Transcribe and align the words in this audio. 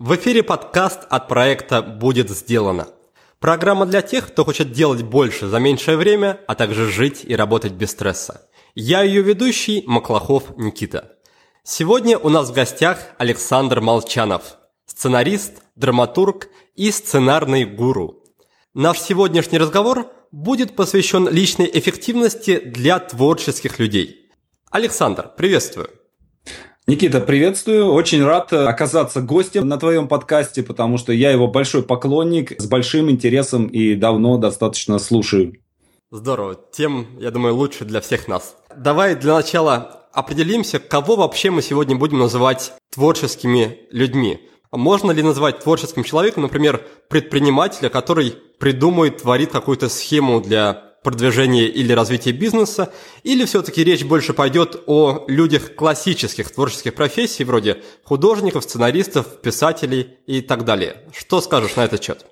В 0.00 0.16
эфире 0.16 0.42
подкаст 0.42 1.02
от 1.08 1.28
проекта 1.28 1.80
«Будет 1.80 2.28
сделано». 2.28 2.88
Программа 3.38 3.86
для 3.86 4.02
тех, 4.02 4.26
кто 4.26 4.44
хочет 4.44 4.72
делать 4.72 5.02
больше 5.02 5.46
за 5.46 5.60
меньшее 5.60 5.96
время, 5.96 6.40
а 6.48 6.56
также 6.56 6.90
жить 6.90 7.20
и 7.22 7.36
работать 7.36 7.74
без 7.74 7.92
стресса. 7.92 8.48
Я 8.74 9.02
ее 9.02 9.22
ведущий 9.22 9.84
Маклахов 9.86 10.56
Никита. 10.56 11.12
Сегодня 11.62 12.18
у 12.18 12.28
нас 12.28 12.50
в 12.50 12.52
гостях 12.52 12.98
Александр 13.18 13.80
Молчанов, 13.80 14.56
сценарист, 14.86 15.62
драматург 15.76 16.48
и 16.74 16.90
сценарный 16.90 17.64
гуру. 17.64 18.24
Наш 18.74 18.98
сегодняшний 18.98 19.58
разговор 19.58 20.10
будет 20.32 20.74
посвящен 20.74 21.28
личной 21.28 21.70
эффективности 21.72 22.58
для 22.58 22.98
творческих 22.98 23.78
людей. 23.78 24.28
Александр, 24.72 25.30
приветствую. 25.36 25.88
Никита, 26.86 27.20
приветствую. 27.20 27.86
Очень 27.86 28.22
рад 28.24 28.52
оказаться 28.52 29.22
гостем 29.22 29.66
на 29.66 29.78
твоем 29.78 30.06
подкасте, 30.06 30.62
потому 30.62 30.98
что 30.98 31.14
я 31.14 31.30
его 31.30 31.48
большой 31.48 31.82
поклонник, 31.82 32.60
с 32.60 32.66
большим 32.66 33.10
интересом 33.10 33.68
и 33.68 33.94
давно 33.94 34.36
достаточно 34.36 34.98
слушаю. 34.98 35.54
Здорово. 36.10 36.60
Тем, 36.72 37.06
я 37.18 37.30
думаю, 37.30 37.54
лучше 37.54 37.86
для 37.86 38.02
всех 38.02 38.28
нас. 38.28 38.56
Давай 38.76 39.14
для 39.14 39.32
начала 39.32 40.08
определимся, 40.12 40.78
кого 40.78 41.16
вообще 41.16 41.50
мы 41.50 41.62
сегодня 41.62 41.96
будем 41.96 42.18
называть 42.18 42.74
творческими 42.92 43.78
людьми. 43.90 44.40
Можно 44.70 45.12
ли 45.12 45.22
назвать 45.22 45.60
творческим 45.60 46.04
человеком, 46.04 46.42
например, 46.42 46.82
предпринимателя, 47.08 47.88
который 47.88 48.34
придумает, 48.58 49.22
творит 49.22 49.50
какую-то 49.50 49.88
схему 49.88 50.42
для 50.42 50.93
продвижения 51.04 51.68
или 51.68 51.92
развития 51.92 52.32
бизнеса, 52.32 52.92
или 53.22 53.44
все-таки 53.44 53.84
речь 53.84 54.04
больше 54.04 54.32
пойдет 54.32 54.82
о 54.86 55.24
людях 55.28 55.76
классических 55.76 56.50
творческих 56.50 56.94
профессий, 56.94 57.44
вроде 57.44 57.82
художников, 58.02 58.64
сценаристов, 58.64 59.40
писателей 59.40 60.08
и 60.26 60.40
так 60.40 60.64
далее. 60.64 61.02
Что 61.16 61.40
скажешь 61.40 61.76
на 61.76 61.84
этот 61.84 62.02
счет? 62.02 62.26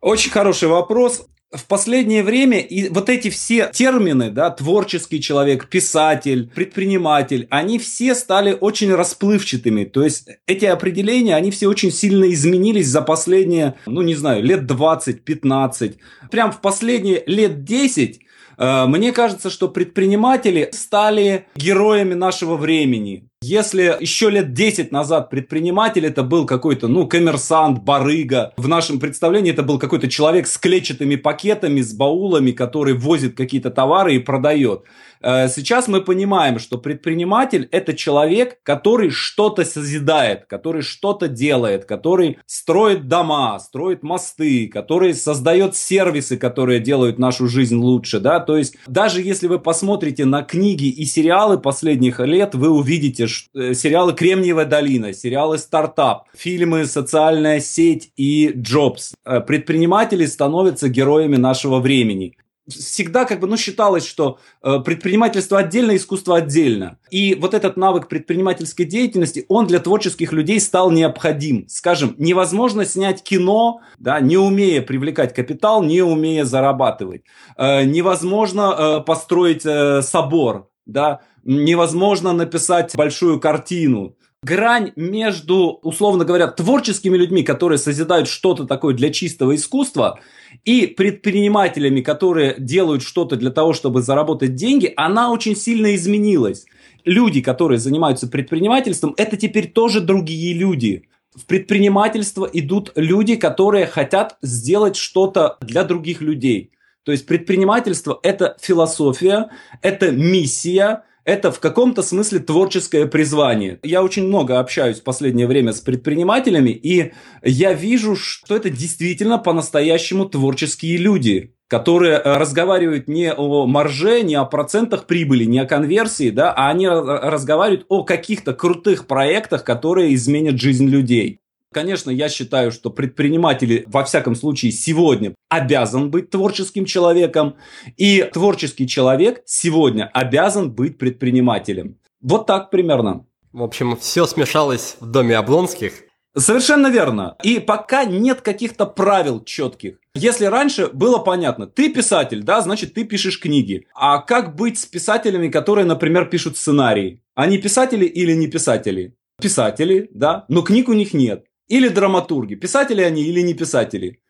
Очень 0.00 0.30
хороший 0.30 0.68
вопрос 0.68 1.26
в 1.52 1.66
последнее 1.66 2.22
время 2.22 2.60
и 2.60 2.88
вот 2.90 3.08
эти 3.08 3.28
все 3.28 3.70
термины, 3.72 4.30
да, 4.30 4.50
творческий 4.50 5.20
человек, 5.20 5.68
писатель, 5.68 6.48
предприниматель, 6.54 7.48
они 7.50 7.78
все 7.78 8.14
стали 8.14 8.56
очень 8.58 8.94
расплывчатыми. 8.94 9.84
То 9.84 10.04
есть 10.04 10.28
эти 10.46 10.64
определения, 10.64 11.34
они 11.34 11.50
все 11.50 11.66
очень 11.66 11.90
сильно 11.90 12.30
изменились 12.32 12.86
за 12.86 13.02
последние, 13.02 13.74
ну 13.86 14.02
не 14.02 14.14
знаю, 14.14 14.44
лет 14.44 14.70
20-15. 14.70 15.96
Прям 16.30 16.52
в 16.52 16.60
последние 16.60 17.24
лет 17.26 17.64
10 17.64 18.20
э, 18.58 18.86
мне 18.86 19.10
кажется, 19.12 19.50
что 19.50 19.68
предприниматели 19.68 20.70
стали 20.72 21.46
героями 21.56 22.14
нашего 22.14 22.56
времени. 22.56 23.29
Если 23.42 23.96
еще 24.00 24.28
лет 24.28 24.52
10 24.52 24.92
назад 24.92 25.30
предприниматель 25.30 26.04
это 26.04 26.22
был 26.22 26.44
какой-то, 26.44 26.88
ну, 26.88 27.06
коммерсант, 27.06 27.82
барыга, 27.82 28.52
в 28.58 28.68
нашем 28.68 29.00
представлении 29.00 29.50
это 29.50 29.62
был 29.62 29.78
какой-то 29.78 30.08
человек 30.08 30.46
с 30.46 30.58
клетчатыми 30.58 31.16
пакетами, 31.16 31.80
с 31.80 31.94
баулами, 31.94 32.50
который 32.50 32.92
возит 32.92 33.38
какие-то 33.38 33.70
товары 33.70 34.16
и 34.16 34.18
продает. 34.18 34.82
Э, 35.22 35.48
сейчас 35.48 35.88
мы 35.88 36.02
понимаем, 36.02 36.58
что 36.58 36.78
предприниматель– 36.78 37.68
это 37.72 37.94
человек, 37.94 38.58
который 38.62 39.10
что-то 39.10 39.64
созидает, 39.64 40.46
который 40.46 40.82
что-то 40.82 41.28
делает, 41.28 41.84
который 41.84 42.38
строит 42.46 43.08
дома, 43.08 43.58
строит 43.58 44.02
мосты, 44.02 44.68
который 44.68 45.14
создает 45.14 45.76
сервисы, 45.76 46.36
которые 46.36 46.80
делают 46.80 47.18
нашу 47.18 47.48
жизнь 47.48 47.76
лучше. 47.76 48.20
Да? 48.20 48.40
То 48.40 48.56
есть 48.56 48.76
даже 48.86 49.22
если 49.22 49.46
вы 49.46 49.58
посмотрите 49.58 50.24
на 50.24 50.42
книги 50.42 50.88
и 50.88 51.04
сериалы 51.04 51.58
последних 51.58 52.20
лет, 52.20 52.54
вы 52.54 52.70
увидите 52.70 53.26
сериалы 53.52 54.14
«Кремниевая 54.14 54.66
долина», 54.66 55.12
сериалы 55.12 55.58
«Стартап», 55.58 56.24
фильмы 56.36 56.84
«Социальная 56.86 57.60
сеть» 57.60 58.12
и 58.16 58.52
«Джобс». 58.54 59.14
Э, 59.24 59.40
предприниматели 59.40 60.26
становятся 60.26 60.88
героями 60.88 61.36
нашего 61.36 61.80
времени 61.80 62.36
всегда 62.70 63.24
как 63.24 63.40
бы, 63.40 63.46
ну, 63.46 63.56
считалось, 63.56 64.06
что 64.06 64.38
э, 64.62 64.78
предпринимательство 64.84 65.58
отдельно, 65.58 65.96
искусство 65.96 66.36
отдельно. 66.36 66.98
И 67.10 67.34
вот 67.34 67.54
этот 67.54 67.76
навык 67.76 68.08
предпринимательской 68.08 68.84
деятельности, 68.84 69.44
он 69.48 69.66
для 69.66 69.80
творческих 69.80 70.32
людей 70.32 70.60
стал 70.60 70.90
необходим. 70.90 71.66
Скажем, 71.68 72.14
невозможно 72.18 72.84
снять 72.84 73.22
кино, 73.22 73.80
да, 73.98 74.20
не 74.20 74.36
умея 74.36 74.82
привлекать 74.82 75.34
капитал, 75.34 75.82
не 75.82 76.02
умея 76.02 76.44
зарабатывать. 76.44 77.22
Э, 77.56 77.84
невозможно 77.84 78.74
э, 78.76 79.00
построить 79.00 79.64
э, 79.64 80.02
собор, 80.02 80.70
да, 80.86 81.20
невозможно 81.44 82.32
написать 82.32 82.94
большую 82.96 83.40
картину, 83.40 84.16
грань 84.42 84.92
между, 84.96 85.78
условно 85.82 86.24
говоря, 86.24 86.46
творческими 86.48 87.16
людьми, 87.16 87.42
которые 87.42 87.78
созидают 87.78 88.28
что-то 88.28 88.64
такое 88.64 88.94
для 88.94 89.10
чистого 89.10 89.54
искусства, 89.54 90.18
и 90.64 90.86
предпринимателями, 90.86 92.00
которые 92.00 92.54
делают 92.58 93.02
что-то 93.02 93.36
для 93.36 93.50
того, 93.50 93.72
чтобы 93.72 94.02
заработать 94.02 94.54
деньги, 94.54 94.92
она 94.96 95.30
очень 95.30 95.56
сильно 95.56 95.94
изменилась. 95.94 96.64
Люди, 97.04 97.40
которые 97.40 97.78
занимаются 97.78 98.28
предпринимательством, 98.28 99.14
это 99.16 99.36
теперь 99.36 99.70
тоже 99.70 100.00
другие 100.00 100.54
люди. 100.54 101.08
В 101.34 101.46
предпринимательство 101.46 102.48
идут 102.52 102.92
люди, 102.96 103.36
которые 103.36 103.86
хотят 103.86 104.36
сделать 104.42 104.96
что-то 104.96 105.58
для 105.60 105.84
других 105.84 106.20
людей. 106.20 106.72
То 107.04 107.12
есть 107.12 107.26
предпринимательство– 107.26 108.18
это 108.22 108.56
философия, 108.60 109.50
это 109.80 110.10
миссия, 110.10 111.04
это 111.30 111.52
в 111.52 111.60
каком-то 111.60 112.02
смысле 112.02 112.40
творческое 112.40 113.06
призвание. 113.06 113.78
Я 113.82 114.02
очень 114.02 114.26
много 114.26 114.58
общаюсь 114.58 115.00
в 115.00 115.04
последнее 115.04 115.46
время 115.46 115.72
с 115.72 115.80
предпринимателями, 115.80 116.70
и 116.70 117.12
я 117.42 117.72
вижу, 117.72 118.16
что 118.16 118.56
это 118.56 118.68
действительно 118.68 119.38
по-настоящему 119.38 120.26
творческие 120.26 120.96
люди 120.96 121.54
которые 121.70 122.14
э, 122.14 122.36
разговаривают 122.36 123.06
не 123.06 123.32
о 123.32 123.64
марже, 123.64 124.22
не 124.22 124.34
о 124.34 124.44
процентах 124.44 125.06
прибыли, 125.06 125.44
не 125.44 125.60
о 125.60 125.66
конверсии, 125.66 126.30
да, 126.30 126.52
а 126.52 126.68
они 126.68 126.88
разговаривают 126.88 127.86
о 127.88 128.02
каких-то 128.02 128.54
крутых 128.54 129.06
проектах, 129.06 129.62
которые 129.62 130.16
изменят 130.16 130.60
жизнь 130.60 130.88
людей. 130.88 131.39
Конечно, 131.72 132.10
я 132.10 132.28
считаю, 132.28 132.72
что 132.72 132.90
предприниматели, 132.90 133.84
во 133.86 134.02
всяком 134.02 134.34
случае, 134.34 134.72
сегодня 134.72 135.36
обязан 135.48 136.10
быть 136.10 136.28
творческим 136.28 136.84
человеком, 136.84 137.56
и 137.96 138.28
творческий 138.32 138.88
человек 138.88 139.42
сегодня 139.46 140.10
обязан 140.12 140.72
быть 140.72 140.98
предпринимателем. 140.98 141.98
Вот 142.20 142.46
так 142.46 142.70
примерно. 142.70 143.24
В 143.52 143.62
общем, 143.62 143.96
все 143.96 144.26
смешалось 144.26 144.96
в 144.98 145.06
доме 145.06 145.36
Облонских. 145.36 145.92
Совершенно 146.36 146.88
верно. 146.88 147.36
И 147.44 147.60
пока 147.60 148.04
нет 148.04 148.40
каких-то 148.40 148.86
правил 148.86 149.44
четких. 149.44 149.98
Если 150.16 150.46
раньше 150.46 150.88
было 150.88 151.18
понятно, 151.18 151.68
ты 151.68 151.92
писатель, 151.92 152.42
да, 152.42 152.62
значит 152.62 152.94
ты 152.94 153.04
пишешь 153.04 153.38
книги. 153.38 153.86
А 153.94 154.18
как 154.18 154.56
быть 154.56 154.78
с 154.80 154.86
писателями, 154.86 155.48
которые, 155.48 155.84
например, 155.84 156.26
пишут 156.26 156.56
сценарии? 156.56 157.22
Они 157.36 157.58
писатели 157.58 158.06
или 158.06 158.32
не 158.32 158.48
писатели? 158.48 159.14
Писатели, 159.40 160.10
да, 160.12 160.44
но 160.48 160.62
книг 160.62 160.88
у 160.88 160.92
них 160.92 161.14
нет 161.14 161.46
или 161.70 161.88
драматурги, 161.88 162.56
писатели 162.56 163.02
они 163.02 163.22
или 163.22 163.42
не 163.42 163.54
писатели. 163.54 164.20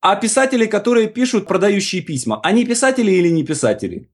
А 0.00 0.16
писатели, 0.16 0.66
которые 0.66 1.08
пишут 1.08 1.46
продающие 1.46 2.02
письма, 2.02 2.40
они 2.42 2.64
писатели 2.64 3.10
или 3.10 3.30
не 3.30 3.44
писатели? 3.44 4.08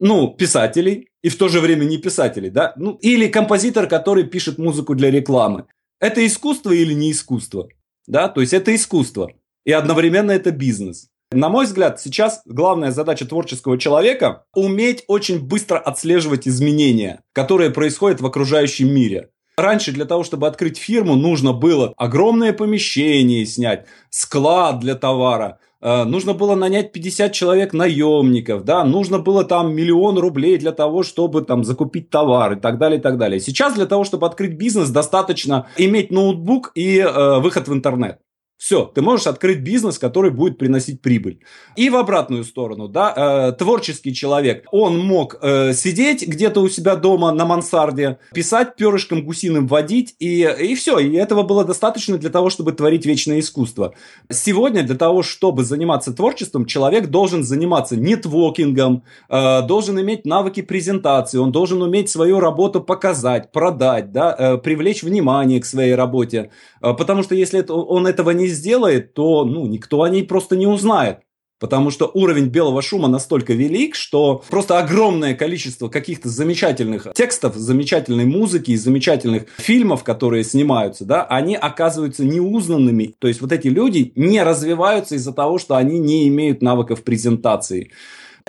Ну, 0.00 0.28
писатели 0.28 1.08
и 1.22 1.28
в 1.28 1.36
то 1.36 1.48
же 1.48 1.60
время 1.60 1.84
не 1.84 1.98
писатели, 1.98 2.50
да? 2.50 2.72
Ну, 2.76 2.98
или 3.02 3.28
композитор, 3.28 3.88
который 3.88 4.24
пишет 4.24 4.58
музыку 4.58 4.94
для 4.94 5.10
рекламы. 5.10 5.64
Это 6.00 6.24
искусство 6.24 6.70
или 6.70 6.94
не 6.94 7.10
искусство? 7.10 7.68
Да, 8.06 8.28
то 8.28 8.40
есть 8.40 8.52
это 8.52 8.74
искусство. 8.74 9.30
И 9.64 9.72
одновременно 9.72 10.30
это 10.30 10.50
бизнес. 10.50 11.08
На 11.30 11.48
мой 11.48 11.66
взгляд, 11.66 12.00
сейчас 12.00 12.42
главная 12.46 12.90
задача 12.90 13.26
творческого 13.26 13.76
человека– 13.78 14.44
уметь 14.54 15.04
очень 15.08 15.40
быстро 15.40 15.78
отслеживать 15.78 16.48
изменения, 16.48 17.22
которые 17.32 17.70
происходят 17.70 18.20
в 18.20 18.26
окружающем 18.26 18.88
мире. 18.94 19.30
Раньше 19.58 19.90
для 19.90 20.04
того, 20.04 20.22
чтобы 20.22 20.46
открыть 20.46 20.78
фирму, 20.78 21.16
нужно 21.16 21.52
было 21.52 21.92
огромное 21.96 22.52
помещение 22.52 23.44
снять, 23.44 23.86
склад 24.08 24.78
для 24.78 24.94
товара, 24.94 25.58
э, 25.80 26.04
нужно 26.04 26.32
было 26.32 26.54
нанять 26.54 26.92
50 26.92 27.32
человек 27.32 27.72
наемников, 27.72 28.62
да, 28.62 28.84
нужно 28.84 29.18
было 29.18 29.42
там 29.42 29.74
миллион 29.74 30.16
рублей 30.16 30.58
для 30.58 30.70
того, 30.70 31.02
чтобы 31.02 31.42
там 31.42 31.64
закупить 31.64 32.08
товар 32.08 32.52
и 32.52 32.60
так 32.60 32.78
далее, 32.78 33.00
и 33.00 33.02
так 33.02 33.18
далее. 33.18 33.40
Сейчас 33.40 33.74
для 33.74 33.86
того, 33.86 34.04
чтобы 34.04 34.28
открыть 34.28 34.52
бизнес, 34.52 34.90
достаточно 34.90 35.66
иметь 35.76 36.12
ноутбук 36.12 36.70
и 36.76 37.00
э, 37.00 37.40
выход 37.40 37.66
в 37.66 37.72
интернет. 37.74 38.20
Все, 38.58 38.90
ты 38.92 39.02
можешь 39.02 39.28
открыть 39.28 39.60
бизнес, 39.60 40.00
который 40.00 40.32
будет 40.32 40.58
приносить 40.58 41.00
прибыль. 41.00 41.38
И 41.76 41.90
в 41.90 41.96
обратную 41.96 42.42
сторону, 42.42 42.88
да, 42.88 43.14
э, 43.16 43.52
творческий 43.52 44.12
человек, 44.12 44.66
он 44.72 44.98
мог 44.98 45.38
э, 45.40 45.72
сидеть 45.74 46.26
где-то 46.26 46.60
у 46.60 46.68
себя 46.68 46.96
дома 46.96 47.30
на 47.30 47.46
мансарде, 47.46 48.18
писать 48.34 48.74
перышком 48.74 49.24
гусиным, 49.24 49.68
водить, 49.68 50.16
и, 50.18 50.42
и 50.42 50.74
все. 50.74 50.98
И 50.98 51.14
этого 51.14 51.44
было 51.44 51.64
достаточно 51.64 52.18
для 52.18 52.30
того, 52.30 52.50
чтобы 52.50 52.72
творить 52.72 53.06
вечное 53.06 53.38
искусство. 53.38 53.94
Сегодня 54.28 54.82
для 54.82 54.96
того, 54.96 55.22
чтобы 55.22 55.62
заниматься 55.62 56.12
творчеством, 56.12 56.66
человек 56.66 57.06
должен 57.06 57.44
заниматься 57.44 57.96
нетворкингом, 57.96 59.04
э, 59.28 59.62
должен 59.62 60.00
иметь 60.00 60.26
навыки 60.26 60.62
презентации, 60.62 61.38
он 61.38 61.52
должен 61.52 61.80
уметь 61.80 62.10
свою 62.10 62.40
работу 62.40 62.80
показать, 62.80 63.52
продать, 63.52 64.10
да, 64.10 64.34
э, 64.36 64.58
привлечь 64.58 65.04
внимание 65.04 65.60
к 65.60 65.64
своей 65.64 65.94
работе. 65.94 66.50
Э, 66.82 66.92
потому 66.92 67.22
что 67.22 67.36
если 67.36 67.60
это, 67.60 67.74
он 67.74 68.08
этого 68.08 68.30
не 68.30 68.47
сделает, 68.48 69.14
то 69.14 69.44
ну, 69.44 69.66
никто 69.66 70.02
о 70.02 70.10
ней 70.10 70.24
просто 70.24 70.56
не 70.56 70.66
узнает. 70.66 71.20
Потому 71.60 71.90
что 71.90 72.08
уровень 72.14 72.46
белого 72.46 72.82
шума 72.82 73.08
настолько 73.08 73.52
велик, 73.52 73.96
что 73.96 74.44
просто 74.48 74.78
огромное 74.78 75.34
количество 75.34 75.88
каких-то 75.88 76.28
замечательных 76.28 77.08
текстов, 77.14 77.56
замечательной 77.56 78.26
музыки 78.26 78.70
и 78.70 78.76
замечательных 78.76 79.46
фильмов, 79.56 80.04
которые 80.04 80.44
снимаются, 80.44 81.04
да, 81.04 81.24
они 81.24 81.56
оказываются 81.56 82.24
неузнанными. 82.24 83.14
То 83.18 83.26
есть 83.26 83.40
вот 83.40 83.50
эти 83.50 83.66
люди 83.66 84.12
не 84.14 84.42
развиваются 84.42 85.16
из-за 85.16 85.32
того, 85.32 85.58
что 85.58 85.74
они 85.74 85.98
не 85.98 86.28
имеют 86.28 86.62
навыков 86.62 87.02
презентации 87.02 87.90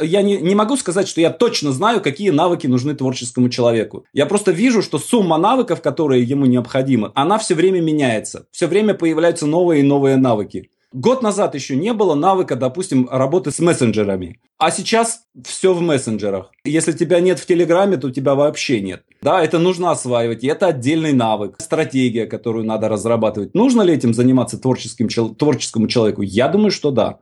я 0.01 0.21
не, 0.21 0.37
не 0.37 0.55
могу 0.55 0.77
сказать, 0.77 1.07
что 1.07 1.21
я 1.21 1.29
точно 1.29 1.71
знаю, 1.71 2.01
какие 2.01 2.29
навыки 2.29 2.67
нужны 2.67 2.95
творческому 2.95 3.49
человеку. 3.49 4.05
Я 4.13 4.25
просто 4.25 4.51
вижу, 4.51 4.81
что 4.81 4.97
сумма 4.99 5.37
навыков, 5.37 5.81
которые 5.81 6.23
ему 6.23 6.45
необходимы, 6.45 7.11
она 7.15 7.37
все 7.37 7.55
время 7.55 7.81
меняется. 7.81 8.47
Все 8.51 8.67
время 8.67 8.93
появляются 8.93 9.45
новые 9.45 9.81
и 9.81 9.83
новые 9.83 10.17
навыки. 10.17 10.69
Год 10.91 11.21
назад 11.21 11.53
еще 11.53 11.75
не 11.75 11.93
было 11.93 12.15
навыка, 12.15 12.55
допустим, 12.55 13.07
работы 13.11 13.51
с 13.51 13.59
мессенджерами. 13.59 14.39
А 14.57 14.71
сейчас 14.71 15.21
все 15.45 15.75
в 15.75 15.81
мессенджерах. 15.81 16.49
Если 16.63 16.93
тебя 16.93 17.19
нет 17.19 17.37
в 17.37 17.45
Телеграме, 17.45 17.97
то 17.97 18.09
тебя 18.09 18.33
вообще 18.33 18.81
нет. 18.81 19.03
Да, 19.21 19.43
это 19.43 19.59
нужно 19.59 19.91
осваивать, 19.91 20.43
и 20.43 20.47
это 20.47 20.67
отдельный 20.67 21.13
навык, 21.13 21.57
стратегия, 21.59 22.25
которую 22.25 22.65
надо 22.65 22.89
разрабатывать. 22.89 23.53
Нужно 23.53 23.83
ли 23.83 23.93
этим 23.93 24.15
заниматься 24.15 24.57
творческим, 24.57 25.09
творческому 25.35 25.87
человеку? 25.87 26.23
Я 26.23 26.47
думаю, 26.47 26.71
что 26.71 26.89
да. 26.89 27.19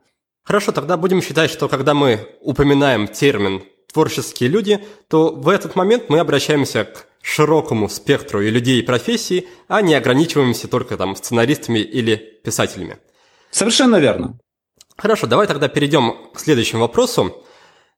Хорошо, 0.48 0.72
тогда 0.72 0.96
будем 0.96 1.22
считать, 1.22 1.52
что 1.52 1.68
когда 1.68 1.94
мы 1.94 2.30
упоминаем 2.40 3.10
термин 3.10 3.64
«творческие 3.92 4.48
люди», 4.48 4.80
то 5.10 5.34
в 5.36 5.50
этот 5.50 5.76
момент 5.76 6.06
мы 6.08 6.20
обращаемся 6.20 6.86
к 6.86 7.06
широкому 7.22 7.90
спектру 7.90 8.42
и 8.42 8.50
людей 8.50 8.80
и 8.80 8.82
профессий, 8.82 9.50
а 9.68 9.82
не 9.82 9.94
ограничиваемся 9.94 10.70
только 10.70 10.96
там 10.96 11.18
сценаристами 11.18 11.80
или 11.80 12.16
писателями. 12.46 12.98
Совершенно 13.52 13.98
верно. 13.98 14.40
Хорошо, 14.96 15.28
давай 15.28 15.48
тогда 15.48 15.68
перейдем 15.68 16.16
к 16.34 16.40
следующему 16.40 16.80
вопросу. 16.84 17.44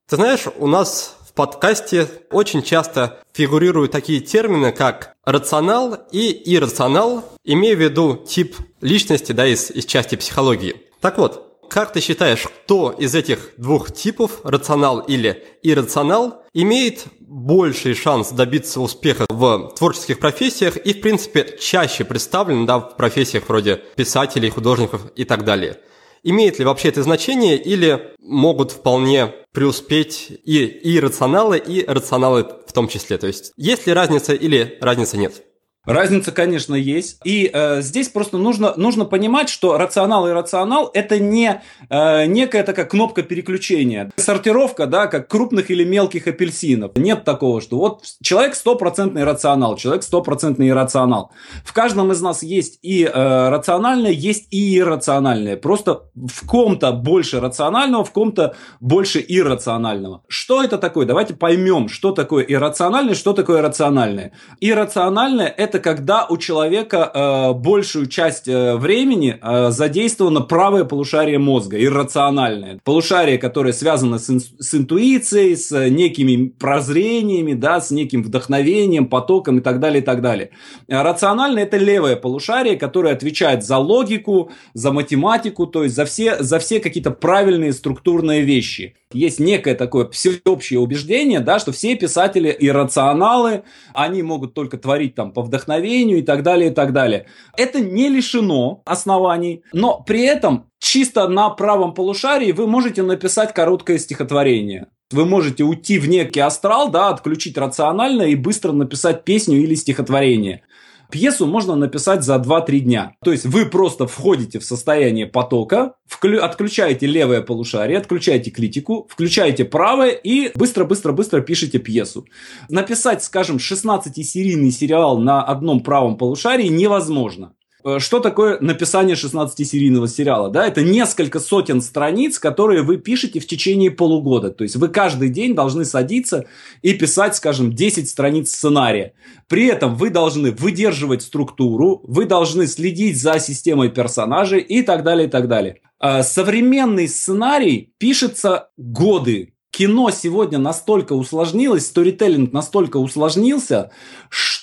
Ты 0.08 0.16
знаешь, 0.16 0.46
у 0.58 0.66
нас 0.66 1.18
в 1.30 1.34
подкасте 1.34 2.08
очень 2.32 2.64
часто 2.64 3.20
фигурируют 3.32 3.92
такие 3.92 4.22
термины, 4.22 4.72
как 4.72 5.14
рационал 5.24 6.00
и 6.12 6.56
иррационал, 6.56 7.24
имея 7.44 7.76
в 7.76 7.80
виду 7.80 8.26
тип 8.28 8.56
личности 8.82 9.34
да, 9.34 9.46
из, 9.46 9.70
из 9.70 9.86
части 9.86 10.16
психологии. 10.16 10.82
Так 11.00 11.20
вот, 11.20 11.49
как 11.70 11.94
ты 11.94 12.02
считаешь, 12.02 12.44
кто 12.44 12.92
из 12.92 13.16
этих 13.16 13.52
двух 13.58 13.94
типов, 13.94 14.42
рационал 14.44 15.00
или 15.00 15.46
иррационал, 15.62 16.44
имеет 16.54 17.06
больший 17.20 17.94
шанс 17.94 18.32
добиться 18.32 18.82
успеха 18.82 19.26
в 19.30 19.74
творческих 19.78 20.20
профессиях 20.20 20.78
и, 20.78 20.94
в 20.94 21.02
принципе, 21.02 21.58
чаще 21.60 22.04
представлен 22.04 22.66
да, 22.66 22.80
в 22.80 22.98
профессиях 22.98 23.48
вроде 23.48 23.82
писателей, 23.96 24.50
художников 24.50 25.04
и 25.16 25.24
так 25.24 25.46
далее? 25.46 25.78
Имеет 26.24 26.60
ли 26.60 26.66
вообще 26.66 26.90
это 26.90 27.04
значение 27.04 27.56
или 27.56 28.14
могут 28.20 28.72
вполне 28.72 29.34
преуспеть 29.54 30.28
и 30.44 30.98
иррационалы, 30.98 31.58
и 31.58 31.86
рационалы 31.86 32.46
в 32.68 32.74
том 32.74 32.88
числе? 32.90 33.18
То 33.18 33.28
есть 33.28 33.54
есть 33.56 33.88
ли 33.88 33.94
разница 33.94 34.34
или 34.34 34.78
разницы 34.82 35.18
нет? 35.18 35.44
Разница, 35.86 36.34
конечно, 36.34 36.76
есть. 36.76 37.20
И 37.24 37.50
э, 37.52 37.82
здесь 37.82 38.10
просто 38.10 38.38
нужно, 38.38 38.74
нужно 38.76 39.06
понимать, 39.06 39.48
что 39.48 39.78
рационал 39.78 40.28
и 40.28 40.32
рационал 40.32 40.92
это 40.94 41.20
не 41.20 41.62
э, 41.90 42.26
некая 42.26 42.64
такая 42.64 42.86
кнопка 42.86 43.24
переключения. 43.24 44.12
Сортировка, 44.18 44.88
да, 44.88 45.08
как 45.08 45.30
крупных 45.30 45.72
или 45.72 45.86
мелких 45.86 46.28
апельсинов. 46.28 46.98
Нет 46.98 47.24
такого, 47.24 47.62
что 47.62 47.78
вот 47.78 48.04
человек 48.22 48.56
стопроцентный 48.56 49.24
рационал, 49.24 49.78
человек 49.78 50.04
стопроцентный 50.04 50.68
иррационал. 50.68 51.32
В 51.64 51.72
каждом 51.72 52.12
из 52.12 52.22
нас 52.22 52.44
есть 52.44 52.80
и 52.82 53.06
э, 53.06 53.50
рациональное, 53.50 54.12
есть 54.12 54.48
и 54.52 54.78
иррациональное. 54.78 55.56
Просто 55.56 56.10
в 56.14 56.46
ком-то 56.46 56.92
больше 56.92 57.40
рационального, 57.40 58.04
в 58.04 58.12
ком-то 58.12 58.54
больше 58.82 59.24
иррационального. 59.26 60.24
Что 60.28 60.62
это 60.62 60.78
такое? 60.78 61.06
Давайте 61.06 61.36
поймем, 61.36 61.88
что 61.88 62.12
такое 62.12 62.44
иррациональное, 62.44 63.16
что 63.16 63.32
такое 63.32 63.62
рациональное. 63.62 64.34
Иррациональное– 64.60 65.48
это 65.58 65.69
это 65.70 65.80
когда 65.80 66.26
у 66.26 66.38
человека 66.38 67.12
э, 67.14 67.54
большую 67.54 68.08
часть 68.08 68.48
э, 68.48 68.76
времени 68.76 69.38
э, 69.40 69.70
задействовано 69.70 70.42
правое 70.42 70.84
полушарие 70.84 71.38
мозга, 71.38 71.82
иррациональное. 71.82 72.80
Полушарие, 72.84 73.38
которое 73.38 73.72
связано 73.72 74.18
с, 74.18 74.30
ин- 74.30 74.42
с 74.42 74.74
интуицией, 74.74 75.56
с 75.56 75.90
некими 75.90 76.48
прозрениями, 76.48 77.54
да, 77.54 77.80
с 77.80 77.92
неким 77.92 78.24
вдохновением, 78.24 79.06
потоком 79.06 79.60
и 79.60 79.62
так 79.62 79.80
далее, 79.80 80.02
и 80.02 80.06
так 80.06 80.22
далее. 80.22 80.50
Э, 80.88 81.04
рациональное– 81.04 81.64
это 81.70 81.78
левое 81.78 82.16
полушарие, 82.16 82.76
которое 82.76 83.14
отвечает 83.14 83.64
за 83.64 83.78
логику, 83.78 84.52
за 84.74 84.92
математику, 84.92 85.68
то 85.68 85.84
есть 85.84 85.96
за 85.96 86.06
все, 86.06 86.42
за 86.42 86.58
все 86.58 86.80
какие-то 86.80 87.12
правильные 87.12 87.74
структурные 87.74 88.42
вещи 88.42 88.96
есть 89.12 89.40
некое 89.40 89.74
такое 89.74 90.08
всеобщее 90.10 90.80
убеждение, 90.80 91.40
да, 91.40 91.58
что 91.58 91.72
все 91.72 91.96
писатели 91.96 92.56
иррационалы, 92.60 93.64
они 93.94 94.22
могут 94.22 94.54
только 94.54 94.78
творить 94.78 95.16
там 95.16 95.32
по 95.32 95.42
вдохновению 95.42 96.20
и 96.20 96.22
так 96.22 96.44
далее, 96.44 96.70
и 96.70 96.74
так 96.74 96.94
далее. 96.94 97.26
Это 97.58 97.80
не 97.80 98.08
лишено 98.10 98.84
оснований, 98.86 99.64
но 99.74 100.04
при 100.06 100.22
этом 100.22 100.68
чисто 100.80 101.28
на 101.28 101.50
правом 101.50 101.96
полушарии 101.96 102.52
вы 102.52 102.68
можете 102.68 103.02
написать 103.02 103.54
короткое 103.54 103.98
стихотворение. 103.98 104.88
Вы 105.12 105.26
можете 105.26 105.64
уйти 105.64 105.98
в 105.98 106.08
некий 106.08 106.42
астрал, 106.42 106.92
да, 106.92 107.10
отключить 107.10 107.58
рационально 107.58 108.24
и 108.24 108.36
быстро 108.36 108.74
написать 108.74 109.24
песню 109.24 109.58
или 109.58 109.74
стихотворение. 109.74 110.62
Пьесу 111.12 111.48
можно 111.48 111.76
написать 111.76 112.24
за 112.24 112.36
2-3 112.36 112.80
дня. 112.80 113.16
То 113.24 113.32
есть 113.32 113.46
вы 113.46 113.66
просто 113.66 114.06
входите 114.06 114.60
в 114.60 114.64
состояние 114.64 115.26
потока, 115.26 115.96
отключаете 116.22 117.08
левое 117.08 117.42
полушарие, 117.42 117.98
отключаете 117.98 118.52
критику, 118.52 119.08
включаете 119.10 119.66
правое 119.66 120.12
и 120.12 120.52
быстро-быстро-быстро 120.56 121.42
пишете 121.42 121.80
пьесу. 121.80 122.26
Написать, 122.70 123.24
скажем, 123.24 123.58
16-серийный 123.58 124.72
сериал 124.72 125.18
на 125.18 125.44
одном 125.44 125.82
правом 125.82 126.18
полушарии 126.18 126.68
невозможно. 126.68 127.54
Э, 127.84 128.00
что 128.00 128.20
такое 128.20 128.60
написание 128.60 129.16
16-серийного 129.16 130.08
сериала? 130.08 130.50
Да, 130.50 130.68
это 130.68 130.82
несколько 130.82 131.40
сотен 131.40 131.82
страниц, 131.82 132.40
которые 132.40 132.82
вы 132.82 132.98
пишете 132.98 133.40
в 133.40 133.48
течение 133.48 133.92
полугода. 133.92 134.50
То 134.50 134.64
есть 134.64 134.76
вы 134.76 134.90
каждый 134.90 135.30
день 135.30 135.56
должны 135.56 135.86
садиться 135.86 136.46
и 136.82 136.94
писать, 136.94 137.36
скажем, 137.36 137.74
10 137.74 138.10
страниц 138.10 138.52
сценария. 138.52 139.14
При 139.48 139.68
этом 139.68 139.96
вы 139.96 140.10
должны 140.10 140.52
выдерживать 140.52 141.22
структуру, 141.22 142.02
вы 142.04 142.26
должны 142.26 142.68
следить 142.68 143.22
за 143.22 143.40
системой 143.40 143.90
персонажей 143.90 144.60
и 144.60 144.82
так 144.82 145.04
далее, 145.04 145.28
и 145.28 145.30
так 145.30 145.48
далее. 145.48 145.78
Э, 146.02 146.24
современный 146.24 147.08
сценарий 147.08 147.94
пишется 147.98 148.70
годы, 148.78 149.54
кино 149.72 150.10
сегодня 150.12 150.58
настолько 150.58 151.14
усложнилось, 151.14 151.86
сторителлинг 151.86 152.52
настолько 152.52 152.98
усложнился, 152.98 153.92
что, 154.30 154.59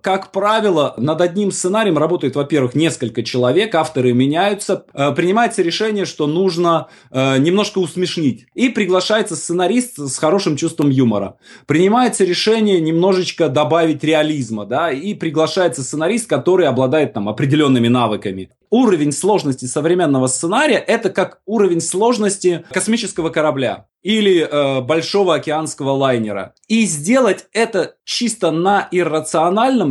как 0.00 0.32
правило, 0.32 0.94
над 0.96 1.20
одним 1.20 1.52
сценарием 1.52 1.98
работает, 1.98 2.34
во-первых, 2.34 2.74
несколько 2.74 3.22
человек, 3.22 3.74
авторы 3.74 4.12
меняются, 4.14 4.86
э, 4.94 5.12
принимается 5.12 5.60
решение, 5.60 6.06
что 6.06 6.26
нужно 6.26 6.88
э, 7.10 7.38
немножко 7.38 7.78
усмешнить, 7.78 8.46
и 8.54 8.70
приглашается 8.70 9.36
сценарист 9.36 9.98
с 9.98 10.16
хорошим 10.16 10.56
чувством 10.56 10.88
юмора. 10.88 11.36
Принимается 11.66 12.24
решение 12.24 12.80
немножечко 12.80 13.48
добавить 13.48 14.02
реализма, 14.02 14.64
да, 14.64 14.90
и 14.90 15.12
приглашается 15.12 15.82
сценарист, 15.82 16.26
который 16.26 16.66
обладает 16.66 17.12
там 17.12 17.28
определенными 17.28 17.88
навыками 17.88 18.50
уровень 18.74 19.12
сложности 19.12 19.66
современного 19.66 20.26
сценария 20.26 20.78
это 20.78 21.08
как 21.10 21.38
уровень 21.46 21.80
сложности 21.80 22.64
космического 22.72 23.30
корабля 23.30 23.86
или 24.02 24.40
э, 24.40 24.80
большого 24.80 25.36
океанского 25.36 25.92
лайнера. 25.92 26.54
И 26.66 26.84
сделать 26.84 27.46
это 27.52 27.94
чисто 28.04 28.50
на 28.50 28.88
иррациональном 28.90 29.33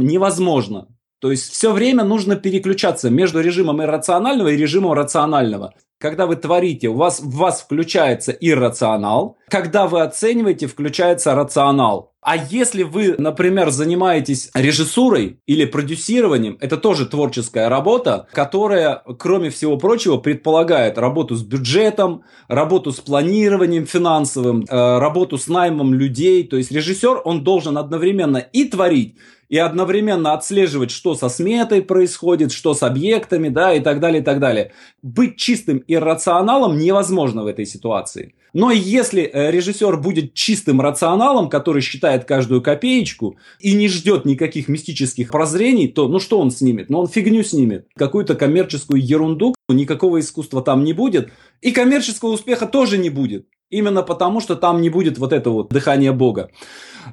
невозможно. 0.02 0.88
То 1.20 1.32
есть 1.32 1.52
все 1.52 1.72
время 1.72 2.04
нужно 2.04 2.36
переключаться 2.36 3.10
между 3.10 3.40
режимом 3.40 3.82
иррационального 3.82 4.50
и 4.50 4.58
режимом 4.58 4.94
рационального. 4.94 5.74
Когда 6.00 6.26
вы 6.26 6.36
творите, 6.36 6.90
у 6.90 6.96
вас, 6.96 7.22
в 7.22 7.38
вас 7.38 7.62
включается 7.62 8.34
иррационал. 8.34 9.38
Когда 9.48 9.88
вы 9.88 10.02
оцениваете, 10.02 10.68
включается 10.68 11.34
рационал. 11.34 12.13
А 12.26 12.38
если 12.38 12.84
вы, 12.84 13.16
например, 13.18 13.70
занимаетесь 13.70 14.50
режиссурой 14.54 15.40
или 15.46 15.66
продюсированием, 15.66 16.58
это 16.62 16.78
тоже 16.78 17.06
творческая 17.06 17.70
работа, 17.70 18.28
которая, 18.32 19.04
кроме 19.20 19.50
всего 19.50 19.78
прочего, 19.78 20.18
предполагает 20.18 20.98
работу 20.98 21.36
с 21.36 21.44
бюджетом, 21.44 22.24
работу 22.48 22.92
с 22.92 23.00
планированием 23.00 23.86
финансовым, 23.86 24.64
э, 24.64 25.00
работу 25.00 25.38
с 25.38 25.48
наймом 25.48 25.94
людей. 25.94 26.44
То 26.48 26.58
есть 26.58 26.72
режиссер, 26.72 27.22
он 27.26 27.44
должен 27.44 27.78
одновременно 27.78 28.38
и 28.38 28.64
творить, 28.66 29.16
и 29.50 29.58
одновременно 29.58 30.34
отслеживать, 30.34 30.92
что 30.92 31.16
со 31.16 31.30
сметой 31.30 31.82
происходит, 31.82 32.52
что 32.52 32.74
с 32.74 32.84
объектами, 32.84 33.50
да, 33.50 33.74
и 33.74 33.82
так 33.82 34.00
далее, 34.00 34.22
и 34.22 34.26
так 34.26 34.40
далее. 34.40 34.72
Быть 35.02 35.38
чистым 35.38 35.84
иррационалом 35.88 36.78
невозможно 36.78 37.44
в 37.44 37.48
этой 37.48 37.66
ситуации. 37.66 38.34
Но 38.54 38.72
если 38.72 39.24
э, 39.24 39.52
режиссер 39.52 39.98
будет 39.98 40.36
чистым 40.36 40.80
рационалом, 40.80 41.50
который 41.50 41.82
считает 41.82 42.26
каждую 42.26 42.62
копеечку 42.62 43.38
и 43.60 43.74
не 43.74 43.88
ждет 43.88 44.26
никаких 44.26 44.68
мистических 44.68 45.32
прозрений, 45.32 45.88
то 45.88 46.08
ну 46.08 46.20
что 46.20 46.40
он 46.40 46.52
снимет? 46.52 46.90
Ну 46.90 47.00
он 47.00 47.08
фигню 47.08 47.44
снимет, 47.44 47.88
какую-то 47.96 48.36
коммерческую 48.36 49.04
ерунду, 49.04 49.56
никакого 49.70 50.20
искусства 50.20 50.62
там 50.62 50.84
не 50.84 50.94
будет, 50.94 51.32
и 51.62 51.72
коммерческого 51.72 52.30
успеха 52.30 52.68
тоже 52.68 53.00
не 53.00 53.10
будет. 53.10 53.48
Именно 53.74 54.04
потому, 54.04 54.40
что 54.40 54.56
там 54.56 54.82
не 54.82 54.90
будет 54.90 55.18
вот 55.18 55.34
этого 55.34 55.54
вот 55.54 55.70
дыхания 55.70 56.14
Бога. 56.14 56.52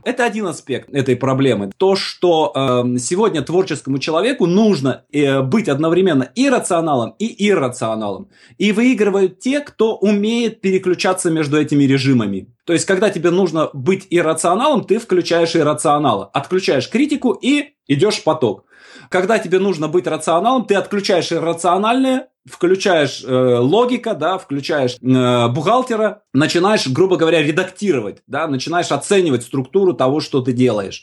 Это 0.05 0.25
один 0.25 0.47
аспект 0.47 0.91
этой 0.95 1.17
проблемы. 1.17 1.73
То, 1.77 1.97
что 1.97 2.53
э, 2.55 2.99
сегодня 2.99 3.41
творческому 3.41 3.99
человеку 3.99 4.47
нужно 4.47 5.05
э, 5.11 5.41
быть 5.41 5.69
одновременно 5.69 6.31
и 6.35 6.51
рационалом, 6.51 7.15
и 7.19 7.49
иррационалом. 7.49 8.29
И 8.59 8.73
выигрывают 8.73 9.41
те, 9.41 9.61
кто 9.61 9.97
умеет 9.97 10.61
переключаться 10.61 11.31
между 11.31 11.59
этими 11.59 11.85
режимами. 11.85 12.49
То 12.67 12.75
есть, 12.75 12.85
когда 12.85 13.09
тебе 13.09 13.31
нужно 13.31 13.71
быть 13.73 14.07
иррационалом, 14.11 14.85
ты 14.85 14.99
включаешь 14.99 15.57
иррационала. 15.57 16.27
Отключаешь 16.27 16.91
критику 16.91 17.33
и 17.33 17.71
идешь 17.89 18.17
в 18.17 18.25
поток. 18.25 18.65
Когда 19.11 19.41
тебе 19.41 19.59
нужно 19.59 19.89
быть 19.89 20.07
рационалом, 20.07 20.65
ты 20.65 20.77
отключаешь 20.77 21.33
иррациональное, 21.33 22.29
включаешь 22.49 23.25
э, 23.27 23.57
логика, 23.59 24.15
да, 24.15 24.39
включаешь 24.39 24.97
э, 25.03 25.49
бухгалтера, 25.49 26.23
начинаешь, 26.33 26.87
грубо 26.87 27.17
говоря, 27.17 27.43
редактировать, 27.43 28.23
да, 28.29 28.47
начинаешь 28.47 28.93
оценивать 28.93 29.43
структуру 29.43 29.95
того, 29.95 30.21
что 30.21 30.43
ты 30.43 30.53
делаешь. 30.53 31.03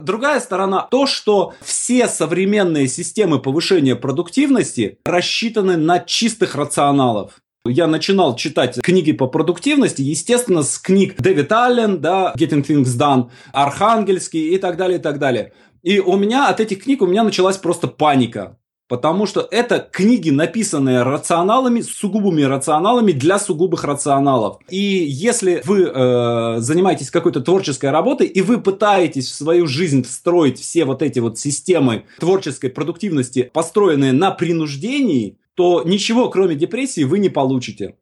Другая 0.00 0.40
сторона, 0.40 0.82
то, 0.82 1.06
что 1.06 1.54
все 1.62 2.08
современные 2.08 2.88
системы 2.88 3.40
повышения 3.40 3.96
продуктивности 3.96 4.98
рассчитаны 5.06 5.78
на 5.78 6.00
чистых 6.00 6.56
рационалов. 6.56 7.40
Я 7.68 7.86
начинал 7.86 8.36
читать 8.36 8.78
книги 8.82 9.12
по 9.12 9.26
продуктивности, 9.26 10.02
естественно, 10.02 10.62
с 10.62 10.78
книг 10.78 11.16
Дэвид 11.16 11.50
Аллен, 11.50 12.00
да, 12.00 12.34
Getting 12.36 12.64
Things 12.64 12.96
Done, 12.98 13.30
Архангельский 13.52 14.54
и 14.54 14.58
так 14.58 14.76
далее, 14.76 14.98
и 14.98 15.02
так 15.02 15.18
далее. 15.18 15.52
И 15.86 16.00
у 16.00 16.16
меня 16.16 16.48
от 16.48 16.58
этих 16.58 16.82
книг 16.82 17.00
у 17.00 17.06
меня 17.06 17.22
началась 17.22 17.58
просто 17.58 17.86
паника. 17.86 18.58
Потому 18.88 19.24
что 19.24 19.46
это 19.52 19.78
книги, 19.78 20.30
написанные 20.30 21.04
рационалами, 21.04 21.80
сугубыми 21.80 22.42
рационалами 22.42 23.12
для 23.12 23.38
сугубых 23.38 23.84
рационалов. 23.84 24.58
И 24.68 24.76
если 24.76 25.62
вы 25.64 25.82
э, 25.82 26.56
занимаетесь 26.58 27.12
какой-то 27.12 27.40
творческой 27.40 27.90
работой, 27.90 28.26
и 28.26 28.42
вы 28.42 28.60
пытаетесь 28.60 29.30
в 29.30 29.34
свою 29.34 29.68
жизнь 29.68 30.02
встроить 30.02 30.58
все 30.58 30.84
вот 30.84 31.02
эти 31.02 31.20
вот 31.20 31.38
системы 31.38 32.04
творческой 32.18 32.70
продуктивности, 32.70 33.48
построенные 33.52 34.12
на 34.12 34.32
принуждении, 34.32 35.38
то 35.54 35.84
ничего, 35.84 36.30
кроме 36.30 36.56
депрессии, 36.56 37.04
вы 37.04 37.20
не 37.20 37.28
получите. 37.28 37.94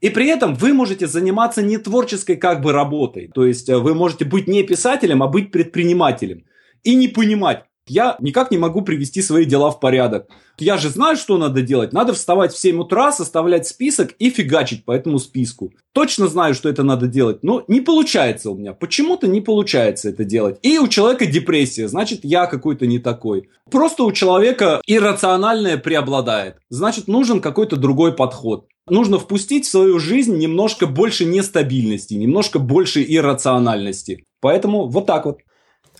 И 0.00 0.10
при 0.10 0.26
этом 0.26 0.54
вы 0.54 0.72
можете 0.72 1.06
заниматься 1.06 1.62
не 1.62 1.78
творческой 1.78 2.36
как 2.36 2.60
бы 2.60 2.72
работой. 2.72 3.30
То 3.32 3.44
есть 3.44 3.68
э, 3.68 3.78
вы 3.78 3.94
можете 3.94 4.24
быть 4.24 4.48
не 4.48 4.64
писателем, 4.64 5.22
а 5.22 5.28
быть 5.28 5.52
предпринимателем. 5.52 6.44
И 6.84 6.94
не 6.94 7.08
понимать, 7.08 7.64
я 7.90 8.16
никак 8.20 8.52
не 8.52 8.58
могу 8.58 8.82
привести 8.82 9.20
свои 9.20 9.44
дела 9.44 9.72
в 9.72 9.80
порядок. 9.80 10.28
Я 10.58 10.76
же 10.76 10.90
знаю, 10.90 11.16
что 11.16 11.38
надо 11.38 11.60
делать. 11.60 11.92
Надо 11.92 12.12
вставать 12.12 12.52
в 12.52 12.58
7 12.58 12.78
утра, 12.78 13.10
составлять 13.10 13.66
список 13.66 14.12
и 14.20 14.30
фигачить 14.30 14.84
по 14.84 14.92
этому 14.92 15.18
списку. 15.18 15.72
Точно 15.92 16.28
знаю, 16.28 16.54
что 16.54 16.68
это 16.68 16.84
надо 16.84 17.08
делать, 17.08 17.42
но 17.42 17.64
не 17.66 17.80
получается 17.80 18.50
у 18.50 18.54
меня. 18.54 18.74
Почему-то 18.74 19.26
не 19.26 19.40
получается 19.40 20.08
это 20.08 20.22
делать. 20.22 20.58
И 20.62 20.78
у 20.78 20.86
человека 20.86 21.26
депрессия, 21.26 21.88
значит, 21.88 22.20
я 22.22 22.46
какой-то 22.46 22.86
не 22.86 23.00
такой. 23.00 23.48
Просто 23.68 24.04
у 24.04 24.12
человека 24.12 24.80
иррациональное 24.86 25.76
преобладает. 25.76 26.58
Значит, 26.68 27.08
нужен 27.08 27.40
какой-то 27.40 27.76
другой 27.76 28.12
подход. 28.12 28.66
Нужно 28.88 29.18
впустить 29.18 29.66
в 29.66 29.70
свою 29.70 29.98
жизнь 29.98 30.36
немножко 30.36 30.86
больше 30.86 31.24
нестабильности, 31.24 32.14
немножко 32.14 32.60
больше 32.60 33.04
иррациональности. 33.06 34.26
Поэтому 34.40 34.88
вот 34.88 35.06
так 35.06 35.26
вот. 35.26 35.38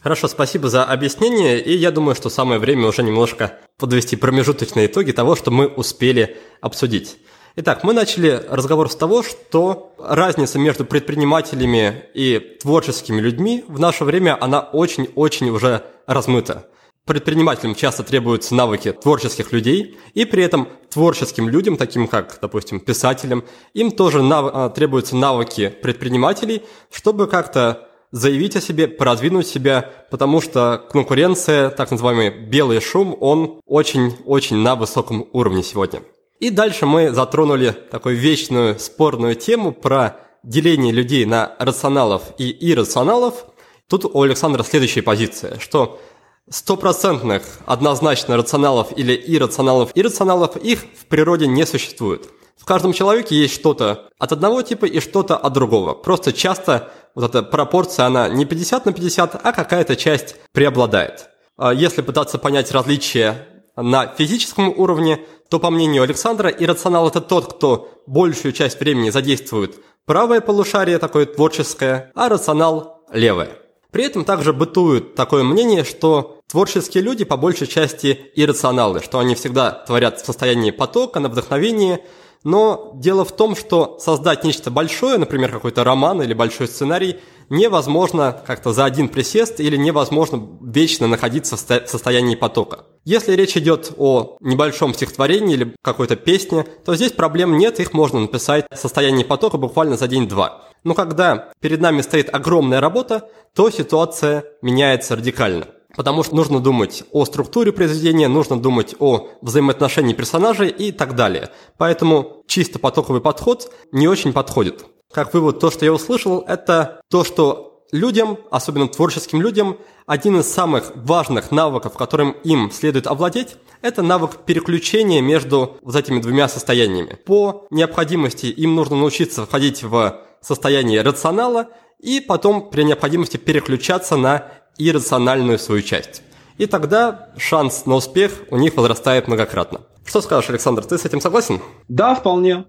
Хорошо, 0.03 0.29
спасибо 0.29 0.71
за 0.71 0.83
объяснение, 0.85 1.61
и 1.61 1.77
я 1.77 1.91
думаю, 1.91 2.15
что 2.15 2.31
самое 2.31 2.59
время 2.59 2.87
уже 2.89 3.03
немножко 3.03 3.59
подвести 3.79 4.17
промежуточные 4.17 4.87
итоги 4.87 5.13
того, 5.13 5.37
что 5.37 5.51
мы 5.51 5.67
успели 5.67 6.39
обсудить. 6.63 7.19
Итак, 7.57 7.85
мы 7.85 7.93
начали 7.93 8.43
разговор 8.49 8.91
с 8.91 8.97
того, 8.97 9.23
что 9.23 9.95
разница 9.99 10.59
между 10.59 10.87
предпринимателями 10.87 12.05
и 12.15 12.57
творческими 12.63 13.21
людьми 13.21 13.63
в 13.69 13.79
наше 13.79 14.05
время, 14.05 14.39
она 14.41 14.61
очень-очень 14.61 15.51
уже 15.51 15.85
размыта. 16.07 16.69
Предпринимателям 17.05 17.75
часто 17.75 18.03
требуются 18.03 18.55
навыки 18.55 18.93
творческих 18.93 19.53
людей, 19.53 19.99
и 20.15 20.25
при 20.25 20.43
этом 20.45 20.69
творческим 20.89 21.49
людям, 21.51 21.77
таким 21.77 22.09
как, 22.09 22.39
допустим, 22.41 22.81
писателям, 22.81 23.45
им 23.75 23.91
тоже 23.91 24.23
нав- 24.23 24.51
а, 24.55 24.71
требуются 24.71 25.17
навыки 25.17 25.69
предпринимателей, 25.83 26.63
чтобы 26.91 27.27
как-то 27.27 27.90
заявить 28.13 28.57
о 28.57 28.61
себе, 28.61 28.89
продвинуть 28.89 29.47
себя, 29.47 29.91
потому 30.11 30.41
что 30.41 30.85
конкуренция, 30.91 31.71
так 31.71 31.91
называемый 31.91 32.31
белый 32.31 32.81
шум, 32.81 33.17
он 33.21 33.61
очень-очень 33.67 34.57
на 34.57 34.75
высоком 34.75 35.29
уровне 35.33 35.63
сегодня. 35.63 36.03
И 36.41 36.51
дальше 36.51 36.87
мы 36.87 37.11
затронули 37.11 37.71
такую 37.71 38.17
вечную 38.17 38.79
спорную 38.79 39.35
тему 39.35 39.73
про 39.73 40.17
деление 40.43 40.93
людей 40.93 41.27
на 41.27 41.55
рационалов 41.59 42.23
и 42.39 42.57
иррационалов. 42.73 43.45
Тут 43.89 44.05
у 44.07 44.23
Александра 44.23 44.63
следующая 44.63 45.03
позиция, 45.03 45.59
что 45.59 46.01
стопроцентных 46.49 47.43
однозначно 47.67 48.37
рационалов 48.37 48.97
или 48.97 49.15
иррационалов 49.15 49.93
иррационалов 49.95 50.57
их 50.57 50.85
в 50.99 51.07
природе 51.07 51.47
не 51.47 51.67
существует. 51.67 52.29
В 52.57 52.65
каждом 52.65 52.93
человеке 52.93 53.37
есть 53.37 53.55
что-то 53.55 54.11
от 54.19 54.33
одного 54.33 54.63
типа 54.63 54.85
и 54.85 55.01
что-то 55.01 55.37
от 55.37 55.53
другого. 55.53 55.95
Просто 55.95 56.33
часто 56.33 56.93
вот 57.15 57.25
эта 57.25 57.43
пропорция, 57.43 58.07
она 58.07 58.29
не 58.29 58.45
50 58.45 58.87
на 58.87 58.93
50, 58.93 59.41
а 59.43 59.53
какая-то 59.53 59.97
часть 59.97 60.37
преобладает. 60.53 61.31
А 61.57 61.75
если 61.75 62.03
пытаться 62.03 62.39
понять 62.39 62.73
различия 62.73 63.47
на 63.77 64.07
физическом 64.07 64.69
уровне, 64.69 65.21
то, 65.49 65.59
по 65.59 65.71
мнению 65.71 66.03
Александра, 66.03 66.49
иррационал– 66.49 67.09
это 67.09 67.21
тот, 67.21 67.55
кто 67.55 67.91
большую 68.07 68.53
часть 68.53 68.79
времени 68.81 69.11
задействует 69.11 69.79
правое 70.07 70.41
полушарие, 70.41 70.99
такое 70.99 71.27
творческое, 71.27 72.13
а 72.15 72.29
рационал– 72.29 73.05
левое. 73.13 73.51
При 73.91 74.05
этом 74.05 74.25
также 74.25 74.53
бытует 74.53 75.17
такое 75.17 75.43
мнение, 75.43 75.83
что 75.83 76.41
творческие 76.49 77.03
люди 77.03 77.25
по 77.25 77.37
большей 77.37 77.67
части 77.67 78.31
иррационалы, 78.37 79.03
что 79.03 79.19
они 79.19 79.35
всегда 79.35 79.73
творят 79.73 80.21
в 80.21 80.27
состоянии 80.27 80.71
потока, 80.71 81.21
на 81.21 81.29
вдохновении– 81.29 81.99
но 82.45 82.93
дело 82.95 83.25
в 83.25 83.33
том, 83.33 83.55
что 83.55 83.99
создать 83.99 84.45
нечто 84.45 84.71
большое, 84.71 85.19
например, 85.19 85.51
какой-то 85.51 85.85
роман 85.85 86.23
или 86.23 86.33
большой 86.33 86.69
сценарий, 86.69 87.17
невозможно 87.51 88.41
как-то 88.47 88.73
за 88.73 88.85
один 88.85 89.09
присест 89.09 89.61
или 89.61 89.77
невозможно 89.77 90.49
вечно 90.63 91.07
находиться 91.07 91.57
в 91.57 91.87
состоянии 91.87 92.37
потока. 92.37 92.87
Если 93.05 93.35
речь 93.35 93.57
идет 93.57 93.93
о 93.99 94.37
небольшом 94.41 94.95
стихотворении 94.95 95.55
или 95.55 95.75
какой-то 95.83 96.17
песне, 96.17 96.65
то 96.85 96.95
здесь 96.95 97.13
проблем 97.13 97.59
нет, 97.59 97.81
их 97.81 97.93
можно 97.93 98.21
написать 98.21 98.67
в 98.71 98.77
состоянии 98.77 99.25
потока 99.25 99.59
буквально 99.59 99.97
за 99.97 100.07
день-два. 100.09 100.69
Но 100.85 100.95
когда 100.95 101.53
перед 101.61 101.81
нами 101.81 102.01
стоит 102.01 102.33
огромная 102.33 102.81
работа, 102.81 103.29
то 103.55 103.69
ситуация 103.71 104.45
меняется 104.63 105.17
радикально 105.17 105.67
потому 105.97 106.23
что 106.23 106.37
нужно 106.37 106.61
думать 106.61 107.05
о 107.13 107.25
структуре 107.25 107.73
произведения, 107.73 108.29
нужно 108.29 108.61
думать 108.61 108.95
о 108.99 109.29
взаимоотношении 109.43 110.15
персонажей 110.15 110.69
и 110.69 110.93
так 110.93 111.15
далее. 111.15 111.51
Поэтому 111.77 112.43
чисто 112.47 112.79
потоковый 112.79 113.21
подход 113.21 113.73
не 113.93 114.09
очень 114.09 114.33
подходит. 114.33 114.85
Как 115.13 115.35
вывод, 115.35 115.59
то, 115.59 115.71
что 115.71 115.85
я 115.85 115.93
услышал, 115.93 116.45
это 116.47 117.01
то, 117.09 117.25
что 117.25 117.71
людям, 117.93 118.39
особенно 118.51 118.89
творческим 118.89 119.43
людям, 119.43 119.79
один 120.07 120.41
из 120.41 120.47
самых 120.47 120.93
важных 120.95 121.51
навыков, 121.51 121.97
которым 121.97 122.33
им 122.45 122.71
следует 122.71 123.07
овладеть, 123.07 123.57
это 123.83 124.03
навык 124.03 124.39
переключения 124.45 125.21
между 125.21 125.79
вот 125.83 125.97
этими 125.97 126.21
двумя 126.21 126.49
состояниями. 126.49 127.19
По 127.25 127.67
необходимости 127.71 128.47
им 128.47 128.75
нужно 128.75 128.97
научиться 128.97 129.47
входить 129.47 129.83
в 129.83 130.21
состояние 130.41 131.03
рационала 131.03 131.69
и 131.99 132.21
потом 132.21 132.71
при 132.71 132.83
необходимости 132.83 133.37
переключаться 133.37 134.17
на 134.17 134.53
иррациональную 134.89 135.59
свою 135.59 135.83
часть. 135.83 136.23
И 136.59 136.67
тогда 136.67 137.31
шанс 137.37 137.87
на 137.87 137.95
успех 137.95 138.33
у 138.51 138.57
них 138.57 138.77
возрастает 138.77 139.29
многократно. 139.29 139.81
Что 140.05 140.21
скажешь, 140.21 140.51
Александр, 140.51 140.85
ты 140.85 140.99
с 140.99 141.05
этим 141.05 141.21
согласен? 141.21 141.61
Да, 141.89 142.15
вполне. 142.15 142.65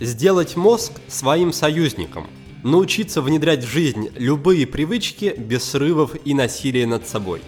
Сделать 0.00 0.56
мозг 0.56 0.92
своим 1.08 1.52
союзником. 1.52 2.26
научиться 2.64 3.20
внедрять 3.20 3.62
в 3.62 3.68
жизнь 3.68 4.10
любые 4.16 4.66
привычки 4.66 5.34
без 5.36 5.64
срывов 5.64 6.12
и 6.24 6.34
насилия 6.34 6.86
над 6.86 7.06
собой. 7.06 7.42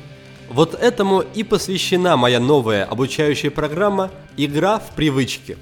Вот 0.51 0.75
этому 0.75 1.21
и 1.21 1.43
посвящена 1.43 2.17
моя 2.17 2.39
новая 2.39 2.85
обучающая 2.85 3.51
программа 3.51 4.11
«Игра 4.37 4.79
в 4.79 4.95
привычки». 4.95 5.57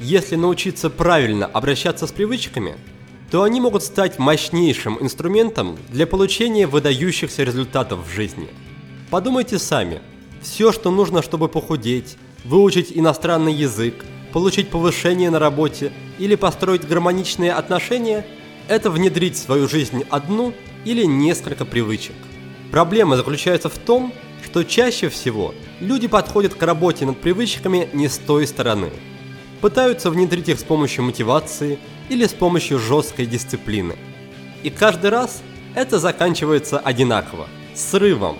Если 0.00 0.36
научиться 0.36 0.90
правильно 0.90 1.46
обращаться 1.46 2.06
с 2.06 2.12
привычками, 2.12 2.76
то 3.30 3.42
они 3.42 3.60
могут 3.60 3.82
стать 3.82 4.18
мощнейшим 4.18 4.98
инструментом 5.00 5.76
для 5.90 6.06
получения 6.06 6.66
выдающихся 6.66 7.44
результатов 7.44 8.06
в 8.06 8.10
жизни. 8.10 8.48
Подумайте 9.10 9.58
сами. 9.58 10.00
Все, 10.42 10.72
что 10.72 10.90
нужно, 10.90 11.22
чтобы 11.22 11.48
похудеть, 11.48 12.16
выучить 12.44 12.92
иностранный 12.94 13.52
язык, 13.52 14.04
получить 14.32 14.70
повышение 14.70 15.30
на 15.30 15.38
работе 15.38 15.92
или 16.18 16.34
построить 16.34 16.86
гармоничные 16.86 17.52
отношения– 17.52 18.26
это 18.68 18.90
внедрить 18.90 19.34
в 19.34 19.38
свою 19.38 19.66
жизнь 19.66 20.04
одну 20.10 20.52
или 20.84 21.04
несколько 21.04 21.64
привычек. 21.64 22.14
Проблема 22.70 23.16
заключается 23.16 23.68
в 23.70 23.78
том, 23.78 24.12
что 24.44 24.62
чаще 24.62 25.08
всего 25.08 25.54
люди 25.80 26.06
подходят 26.06 26.54
к 26.54 26.62
работе 26.62 27.06
над 27.06 27.18
привычками 27.18 27.88
не 27.92 28.08
с 28.08 28.18
той 28.18 28.46
стороны. 28.46 28.90
Пытаются 29.60 30.10
внедрить 30.10 30.48
их 30.48 30.60
с 30.60 30.64
помощью 30.64 31.04
мотивации 31.04 31.78
или 32.08 32.26
с 32.26 32.32
помощью 32.32 32.78
жесткой 32.78 33.26
дисциплины. 33.26 33.96
И 34.62 34.70
каждый 34.70 35.10
раз 35.10 35.42
это 35.74 35.98
заканчивается 35.98 36.78
одинаково– 36.78 37.46
срывом. 37.74 38.38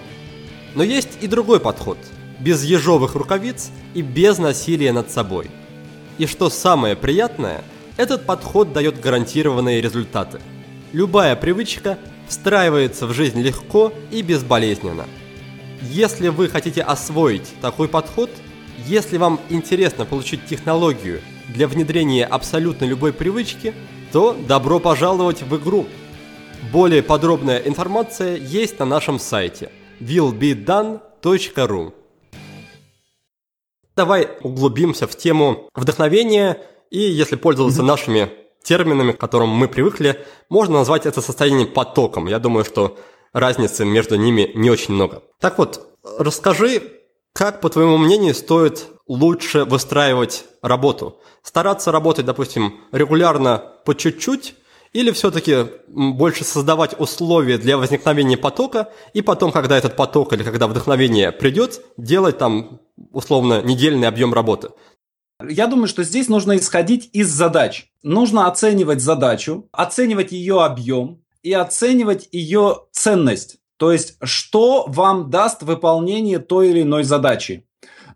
Но 0.74 0.82
есть 0.82 1.18
и 1.20 1.26
другой 1.26 1.60
подход– 1.60 1.98
без 2.40 2.64
ежовых 2.64 3.14
рукавиц 3.14 3.70
и 3.94 4.02
без 4.02 4.38
насилия 4.38 4.92
над 4.92 5.10
собой. 5.10 5.50
И 6.18 6.26
что 6.26 6.50
самое 6.50 6.96
приятное, 6.96 7.62
этот 7.96 8.26
подход 8.26 8.72
дает 8.72 9.00
гарантированные 9.00 9.80
результаты. 9.80 10.40
Любая 10.92 11.36
привычка 11.36 11.98
встраивается 12.28 13.06
в 13.06 13.12
жизнь 13.12 13.40
легко 13.40 13.92
и 14.10 14.22
безболезненно. 14.22 15.06
Если 15.82 16.28
вы 16.28 16.48
хотите 16.48 16.82
освоить 16.82 17.52
такой 17.60 17.88
подход, 17.88 18.30
если 18.86 19.16
вам 19.16 19.40
интересно 19.48 20.04
получить 20.04 20.46
технологию 20.46 21.20
для 21.48 21.66
внедрения 21.68 22.24
абсолютно 22.24 22.84
любой 22.84 23.12
привычки, 23.12 23.74
то 24.12 24.36
добро 24.46 24.80
пожаловать 24.80 25.42
в 25.42 25.56
игру. 25.56 25.86
Более 26.72 27.02
подробная 27.02 27.58
информация 27.58 28.36
есть 28.36 28.78
на 28.78 28.84
нашем 28.84 29.18
сайте 29.18 29.70
willbedone.ru 30.00 31.92
Давай 33.96 34.28
углубимся 34.42 35.06
в 35.06 35.16
тему 35.16 35.68
вдохновения 35.74 36.62
и, 36.90 37.00
если 37.00 37.36
пользоваться 37.36 37.82
нашими 37.82 38.30
терминами, 38.62 39.12
к 39.12 39.18
которым 39.18 39.48
мы 39.48 39.66
привыкли, 39.66 40.24
можно 40.48 40.78
назвать 40.78 41.06
это 41.06 41.20
состояние 41.20 41.66
потоком. 41.66 42.26
Я 42.26 42.38
думаю, 42.38 42.64
что 42.64 42.98
разницы 43.32 43.84
между 43.84 44.16
ними 44.16 44.52
не 44.54 44.70
очень 44.70 44.94
много. 44.94 45.22
Так 45.40 45.58
вот, 45.58 45.96
расскажи, 46.18 46.82
как, 47.32 47.60
по 47.60 47.68
твоему 47.70 47.98
мнению, 47.98 48.34
стоит 48.34 48.86
лучше 49.08 49.64
выстраивать 49.64 50.44
работу? 50.62 51.20
Стараться 51.42 51.90
работать, 51.90 52.26
допустим, 52.26 52.80
регулярно 52.92 53.62
по 53.84 53.94
чуть-чуть, 53.94 54.54
или 54.92 55.10
все-таки 55.10 55.66
больше 55.88 56.44
создавать 56.44 56.98
условия 56.98 57.58
для 57.58 57.76
возникновения 57.76 58.36
потока, 58.36 58.90
и 59.12 59.22
потом, 59.22 59.52
когда 59.52 59.76
этот 59.76 59.96
поток 59.96 60.32
или 60.32 60.42
когда 60.42 60.66
вдохновение 60.66 61.32
придет, 61.32 61.80
делать 61.96 62.38
там 62.38 62.80
условно 63.12 63.62
недельный 63.62 64.08
объем 64.08 64.32
работы? 64.32 64.70
Я 65.46 65.68
думаю, 65.68 65.86
что 65.86 66.02
здесь 66.02 66.28
нужно 66.28 66.56
исходить 66.56 67.10
из 67.12 67.28
задач. 67.28 67.92
Нужно 68.02 68.48
оценивать 68.48 69.00
задачу, 69.00 69.68
оценивать 69.72 70.32
ее 70.32 70.64
объем 70.64 71.22
и 71.42 71.52
оценивать 71.52 72.28
ее 72.32 72.86
ценность. 72.90 73.58
То 73.76 73.92
есть, 73.92 74.16
что 74.22 74.86
вам 74.88 75.30
даст 75.30 75.62
выполнение 75.62 76.40
той 76.40 76.70
или 76.70 76.82
иной 76.82 77.04
задачи. 77.04 77.67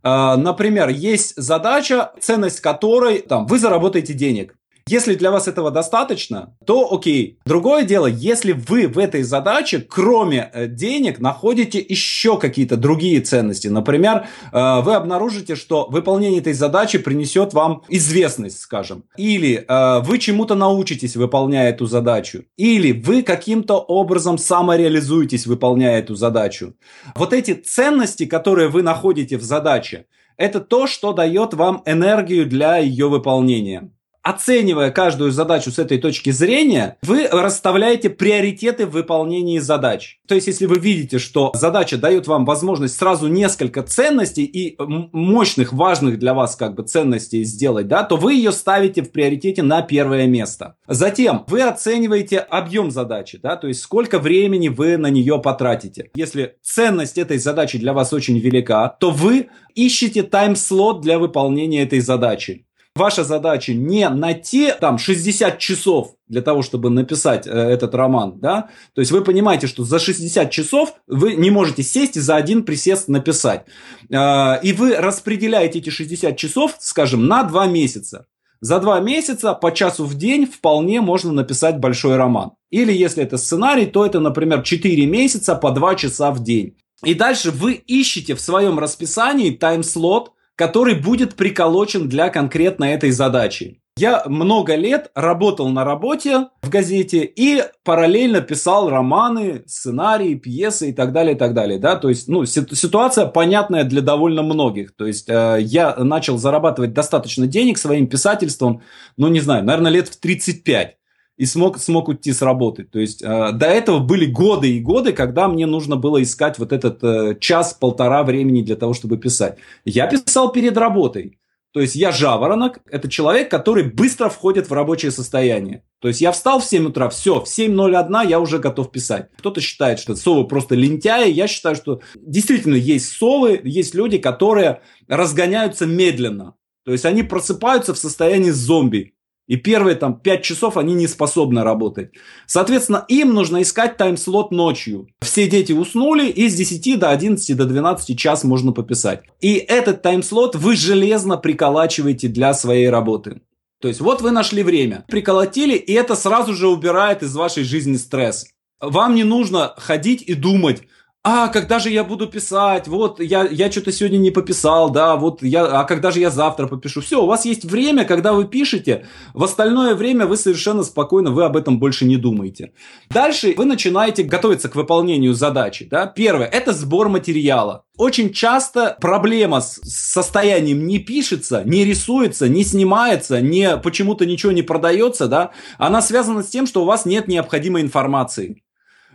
А, 0.02 0.36
например, 0.36 0.88
есть 0.88 1.34
задача, 1.36 2.12
ценность 2.20 2.60
которой 2.60 3.20
там, 3.20 3.46
вы 3.46 3.58
заработаете 3.58 4.14
денег. 4.14 4.56
Если 4.88 5.14
для 5.14 5.30
вас 5.30 5.48
этого 5.48 5.70
достаточно, 5.70 6.54
то 6.66 6.92
окей. 6.92 7.38
Другое 7.46 7.84
дело, 7.84 8.06
если 8.06 8.52
вы 8.52 8.88
в 8.88 8.98
этой 8.98 9.22
задаче, 9.22 9.80
кроме 9.80 10.50
э, 10.52 10.66
денег, 10.66 11.20
находите 11.20 11.78
еще 11.78 12.38
какие-то 12.38 12.76
другие 12.76 13.20
ценности. 13.20 13.68
Например, 13.68 14.26
э, 14.52 14.80
вы 14.80 14.94
обнаружите, 14.94 15.54
что 15.54 15.86
выполнение 15.88 16.40
этой 16.40 16.52
задачи 16.52 16.98
принесет 16.98 17.54
вам 17.54 17.82
известность, 17.88 18.60
скажем. 18.60 19.04
Или 19.16 19.64
э, 19.66 20.00
вы 20.00 20.18
чему-то 20.18 20.54
научитесь, 20.54 21.16
выполняя 21.16 21.70
эту 21.70 21.86
задачу. 21.86 22.44
Или 22.56 22.92
вы 22.92 23.22
каким-то 23.22 23.78
образом 23.78 24.36
самореализуетесь, 24.36 25.46
выполняя 25.46 26.00
эту 26.00 26.16
задачу. 26.16 26.74
Вот 27.14 27.32
эти 27.32 27.54
ценности, 27.54 28.26
которые 28.26 28.68
вы 28.68 28.82
находите 28.82 29.38
в 29.38 29.42
задаче, 29.42 30.06
это 30.36 30.60
то, 30.60 30.86
что 30.86 31.12
дает 31.12 31.54
вам 31.54 31.82
энергию 31.86 32.46
для 32.46 32.78
ее 32.78 33.08
выполнения 33.08 33.90
оценивая 34.22 34.90
каждую 34.90 35.32
задачу 35.32 35.70
с 35.70 35.78
этой 35.78 35.98
точки 35.98 36.30
зрения, 36.30 36.96
вы 37.02 37.26
расставляете 37.28 38.10
приоритеты 38.10 38.86
в 38.86 38.90
выполнении 38.90 39.58
задач. 39.58 40.18
То 40.26 40.34
есть, 40.34 40.46
если 40.46 40.66
вы 40.66 40.78
видите, 40.78 41.18
что 41.18 41.52
задача 41.54 41.96
дает 41.98 42.26
вам 42.26 42.44
возможность 42.44 42.96
сразу 42.96 43.28
несколько 43.28 43.82
ценностей 43.82 44.44
и 44.44 44.76
мощных, 44.78 45.72
важных 45.72 46.18
для 46.18 46.34
вас 46.34 46.56
как 46.56 46.74
бы 46.74 46.84
ценностей 46.84 47.44
сделать, 47.44 47.88
да, 47.88 48.02
то 48.02 48.16
вы 48.16 48.34
ее 48.34 48.52
ставите 48.52 49.02
в 49.02 49.12
приоритете 49.12 49.62
на 49.62 49.82
первое 49.82 50.26
место. 50.26 50.76
Затем 50.86 51.44
вы 51.48 51.62
оцениваете 51.62 52.38
объем 52.38 52.90
задачи, 52.90 53.38
да, 53.42 53.56
то 53.56 53.68
есть 53.68 53.80
сколько 53.80 54.18
времени 54.18 54.68
вы 54.68 54.96
на 54.96 55.08
нее 55.08 55.38
потратите. 55.38 56.10
Если 56.14 56.56
ценность 56.62 57.18
этой 57.18 57.38
задачи 57.38 57.78
для 57.78 57.92
вас 57.92 58.12
очень 58.12 58.38
велика, 58.38 58.88
то 58.88 59.10
вы 59.10 59.48
ищете 59.74 60.22
тайм-слот 60.22 61.00
для 61.00 61.18
выполнения 61.18 61.82
этой 61.82 62.00
задачи. 62.00 62.66
Ваша 62.94 63.24
задача 63.24 63.72
не 63.72 64.06
на 64.10 64.34
те 64.34 64.74
там 64.74 64.98
60 64.98 65.58
часов 65.58 66.14
для 66.28 66.42
того, 66.42 66.60
чтобы 66.60 66.90
написать 66.90 67.46
э, 67.46 67.50
этот 67.50 67.94
роман, 67.94 68.38
да, 68.38 68.68
то 68.94 69.00
есть 69.00 69.10
вы 69.12 69.22
понимаете, 69.22 69.66
что 69.66 69.84
за 69.84 69.98
60 69.98 70.50
часов 70.50 70.94
вы 71.06 71.34
не 71.34 71.50
можете 71.50 71.82
сесть 71.82 72.16
и 72.16 72.20
за 72.20 72.36
один 72.36 72.64
присест 72.64 73.08
написать. 73.08 73.64
Э, 74.10 74.60
и 74.62 74.74
вы 74.74 74.96
распределяете 74.96 75.78
эти 75.78 75.88
60 75.88 76.36
часов, 76.36 76.76
скажем, 76.80 77.26
на 77.26 77.44
2 77.44 77.66
месяца. 77.66 78.26
За 78.62 78.78
два 78.78 79.00
месяца 79.00 79.54
по 79.54 79.72
часу 79.72 80.04
в 80.04 80.14
день 80.14 80.46
вполне 80.46 81.00
можно 81.00 81.32
написать 81.32 81.78
большой 81.78 82.16
роман. 82.16 82.52
Или 82.70 82.92
если 82.92 83.24
это 83.24 83.36
сценарий, 83.36 83.86
то 83.86 84.06
это, 84.06 84.20
например, 84.20 84.62
4 84.62 85.04
месяца 85.06 85.56
по 85.56 85.72
2 85.72 85.96
часа 85.96 86.30
в 86.30 86.44
день. 86.44 86.76
И 87.02 87.14
дальше 87.14 87.50
вы 87.50 87.72
ищете 87.72 88.36
в 88.36 88.40
своем 88.40 88.78
расписании 88.78 89.50
тайм-слот, 89.50 90.30
который 90.62 90.94
будет 90.94 91.34
приколочен 91.34 92.08
для 92.08 92.28
конкретно 92.28 92.84
этой 92.84 93.10
задачи. 93.10 93.80
Я 93.96 94.22
много 94.26 94.76
лет 94.76 95.10
работал 95.16 95.68
на 95.68 95.84
работе 95.84 96.50
в 96.62 96.68
газете 96.68 97.24
и 97.24 97.64
параллельно 97.84 98.40
писал 98.42 98.88
романы, 98.88 99.64
сценарии, 99.66 100.36
пьесы 100.36 100.90
и 100.90 100.92
так 100.92 101.12
далее, 101.12 101.34
и 101.34 101.38
так 101.38 101.52
далее. 101.52 101.80
Да? 101.80 101.96
То 101.96 102.08
есть, 102.10 102.28
ну, 102.28 102.44
ситуация 102.44 103.26
понятная 103.26 103.82
для 103.82 104.02
довольно 104.02 104.44
многих. 104.44 104.94
То 104.94 105.04
есть, 105.04 105.28
э, 105.28 105.58
я 105.60 105.96
начал 105.96 106.38
зарабатывать 106.38 106.92
достаточно 106.92 107.48
денег 107.48 107.76
своим 107.76 108.06
писательством, 108.06 108.82
ну, 109.16 109.26
не 109.26 109.40
знаю, 109.40 109.64
наверное, 109.64 109.90
лет 109.90 110.08
в 110.08 110.20
35 110.20 110.96
и 111.42 111.46
смог, 111.46 111.78
смог 111.78 112.06
уйти 112.06 112.32
с 112.32 112.40
работы. 112.40 112.84
То 112.84 113.00
есть 113.00 113.20
э, 113.20 113.50
до 113.52 113.66
этого 113.66 113.98
были 113.98 114.26
годы 114.26 114.76
и 114.76 114.80
годы, 114.80 115.12
когда 115.12 115.48
мне 115.48 115.66
нужно 115.66 115.96
было 115.96 116.22
искать 116.22 116.56
вот 116.60 116.72
этот 116.72 117.02
э, 117.02 117.36
час-полтора 117.40 118.22
времени 118.22 118.62
для 118.62 118.76
того, 118.76 118.94
чтобы 118.94 119.16
писать. 119.16 119.58
Я 119.84 120.06
писал 120.06 120.52
перед 120.52 120.76
работой. 120.76 121.40
То 121.72 121.80
есть 121.80 121.96
я 121.96 122.12
жаворонок, 122.12 122.78
это 122.88 123.08
человек, 123.08 123.50
который 123.50 123.82
быстро 123.82 124.28
входит 124.28 124.70
в 124.70 124.72
рабочее 124.72 125.10
состояние. 125.10 125.82
То 125.98 126.06
есть 126.06 126.20
я 126.20 126.30
встал 126.30 126.60
в 126.60 126.64
7 126.64 126.86
утра, 126.86 127.08
все, 127.08 127.40
в 127.40 127.48
7.01 127.48 128.28
я 128.28 128.38
уже 128.38 128.60
готов 128.60 128.92
писать. 128.92 129.28
Кто-то 129.38 129.60
считает, 129.60 129.98
что 129.98 130.14
совы 130.14 130.46
просто 130.46 130.76
лентяи, 130.76 131.28
я 131.28 131.48
считаю, 131.48 131.74
что 131.74 132.02
действительно 132.14 132.76
есть 132.76 133.16
совы, 133.16 133.60
есть 133.64 133.96
люди, 133.96 134.18
которые 134.18 134.80
разгоняются 135.08 135.86
медленно. 135.86 136.54
То 136.84 136.92
есть 136.92 137.04
они 137.04 137.24
просыпаются 137.24 137.94
в 137.94 137.98
состоянии 137.98 138.50
зомби. 138.50 139.14
И 139.52 139.56
первые 139.56 139.96
там 139.96 140.18
5 140.18 140.42
часов 140.42 140.78
они 140.78 140.94
не 140.94 141.06
способны 141.06 141.62
работать. 141.62 142.12
Соответственно, 142.46 143.04
им 143.08 143.34
нужно 143.34 143.60
искать 143.60 143.98
тайм-слот 143.98 144.50
ночью. 144.50 145.08
Все 145.20 145.46
дети 145.46 145.72
уснули, 145.72 146.26
и 146.26 146.48
с 146.48 146.54
10 146.54 146.98
до 146.98 147.10
11 147.10 147.54
до 147.54 147.66
12 147.66 148.18
час 148.18 148.44
можно 148.44 148.72
пописать. 148.72 149.24
И 149.42 149.56
этот 149.56 150.00
тайм-слот 150.00 150.56
вы 150.56 150.74
железно 150.74 151.36
приколачиваете 151.36 152.28
для 152.28 152.54
своей 152.54 152.88
работы. 152.88 153.42
То 153.78 153.88
есть 153.88 154.00
вот 154.00 154.22
вы 154.22 154.30
нашли 154.30 154.62
время, 154.62 155.04
приколотили, 155.06 155.76
и 155.76 155.92
это 155.92 156.16
сразу 156.16 156.54
же 156.54 156.68
убирает 156.68 157.22
из 157.22 157.36
вашей 157.36 157.64
жизни 157.64 157.98
стресс. 157.98 158.46
Вам 158.80 159.14
не 159.14 159.24
нужно 159.24 159.74
ходить 159.76 160.22
и 160.22 160.32
думать, 160.32 160.80
а, 161.24 161.48
когда 161.48 161.78
же 161.78 161.88
я 161.90 162.02
буду 162.02 162.26
писать, 162.26 162.88
вот, 162.88 163.20
я, 163.20 163.46
я 163.48 163.70
что-то 163.70 163.92
сегодня 163.92 164.18
не 164.18 164.32
пописал, 164.32 164.90
да, 164.90 165.14
вот, 165.14 165.40
я, 165.42 165.64
а 165.66 165.84
когда 165.84 166.10
же 166.10 166.18
я 166.18 166.30
завтра 166.30 166.66
попишу. 166.66 167.00
Все, 167.00 167.22
у 167.22 167.26
вас 167.26 167.44
есть 167.44 167.64
время, 167.64 168.04
когда 168.04 168.32
вы 168.32 168.44
пишете, 168.44 169.06
в 169.32 169.44
остальное 169.44 169.94
время 169.94 170.26
вы 170.26 170.36
совершенно 170.36 170.82
спокойно, 170.82 171.30
вы 171.30 171.44
об 171.44 171.56
этом 171.56 171.78
больше 171.78 172.06
не 172.06 172.16
думаете. 172.16 172.72
Дальше 173.08 173.54
вы 173.56 173.66
начинаете 173.66 174.24
готовиться 174.24 174.68
к 174.68 174.74
выполнению 174.74 175.34
задачи, 175.34 175.86
да. 175.88 176.06
Первое, 176.06 176.46
это 176.46 176.72
сбор 176.72 177.08
материала. 177.08 177.84
Очень 177.96 178.32
часто 178.32 178.96
проблема 179.00 179.60
с 179.60 179.78
состоянием 179.84 180.86
не 180.88 180.98
пишется, 180.98 181.62
не 181.64 181.84
рисуется, 181.84 182.48
не 182.48 182.64
снимается, 182.64 183.40
не, 183.40 183.76
почему-то 183.76 184.26
ничего 184.26 184.50
не 184.50 184.62
продается, 184.62 185.28
да, 185.28 185.52
она 185.78 186.02
связана 186.02 186.42
с 186.42 186.48
тем, 186.48 186.66
что 186.66 186.82
у 186.82 186.84
вас 186.84 187.04
нет 187.04 187.28
необходимой 187.28 187.82
информации. 187.82 188.62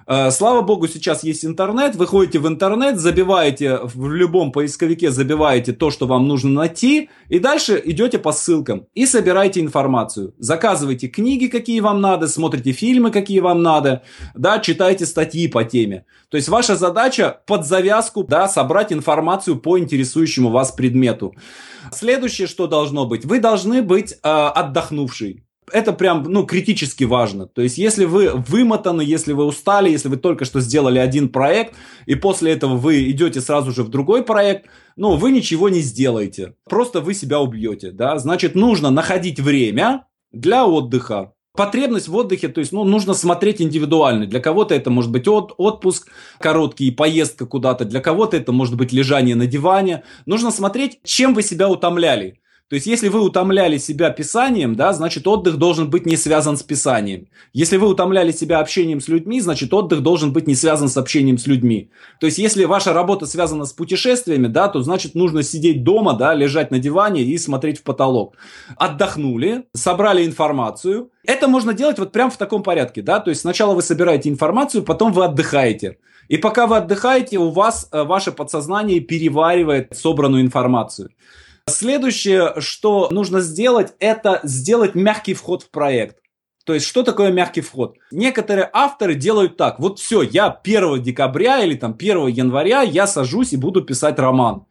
Э, 0.09 0.31
слава 0.31 0.61
богу, 0.61 0.87
сейчас 0.87 1.23
есть 1.23 1.43
интернет. 1.43 1.95
Вы 1.95 2.07
ходите 2.07 2.39
в 2.39 2.47
интернет, 2.47 2.97
забиваете 2.97 3.79
в 3.83 4.09
любом 4.09 4.53
поисковике, 4.53 5.11
забиваете 5.11 5.73
то, 5.73 5.91
что 5.91 6.07
вам 6.07 6.27
нужно 6.27 6.49
найти, 6.49 7.09
и 7.27 7.39
дальше 7.39 7.81
идете 7.83 8.17
по 8.17 8.31
ссылкам 8.31 8.87
и 8.93 9.05
собираете 9.05 9.59
информацию. 9.59 10.33
Заказывайте 10.39 11.09
книги, 11.09 11.47
какие 11.47 11.81
вам 11.81 11.99
надо, 11.99 12.29
смотрите 12.29 12.71
фильмы, 12.71 13.11
какие 13.11 13.41
вам 13.41 13.61
надо, 13.61 14.03
да, 14.33 14.59
читайте 14.59 15.05
статьи 15.05 15.49
по 15.49 15.65
теме. 15.65 16.05
То 16.29 16.37
есть 16.37 16.47
ваша 16.47 16.77
задача 16.77 17.41
под 17.45 17.65
завязку, 17.65 18.23
да, 18.23 18.47
собрать 18.47 18.93
информацию 18.93 19.59
по 19.59 19.77
интересующему 19.77 20.49
вас 20.49 20.71
предмету. 20.71 21.35
Следующее, 21.91 22.47
что 22.47 22.67
должно 22.67 23.05
быть, 23.05 23.25
вы 23.25 23.39
должны 23.39 23.81
быть 23.81 24.13
э, 24.13 24.17
отдохнувший 24.23 25.46
это 25.71 25.93
прям, 25.93 26.23
ну, 26.23 26.45
критически 26.45 27.03
важно. 27.03 27.45
То 27.47 27.61
есть, 27.61 27.77
если 27.77 28.05
вы 28.05 28.31
вымотаны, 28.31 29.01
если 29.01 29.33
вы 29.33 29.45
устали, 29.45 29.89
если 29.89 30.07
вы 30.07 30.17
только 30.17 30.45
что 30.45 30.61
сделали 30.61 30.99
один 30.99 31.29
проект, 31.29 31.75
и 32.05 32.15
после 32.15 32.53
этого 32.53 32.75
вы 32.75 33.09
идете 33.11 33.41
сразу 33.41 33.71
же 33.71 33.83
в 33.83 33.89
другой 33.89 34.23
проект, 34.23 34.67
ну, 34.95 35.15
вы 35.15 35.31
ничего 35.31 35.69
не 35.69 35.81
сделаете. 35.81 36.55
Просто 36.69 37.01
вы 37.01 37.13
себя 37.13 37.39
убьете, 37.39 37.91
да. 37.91 38.17
Значит, 38.17 38.55
нужно 38.55 38.89
находить 38.89 39.39
время 39.39 40.05
для 40.31 40.65
отдыха. 40.65 41.33
Потребность 41.53 42.07
в 42.07 42.15
отдыхе, 42.15 42.49
то 42.49 42.59
есть, 42.59 42.71
ну, 42.71 42.83
нужно 42.83 43.13
смотреть 43.13 43.61
индивидуально. 43.61 44.27
Для 44.27 44.39
кого-то 44.39 44.75
это 44.75 44.91
может 44.91 45.11
быть 45.11 45.27
от, 45.27 45.53
отпуск 45.57 46.07
короткий, 46.39 46.91
поездка 46.91 47.45
куда-то. 47.47 47.83
Для 47.83 47.99
кого-то 47.99 48.37
это 48.37 48.51
может 48.51 48.75
быть 48.75 48.93
лежание 48.93 49.35
на 49.35 49.47
диване. 49.47 50.03
Нужно 50.27 50.51
смотреть, 50.51 50.99
чем 51.03 51.33
вы 51.33 51.41
себя 51.41 51.67
утомляли. 51.67 52.39
То 52.69 52.73
есть, 52.75 52.85
если 52.85 53.07
вы 53.07 53.21
утомляли 53.21 53.77
себя 53.77 54.09
писанием, 54.09 54.75
да, 54.75 54.91
значит, 54.91 55.25
отдых 55.25 55.55
должен 55.55 55.89
быть 55.89 56.05
не 56.05 56.17
связан 56.17 56.57
с 56.57 56.63
писанием. 56.63 57.27
Если 57.53 57.77
вы 57.77 57.87
утомляли 57.87 58.33
себя 58.33 58.59
общением 58.59 58.99
с 58.99 59.07
людьми, 59.07 59.39
значит, 59.39 59.73
отдых 59.73 60.01
должен 60.01 60.33
быть 60.33 60.47
не 60.47 60.55
связан 60.55 60.89
с 60.89 60.97
общением 60.97 61.37
с 61.37 61.47
людьми. 61.47 61.89
То 62.19 62.25
есть, 62.25 62.37
если 62.39 62.65
ваша 62.65 62.91
работа 62.91 63.25
связана 63.25 63.63
с 63.63 63.71
путешествиями, 63.71 64.47
да, 64.47 64.67
то 64.67 64.81
значит, 64.81 65.15
нужно 65.15 65.43
сидеть 65.43 65.85
дома, 65.85 66.13
да, 66.13 66.33
лежать 66.33 66.69
на 66.69 66.79
диване 66.79 67.23
и 67.23 67.37
смотреть 67.37 67.79
в 67.79 67.83
потолок. 67.83 68.35
Отдохнули, 68.75 69.63
собрали 69.73 70.25
информацию. 70.25 71.09
Это 71.23 71.47
можно 71.47 71.73
делать 71.73 71.99
вот 71.99 72.11
прям 72.11 72.29
в 72.29 72.37
таком 72.37 72.63
порядке, 72.63 73.01
да, 73.01 73.21
то 73.21 73.29
есть 73.29 73.41
сначала 73.41 73.75
вы 73.75 73.81
собираете 73.81 74.29
информацию, 74.29 74.83
потом 74.83 75.13
вы 75.13 75.23
отдыхаете. 75.23 75.99
И 76.27 76.35
пока 76.35 76.67
вы 76.67 76.75
отдыхаете, 76.77 77.37
у 77.37 77.49
вас 77.49 77.87
э, 77.93 78.03
ваше 78.03 78.33
подсознание 78.33 78.99
переваривает 78.99 79.95
собранную 79.95 80.41
информацию. 80.41 81.09
Следующее, 81.69 82.53
что 82.59 83.09
нужно 83.11 83.41
сделать, 83.41 83.93
это 83.99 84.39
сделать 84.43 84.95
мягкий 84.95 85.33
вход 85.33 85.63
в 85.63 85.69
проект. 85.69 86.17
То 86.65 86.73
есть, 86.73 86.85
что 86.85 87.03
такое 87.03 87.31
мягкий 87.31 87.61
вход? 87.61 87.97
Некоторые 88.11 88.69
авторы 88.73 89.15
делают 89.15 89.57
так. 89.57 89.79
Вот 89.79 89.99
все, 89.99 90.21
я 90.21 90.47
1 90.47 91.01
декабря 91.01 91.59
или 91.59 91.75
там 91.75 91.93
1 91.97 92.27
января 92.27 92.81
я 92.81 93.05
сажусь 93.05 93.53
и 93.53 93.57
буду 93.57 93.81
писать 93.81 94.17
роман. 94.17 94.65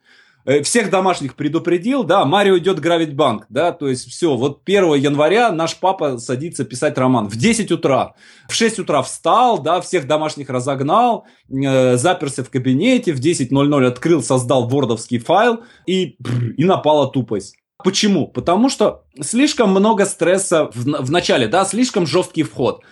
Э, 0.47 0.61
всех 0.63 0.89
домашних 0.89 1.35
предупредил, 1.35 2.05
да, 2.05 2.23
Марио 2.23 2.57
идет 2.57 2.79
грабить 2.79 3.13
банк, 3.13 3.45
да, 3.49 3.73
то 3.73 3.89
есть 3.89 4.09
все, 4.09 4.33
вот 4.37 4.61
1 4.65 4.93
января 4.93 5.51
наш 5.51 5.75
папа 5.75 6.19
садится 6.19 6.63
писать 6.63 6.97
роман 6.97 7.27
в 7.27 7.35
10 7.35 7.69
утра, 7.73 8.15
в 8.47 8.53
6 8.53 8.79
утра 8.79 9.01
встал, 9.01 9.59
да, 9.61 9.81
всех 9.81 10.07
домашних 10.07 10.49
разогнал, 10.49 11.25
э, 11.49 11.97
заперся 11.97 12.45
в 12.45 12.49
кабинете, 12.49 13.11
в 13.11 13.19
10.00 13.19 13.85
открыл, 13.85 14.23
создал 14.23 14.69
вордовский 14.69 15.19
файл 15.19 15.63
и, 15.85 16.15
и 16.57 16.63
напала 16.63 17.11
тупость. 17.11 17.57
Почему? 17.83 18.29
Потому 18.29 18.69
что 18.69 19.03
слишком 19.21 19.71
много 19.71 20.05
стресса 20.05 20.71
в, 20.73 20.85
в 20.85 21.11
начале, 21.11 21.49
да, 21.49 21.65
слишком 21.65 22.07
жесткий 22.07 22.43
вход. 22.43 22.83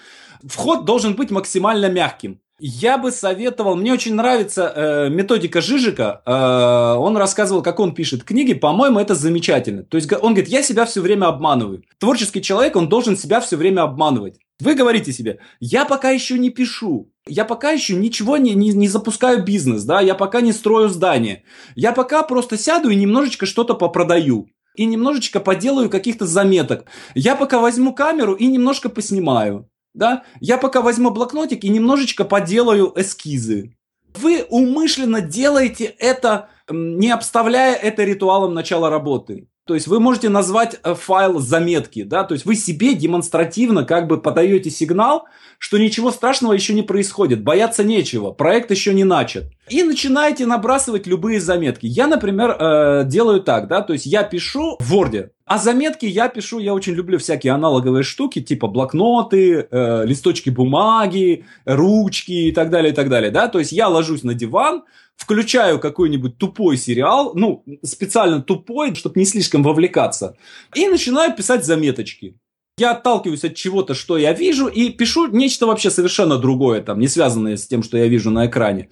Вход 0.43 0.83
должен 0.83 1.15
быть 1.15 1.31
максимально 1.31 1.89
мягким. 1.89 2.41
Я 2.57 2.97
бы 2.97 3.11
советовал, 3.11 3.75
мне 3.75 3.91
очень 3.91 4.15
нравится 4.15 4.71
э, 4.73 5.09
методика 5.09 5.59
Жижика, 5.59 6.21
э, 6.25 6.97
он 6.97 7.17
рассказывал, 7.17 7.61
как 7.61 7.81
он 7.81 7.93
пишет 7.93 8.23
книги, 8.23 8.53
по-моему, 8.53 8.97
это 8.97 9.13
замечательно. 9.13 9.83
То 9.83 9.97
есть 9.97 10.09
он 10.13 10.33
говорит, 10.33 10.47
я 10.47 10.63
себя 10.63 10.85
все 10.85 11.01
время 11.01 11.25
обманываю. 11.25 11.83
Творческий 11.99 12.41
человек, 12.41 12.77
он 12.77 12.87
должен 12.87 13.17
себя 13.17 13.41
все 13.41 13.57
время 13.57 13.81
обманывать. 13.81 14.39
Вы 14.61 14.73
говорите 14.75 15.11
себе, 15.11 15.39
я 15.59 15.83
пока 15.83 16.11
еще 16.11 16.39
не 16.39 16.49
пишу, 16.49 17.11
я 17.27 17.43
пока 17.43 17.71
еще 17.71 17.93
ничего 17.93 18.37
не, 18.37 18.53
не, 18.53 18.69
не 18.69 18.87
запускаю 18.87 19.43
бизнес, 19.43 19.83
да, 19.83 19.99
я 19.99 20.15
пока 20.15 20.39
не 20.39 20.53
строю 20.53 20.87
здание, 20.87 21.43
я 21.75 21.91
пока 21.91 22.23
просто 22.23 22.57
сяду 22.57 22.89
и 22.89 22.95
немножечко 22.95 23.45
что-то 23.45 23.73
попродаю 23.73 24.47
и 24.75 24.85
немножечко 24.85 25.41
поделаю 25.41 25.89
каких-то 25.89 26.25
заметок. 26.25 26.85
Я 27.15 27.35
пока 27.35 27.59
возьму 27.59 27.93
камеру 27.93 28.33
и 28.33 28.47
немножко 28.47 28.87
поснимаю 28.87 29.69
да, 29.95 30.23
я 30.41 30.58
пока 30.58 30.81
возьму 30.81 31.10
блокнотик 31.10 31.63
и 31.63 31.69
немножечко 31.69 32.25
поделаю 32.25 32.93
эскизы. 32.95 33.75
Вы 34.13 34.45
умышленно 34.49 35.21
делаете 35.21 35.86
это, 35.86 36.49
не 36.69 37.10
обставляя 37.10 37.75
это 37.75 38.03
ритуалом 38.03 38.53
начала 38.53 38.89
работы. 38.89 39.47
То 39.67 39.73
есть 39.73 39.88
вы 39.88 39.99
можете 39.99 40.30
назвать 40.30 40.80
э, 40.84 40.93
файл 40.93 41.39
заметки, 41.39 42.04
да, 42.04 42.23
то 42.23 42.34
есть 42.34 42.45
вы 42.45 42.56
себе 42.56 42.93
демонстративно 42.93 43.84
как 43.84 44.06
бы 44.06 44.21
подаете 44.21 44.69
сигнал, 44.69 45.25
что 45.58 45.80
ничего 45.80 46.12
страшного 46.12 46.54
еще 46.54 46.75
не 46.75 46.84
происходит, 46.84 47.43
бояться 47.43 47.84
нечего, 47.84 48.30
проект 48.30 48.69
еще 48.69 48.93
не 48.93 49.04
начат. 49.04 49.45
И 49.67 49.82
начинаете 49.82 50.45
набрасывать 50.45 51.08
любые 51.08 51.41
заметки. 51.41 51.88
Я, 51.88 52.06
например, 52.06 52.51
э, 52.51 53.04
делаю 53.08 53.41
так, 53.41 53.67
да, 53.67 53.82
то 53.82 53.93
есть 53.93 54.06
я 54.06 54.21
пишу 54.21 54.78
в 54.80 54.93
Word, 54.93 55.30
а 55.47 55.58
заметки 55.58 56.06
я 56.06 56.30
пишу, 56.30 56.60
я 56.60 56.75
очень 56.75 56.93
люблю 56.93 57.17
всякие 57.17 57.54
аналоговые 57.54 58.04
штуки, 58.04 58.43
типа 58.43 58.67
блокноты, 58.67 59.67
э, 59.71 60.06
листочки 60.06 60.51
бумаги, 60.51 61.45
ручки 61.65 62.49
и 62.49 62.51
так 62.51 62.69
далее, 62.69 62.91
и 62.93 62.95
так 62.95 63.10
далее, 63.10 63.32
да, 63.32 63.47
то 63.47 63.58
есть 63.58 63.71
я 63.71 63.88
ложусь 63.88 64.21
на 64.21 64.36
диван, 64.36 64.84
включаю 65.15 65.80
какой-нибудь 65.80 66.38
тупой 66.38 66.78
сериал, 66.78 67.34
ну, 67.36 67.63
специально 67.84 68.41
тупой, 68.41 68.95
чтобы 68.95 69.19
не 69.19 69.25
слишком 69.25 69.63
вовлекаться, 69.63 70.38
и 70.73 70.88
начинаю 70.88 71.36
писать 71.36 71.65
заметочки. 71.65 72.38
Я 72.77 72.91
отталкиваюсь 72.91 73.45
от 73.45 73.55
чего-то, 73.55 73.93
что 73.93 74.17
я 74.17 74.33
вижу, 74.33 74.67
и 74.67 74.89
пишу 74.89 75.27
нечто 75.27 75.65
вообще 75.65 75.89
совершенно 75.89 76.38
другое, 76.38 76.81
там, 76.81 76.99
не 76.99 77.07
связанное 77.07 77.55
с 77.55 77.65
тем, 77.65 77.83
что 77.83 77.97
я 77.97 78.07
вижу 78.07 78.31
на 78.31 78.47
экране. 78.47 78.89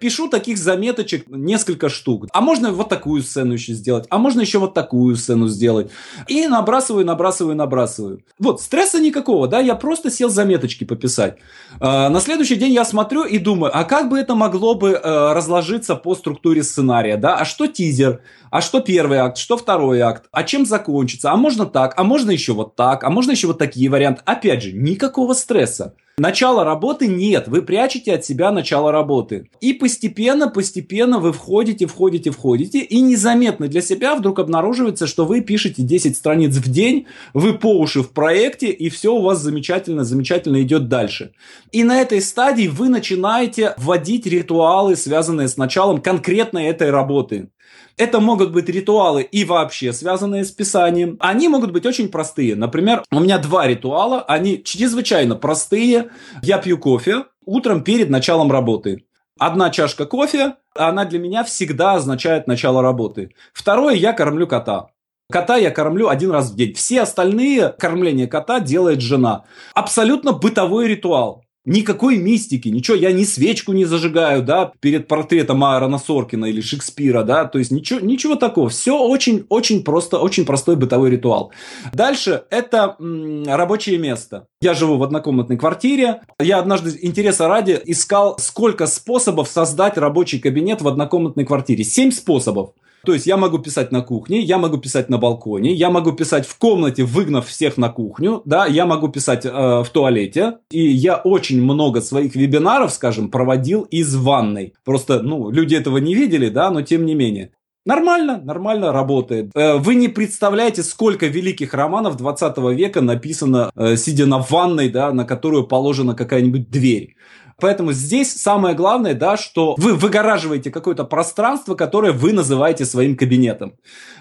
Пишу 0.00 0.30
таких 0.30 0.56
заметочек 0.56 1.28
несколько 1.28 1.90
штук. 1.90 2.28
А 2.32 2.40
можно 2.40 2.72
вот 2.72 2.88
такую 2.88 3.22
сцену 3.22 3.52
еще 3.52 3.74
сделать, 3.74 4.06
а 4.08 4.16
можно 4.16 4.40
еще 4.40 4.58
вот 4.58 4.72
такую 4.72 5.16
сцену 5.16 5.48
сделать. 5.48 5.90
И 6.28 6.46
набрасываю, 6.46 7.04
набрасываю, 7.04 7.56
набрасываю. 7.56 8.24
Вот, 8.38 8.62
стресса 8.62 9.00
никакого, 9.00 9.48
да, 9.48 9.60
я 9.60 9.74
просто 9.74 10.10
сел 10.10 10.30
заметочки 10.30 10.84
пописать. 10.84 11.36
А, 11.78 12.08
на 12.08 12.20
следующий 12.20 12.56
день 12.56 12.72
я 12.72 12.86
смотрю 12.86 13.24
и 13.24 13.36
думаю, 13.36 13.70
а 13.74 13.84
как 13.84 14.08
бы 14.08 14.18
это 14.18 14.34
могло 14.34 14.74
бы 14.76 14.92
э, 14.92 15.32
разложиться 15.34 15.94
по 15.94 16.14
структуре 16.14 16.62
сценария, 16.62 17.18
да, 17.18 17.36
а 17.36 17.44
что 17.44 17.66
тизер, 17.66 18.22
а 18.50 18.62
что 18.62 18.80
первый 18.80 19.18
акт, 19.18 19.36
что 19.36 19.58
второй 19.58 20.00
акт, 20.00 20.24
а 20.32 20.42
чем 20.42 20.64
закончится, 20.64 21.32
а 21.32 21.36
можно 21.36 21.66
так, 21.66 21.92
а 21.98 22.02
можно 22.02 22.30
еще 22.30 22.54
вот 22.54 22.76
так, 22.76 23.04
а 23.04 23.10
можно 23.10 23.25
можно 23.26 23.32
еще 23.32 23.48
вот 23.48 23.58
такие 23.58 23.90
варианты. 23.90 24.22
Опять 24.24 24.62
же, 24.62 24.72
никакого 24.72 25.34
стресса. 25.34 25.94
Начало 26.16 26.64
работы 26.64 27.08
нет, 27.08 27.48
вы 27.48 27.60
прячете 27.60 28.14
от 28.14 28.24
себя 28.24 28.50
начало 28.52 28.90
работы. 28.92 29.50
И 29.60 29.74
постепенно, 29.74 30.48
постепенно 30.48 31.18
вы 31.18 31.32
входите, 31.32 31.86
входите, 31.86 32.30
входите, 32.30 32.78
и 32.78 33.00
незаметно 33.00 33.68
для 33.68 33.82
себя 33.82 34.14
вдруг 34.14 34.38
обнаруживается, 34.38 35.06
что 35.06 35.26
вы 35.26 35.40
пишете 35.40 35.82
10 35.82 36.16
страниц 36.16 36.54
в 36.54 36.70
день, 36.70 37.06
вы 37.34 37.52
по 37.58 37.76
уши 37.78 38.00
в 38.00 38.12
проекте, 38.12 38.68
и 38.68 38.88
все 38.88 39.12
у 39.12 39.20
вас 39.20 39.40
замечательно, 39.40 40.04
замечательно 40.04 40.62
идет 40.62 40.88
дальше. 40.88 41.32
И 41.72 41.84
на 41.84 42.00
этой 42.00 42.22
стадии 42.22 42.68
вы 42.68 42.88
начинаете 42.88 43.74
вводить 43.76 44.24
ритуалы, 44.24 44.96
связанные 44.96 45.48
с 45.48 45.56
началом 45.56 46.00
конкретно 46.00 46.58
этой 46.58 46.90
работы. 46.90 47.50
Это 47.98 48.20
могут 48.20 48.52
быть 48.52 48.68
ритуалы 48.68 49.22
и 49.22 49.46
вообще 49.46 49.92
связанные 49.94 50.44
с 50.44 50.50
писанием. 50.50 51.16
Они 51.18 51.48
могут 51.48 51.72
быть 51.72 51.86
очень 51.86 52.10
простые. 52.10 52.54
Например, 52.54 53.02
у 53.10 53.20
меня 53.20 53.38
два 53.38 53.66
ритуала, 53.66 54.20
они 54.22 54.62
чрезвычайно 54.62 55.34
простые. 55.34 56.10
Я 56.42 56.58
пью 56.58 56.76
кофе 56.76 57.24
утром 57.46 57.82
перед 57.82 58.10
началом 58.10 58.52
работы. 58.52 59.04
Одна 59.38 59.70
чашка 59.70 60.04
кофе, 60.04 60.56
она 60.74 61.06
для 61.06 61.18
меня 61.18 61.42
всегда 61.42 61.94
означает 61.94 62.46
начало 62.46 62.82
работы. 62.82 63.30
Второе, 63.54 63.94
я 63.94 64.12
кормлю 64.12 64.46
кота. 64.46 64.88
Кота 65.30 65.56
я 65.56 65.70
кормлю 65.70 66.08
один 66.08 66.30
раз 66.30 66.50
в 66.50 66.56
день. 66.56 66.74
Все 66.74 67.00
остальные 67.00 67.70
кормления 67.70 68.26
кота 68.26 68.60
делает 68.60 69.00
жена. 69.00 69.44
Абсолютно 69.74 70.32
бытовой 70.32 70.86
ритуал. 70.86 71.45
Никакой 71.66 72.16
мистики, 72.16 72.68
ничего, 72.68 72.96
я 72.96 73.10
ни 73.10 73.24
свечку 73.24 73.72
не 73.72 73.84
зажигаю, 73.84 74.44
да, 74.44 74.70
перед 74.78 75.08
портретом 75.08 75.64
Аарона 75.64 75.98
Соркина 75.98 76.44
или 76.44 76.60
Шекспира, 76.60 77.24
да, 77.24 77.44
то 77.44 77.58
есть 77.58 77.72
ничего, 77.72 77.98
ничего 77.98 78.36
такого. 78.36 78.68
Все 78.68 78.96
очень, 78.96 79.44
очень 79.48 79.82
просто, 79.82 80.18
очень 80.18 80.46
простой 80.46 80.76
бытовой 80.76 81.10
ритуал. 81.10 81.50
Дальше 81.92 82.44
это 82.50 82.94
м, 83.00 83.44
рабочее 83.48 83.98
место. 83.98 84.46
Я 84.60 84.74
живу 84.74 84.96
в 84.96 85.02
однокомнатной 85.02 85.56
квартире. 85.56 86.20
Я 86.40 86.60
однажды, 86.60 86.96
интереса 87.02 87.48
ради, 87.48 87.80
искал, 87.84 88.38
сколько 88.38 88.86
способов 88.86 89.48
создать 89.48 89.98
рабочий 89.98 90.38
кабинет 90.38 90.82
в 90.82 90.88
однокомнатной 90.88 91.44
квартире. 91.44 91.82
Семь 91.82 92.12
способов. 92.12 92.70
То 93.06 93.14
есть 93.14 93.26
я 93.26 93.36
могу 93.36 93.58
писать 93.58 93.92
на 93.92 94.02
кухне, 94.02 94.40
я 94.40 94.58
могу 94.58 94.78
писать 94.78 95.08
на 95.08 95.16
балконе, 95.16 95.72
я 95.72 95.90
могу 95.90 96.10
писать 96.10 96.44
в 96.44 96.58
комнате, 96.58 97.04
выгнав 97.04 97.46
всех 97.46 97.76
на 97.76 97.88
кухню, 97.88 98.42
да, 98.44 98.66
я 98.66 98.84
могу 98.84 99.06
писать 99.08 99.46
э, 99.46 99.50
в 99.50 99.86
туалете. 99.92 100.58
И 100.72 100.84
я 100.84 101.14
очень 101.14 101.62
много 101.62 102.00
своих 102.00 102.34
вебинаров, 102.34 102.92
скажем, 102.92 103.30
проводил 103.30 103.82
из 103.82 104.16
ванной. 104.16 104.74
Просто, 104.84 105.22
ну, 105.22 105.50
люди 105.50 105.76
этого 105.76 105.98
не 105.98 106.16
видели, 106.16 106.48
да, 106.48 106.70
но 106.70 106.82
тем 106.82 107.06
не 107.06 107.14
менее. 107.14 107.52
Нормально, 107.86 108.40
нормально 108.42 108.92
работает. 108.92 109.52
Э, 109.54 109.76
вы 109.76 109.94
не 109.94 110.08
представляете, 110.08 110.82
сколько 110.82 111.26
великих 111.26 111.72
романов 111.72 112.16
20 112.16 112.58
века 112.74 113.00
написано, 113.00 113.70
э, 113.76 113.96
сидя 113.96 114.26
на 114.26 114.38
ванной, 114.38 114.88
да, 114.88 115.12
на 115.12 115.24
которую 115.24 115.68
положена 115.68 116.14
какая-нибудь 116.14 116.68
дверь. 116.68 117.14
Поэтому 117.60 117.92
здесь 117.92 118.34
самое 118.34 118.74
главное, 118.74 119.14
да, 119.14 119.36
что 119.36 119.76
вы 119.78 119.94
выгораживаете 119.94 120.72
какое-то 120.72 121.04
пространство, 121.04 121.76
которое 121.76 122.12
вы 122.12 122.32
называете 122.32 122.84
своим 122.84 123.16
кабинетом. 123.16 123.74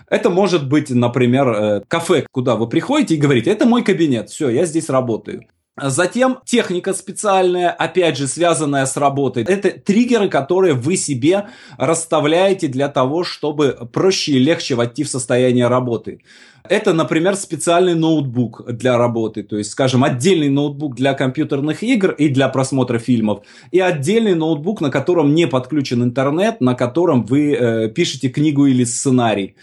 Это 0.09 0.29
может 0.29 0.69
быть, 0.69 0.91
например, 0.91 1.47
э, 1.47 1.81
кафе, 1.87 2.27
куда 2.31 2.55
вы 2.55 2.69
приходите 2.69 3.15
и 3.15 3.19
говорите, 3.19 3.49
это 3.49 3.65
мой 3.65 3.83
кабинет, 3.83 4.29
все, 4.29 4.49
я 4.49 4.65
здесь 4.65 4.89
работаю. 4.89 5.47
Затем 5.77 6.39
техника 6.45 6.93
специальная, 6.93 7.69
опять 7.69 8.17
же, 8.17 8.27
связанная 8.27 8.85
с 8.85 8.95
работой. 8.95 9.43
Это 9.43 9.71
триггеры, 9.71 10.29
которые 10.29 10.73
вы 10.73 10.95
себе 10.95 11.47
расставляете 11.77 12.69
для 12.69 12.87
того, 12.87 13.25
чтобы 13.25 13.77
проще 13.91 14.33
и 14.33 14.39
легче 14.39 14.75
войти 14.75 15.03
в 15.03 15.09
состояние 15.09 15.67
работы. 15.67 16.21
Это, 16.69 16.93
например, 16.93 17.35
специальный 17.35 17.93
ноутбук 17.93 18.65
для 18.67 18.97
работы, 18.97 19.43
то 19.43 19.57
есть, 19.57 19.71
скажем, 19.71 20.03
отдельный 20.03 20.49
ноутбук 20.49 20.95
для 20.95 21.13
компьютерных 21.13 21.83
игр 21.83 22.11
и 22.11 22.29
для 22.29 22.47
просмотра 22.49 22.97
фильмов, 22.97 23.43
и 23.71 23.79
отдельный 23.79 24.33
ноутбук, 24.33 24.81
на 24.81 24.89
котором 24.89 25.35
не 25.35 25.45
подключен 25.45 26.03
интернет, 26.03 26.61
на 26.61 26.73
котором 26.73 27.25
вы 27.25 27.53
э, 27.53 27.89
пишете 27.89 28.29
книгу 28.29 28.65
или 28.65 28.83
сценарий. 28.83 29.55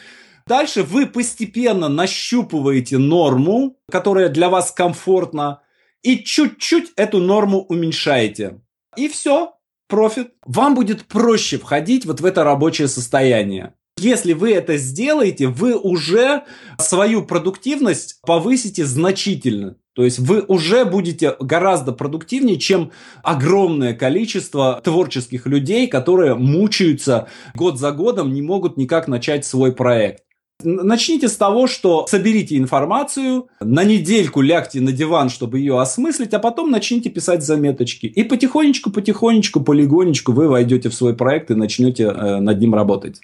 Дальше 0.47 0.83
вы 0.83 1.07
постепенно 1.07 1.89
нащупываете 1.89 2.99
норму, 2.99 3.77
которая 3.91 4.29
для 4.29 4.49
вас 4.49 4.71
комфортна, 4.71 5.61
и 6.03 6.19
чуть-чуть 6.19 6.93
эту 6.97 7.19
норму 7.19 7.61
уменьшаете. 7.61 8.61
И 8.97 9.09
все, 9.09 9.55
профит. 9.89 10.33
Вам 10.45 10.75
будет 10.75 11.05
проще 11.05 11.59
входить 11.59 12.07
вот 12.07 12.21
в 12.21 12.25
это 12.25 12.45
рабочее 12.45 12.89
состояние. 12.89 13.75
Если 13.99 14.33
вы 14.33 14.53
это 14.53 14.79
сделаете, 14.79 15.49
вы 15.49 15.77
уже 15.77 16.45
свою 16.79 17.25
продуктивность 17.25 18.21
повысите 18.23 18.85
значительно. 18.85 19.77
То 19.95 20.05
есть 20.05 20.19
вы 20.19 20.41
уже 20.41 20.87
будете 20.87 21.37
гораздо 21.39 21.93
продуктивнее, 21.93 22.59
чем 22.59 22.93
огромное 23.23 23.93
количество 23.93 24.81
творческих 24.83 25.47
людей, 25.47 25.87
которые 25.87 26.35
мучаются 26.35 27.29
год 27.55 27.79
за 27.79 27.93
годом, 27.93 28.33
не 28.33 28.41
могут 28.41 28.79
никак 28.79 29.07
начать 29.09 29.45
свой 29.45 29.73
проект. 29.73 30.25
Начните 30.65 31.29
с 31.29 31.37
того, 31.37 31.67
что 31.67 32.07
соберите 32.07 32.57
информацию, 32.57 33.49
на 33.61 33.85
недельку 33.85 34.41
лягте 34.41 34.81
на 34.81 34.93
диван, 34.93 35.29
чтобы 35.29 35.59
ее 35.59 35.81
осмыслить, 35.81 36.35
а 36.35 36.39
потом 36.39 36.71
начните 36.71 37.11
писать 37.11 37.43
заметочки. 37.43 38.07
И 38.07 38.25
потихонечку, 38.25 38.91
потихонечку, 38.91 39.61
полигонечку 39.61 40.33
вы 40.33 40.49
войдете 40.49 40.89
в 40.89 40.95
свой 40.95 41.15
проект 41.15 41.51
и 41.51 41.55
начнете 41.55 42.05
э, 42.05 42.41
над 42.41 42.61
ним 42.61 42.75
работать. 42.75 43.21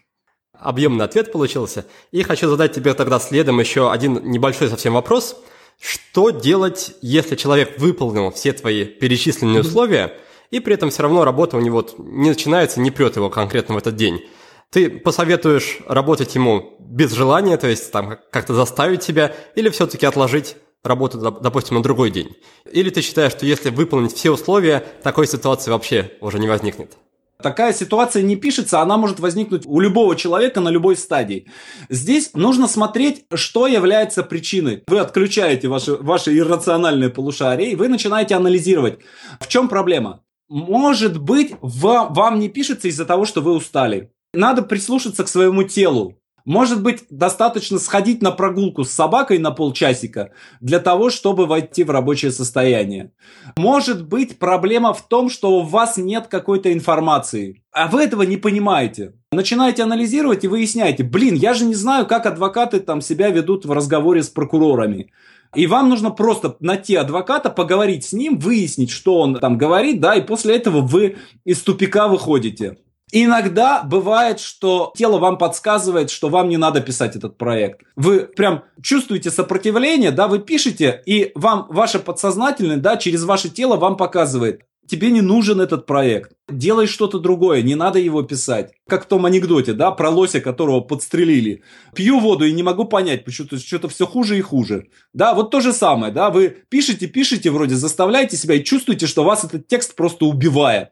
Объемный 0.59 1.05
ответ 1.05 1.31
получился. 1.31 1.87
И 2.11 2.23
хочу 2.23 2.49
задать 2.49 2.73
тебе 2.73 2.93
тогда 2.95 3.21
следом 3.21 3.61
еще 3.61 3.93
один 3.93 4.21
небольшой 4.25 4.69
совсем 4.69 4.95
вопрос. 4.95 5.37
Что 5.81 6.31
делать, 6.31 6.95
если 7.03 7.37
человек 7.37 7.79
выполнил 7.79 8.33
все 8.33 8.53
твои 8.53 8.85
перечисленные 8.85 9.61
условия, 9.61 10.13
и 10.51 10.59
при 10.61 10.75
этом 10.75 10.91
все 10.91 11.03
равно 11.03 11.25
работа 11.25 11.57
у 11.57 11.61
него 11.61 11.87
не 11.99 12.31
начинается, 12.31 12.81
не 12.81 12.91
прет 12.91 13.17
его 13.17 13.31
конкретно 13.31 13.77
в 13.77 13.79
этот 13.79 13.95
день? 13.95 14.23
Ты 14.71 14.91
посоветуешь 14.91 15.79
работать 15.87 16.35
ему 16.35 16.77
без 16.79 17.13
желания, 17.13 17.57
то 17.57 17.67
есть 17.67 17.91
там 17.91 18.19
как-то 18.31 18.55
заставить 18.55 19.03
себя, 19.03 19.35
или 19.55 19.71
все-таки 19.71 20.05
отложить 20.05 20.57
работу, 20.85 21.19
допустим, 21.19 21.77
на 21.77 21.83
другой 21.83 22.11
день? 22.11 22.37
Или 22.71 22.91
ты 22.91 23.01
считаешь, 23.01 23.33
что 23.33 23.47
если 23.47 23.71
выполнить 23.71 24.13
все 24.13 24.31
условия, 24.31 24.85
такой 25.03 25.27
ситуации 25.27 25.71
вообще 25.71 26.13
уже 26.21 26.39
не 26.39 26.49
возникнет? 26.49 26.99
Такая 27.41 27.73
ситуация 27.73 28.23
не 28.23 28.35
пишется, 28.35 28.81
она 28.81 28.97
может 28.97 29.21
возникнуть 29.21 29.63
у 29.65 29.79
любого 29.79 30.17
человека 30.17 30.61
на 30.61 30.71
любой 30.71 30.97
стадии. 30.97 31.47
Здесь 31.89 32.33
нужно 32.35 32.67
смотреть, 32.67 33.27
что 33.33 33.69
является 33.69 34.25
причиной. 34.25 34.83
Вы 34.89 34.99
отключаете 34.99 35.69
ваше, 35.69 35.95
ваше 35.95 36.37
иррациональное 36.37 37.11
полушарие, 37.11 37.71
и 37.71 37.77
вы 37.77 37.87
начинаете 37.87 38.35
анализировать, 38.35 38.99
в 39.39 39.47
чем 39.47 39.69
проблема. 39.69 40.25
Может 40.49 41.21
быть, 41.21 41.55
вам 41.61 42.41
не 42.41 42.49
пишется 42.49 42.89
из-за 42.89 43.05
того, 43.05 43.25
что 43.25 43.41
вы 43.41 43.53
устали. 43.53 44.11
Надо 44.35 44.63
прислушаться 44.63 45.25
к 45.25 45.29
своему 45.29 45.63
телу. 45.63 46.19
Может 46.45 46.83
быть, 46.83 47.05
достаточно 47.11 47.79
сходить 47.79 48.23
на 48.23 48.31
прогулку 48.31 48.85
с 48.85 48.91
собакой 48.91 49.39
на 49.39 49.51
полчасика 49.51 50.31
для 50.63 50.79
того, 50.81 51.11
чтобы 51.11 51.45
войти 51.45 51.85
в 51.85 51.91
рабочее 51.91 52.31
состояние. 52.31 53.13
Может 53.59 54.07
быть, 54.07 54.39
проблема 54.39 54.95
в 54.95 55.07
том, 55.07 55.29
что 55.29 55.59
у 55.59 55.63
вас 55.63 55.99
нет 55.99 56.29
какой-то 56.29 56.73
информации, 56.73 57.63
а 57.71 57.87
вы 57.87 58.03
этого 58.03 58.23
не 58.23 58.39
понимаете. 58.39 59.13
Начинаете 59.31 59.83
анализировать 59.83 60.43
и 60.45 60.49
выясняете, 60.49 61.05
блин, 61.05 61.35
я 61.35 61.53
же 61.53 61.67
не 61.67 61.75
знаю, 61.75 62.07
как 62.07 62.25
адвокаты 62.25 62.81
там 62.81 63.03
себя 63.03 63.29
ведут 63.29 63.67
в 63.67 63.73
разговоре 63.73 64.23
с 64.23 64.31
прокурорами. 64.31 65.13
И 65.55 65.67
вам 65.67 65.91
нужно 65.91 66.11
просто 66.11 66.57
найти 66.61 66.95
адвоката, 66.95 67.51
поговорить 67.51 68.05
с 68.05 68.15
ним, 68.15 68.39
выяснить, 68.39 68.91
что 68.91 69.19
он 69.19 69.35
там 69.35 69.59
говорит, 69.59 70.01
да, 70.01 70.15
и 70.15 70.23
после 70.23 70.57
этого 70.57 70.81
вы 70.81 71.17
из 71.45 71.61
тупика 71.61 72.09
выходите. 72.09 72.79
Иногда 73.11 73.83
бывает, 73.83 74.41
что 74.41 74.93
тело 74.97 75.19
вам 75.19 75.39
подсказывает, 75.39 76.11
что 76.11 76.29
вам 76.29 76.49
не 76.49 76.57
надо 76.57 76.81
писать 76.81 77.17
этот 77.17 77.39
проект. 77.39 77.83
Вы 77.97 78.21
прям 78.21 78.65
чувствуете 78.83 79.31
сопротивление, 79.31 80.11
да, 80.11 80.29
вы 80.29 80.41
пишете, 80.41 81.03
и 81.07 81.33
вам 81.35 81.67
ваше 81.71 81.99
подсознательное, 81.99 82.77
да, 82.77 82.97
через 82.97 83.25
ваше 83.25 83.49
тело 83.49 83.77
вам 83.77 83.97
показывает, 83.97 84.63
тебе 84.89 85.11
не 85.11 85.21
нужен 85.21 85.61
этот 85.61 85.87
проект. 85.87 86.33
Делай 86.49 86.87
что-то 86.87 87.19
другое, 87.19 87.63
не 87.63 87.75
надо 87.75 87.99
его 87.99 88.23
писать. 88.23 88.73
Как 88.89 89.05
в 89.05 89.09
том 89.09 89.27
анекдоте, 89.27 89.75
да, 89.75 89.91
про 89.91 90.11
лося, 90.11 90.41
которого 90.41 90.81
подстрелили. 90.81 91.63
Пью 91.95 92.19
воду 92.21 92.47
и 92.47 92.53
не 92.53 92.63
могу 92.63 92.87
понять, 92.87 93.25
почему-то 93.25 93.59
что-то 93.59 93.89
все 93.89 94.07
хуже 94.07 94.39
и 94.39 94.41
хуже. 94.41 94.89
Да, 95.13 95.35
вот 95.35 95.51
то 95.51 95.61
же 95.61 95.73
самое, 95.73 96.13
да, 96.13 96.31
вы 96.31 96.57
пишете, 96.69 97.07
пишете 97.07 97.51
вроде, 97.51 97.75
заставляете 97.75 98.37
себя 98.37 98.55
и 98.55 98.65
чувствуете, 98.65 99.07
что 99.07 99.25
вас 99.25 99.45
этот 99.45 99.69
текст 99.69 99.95
просто 99.95 100.25
убивает. 100.25 100.89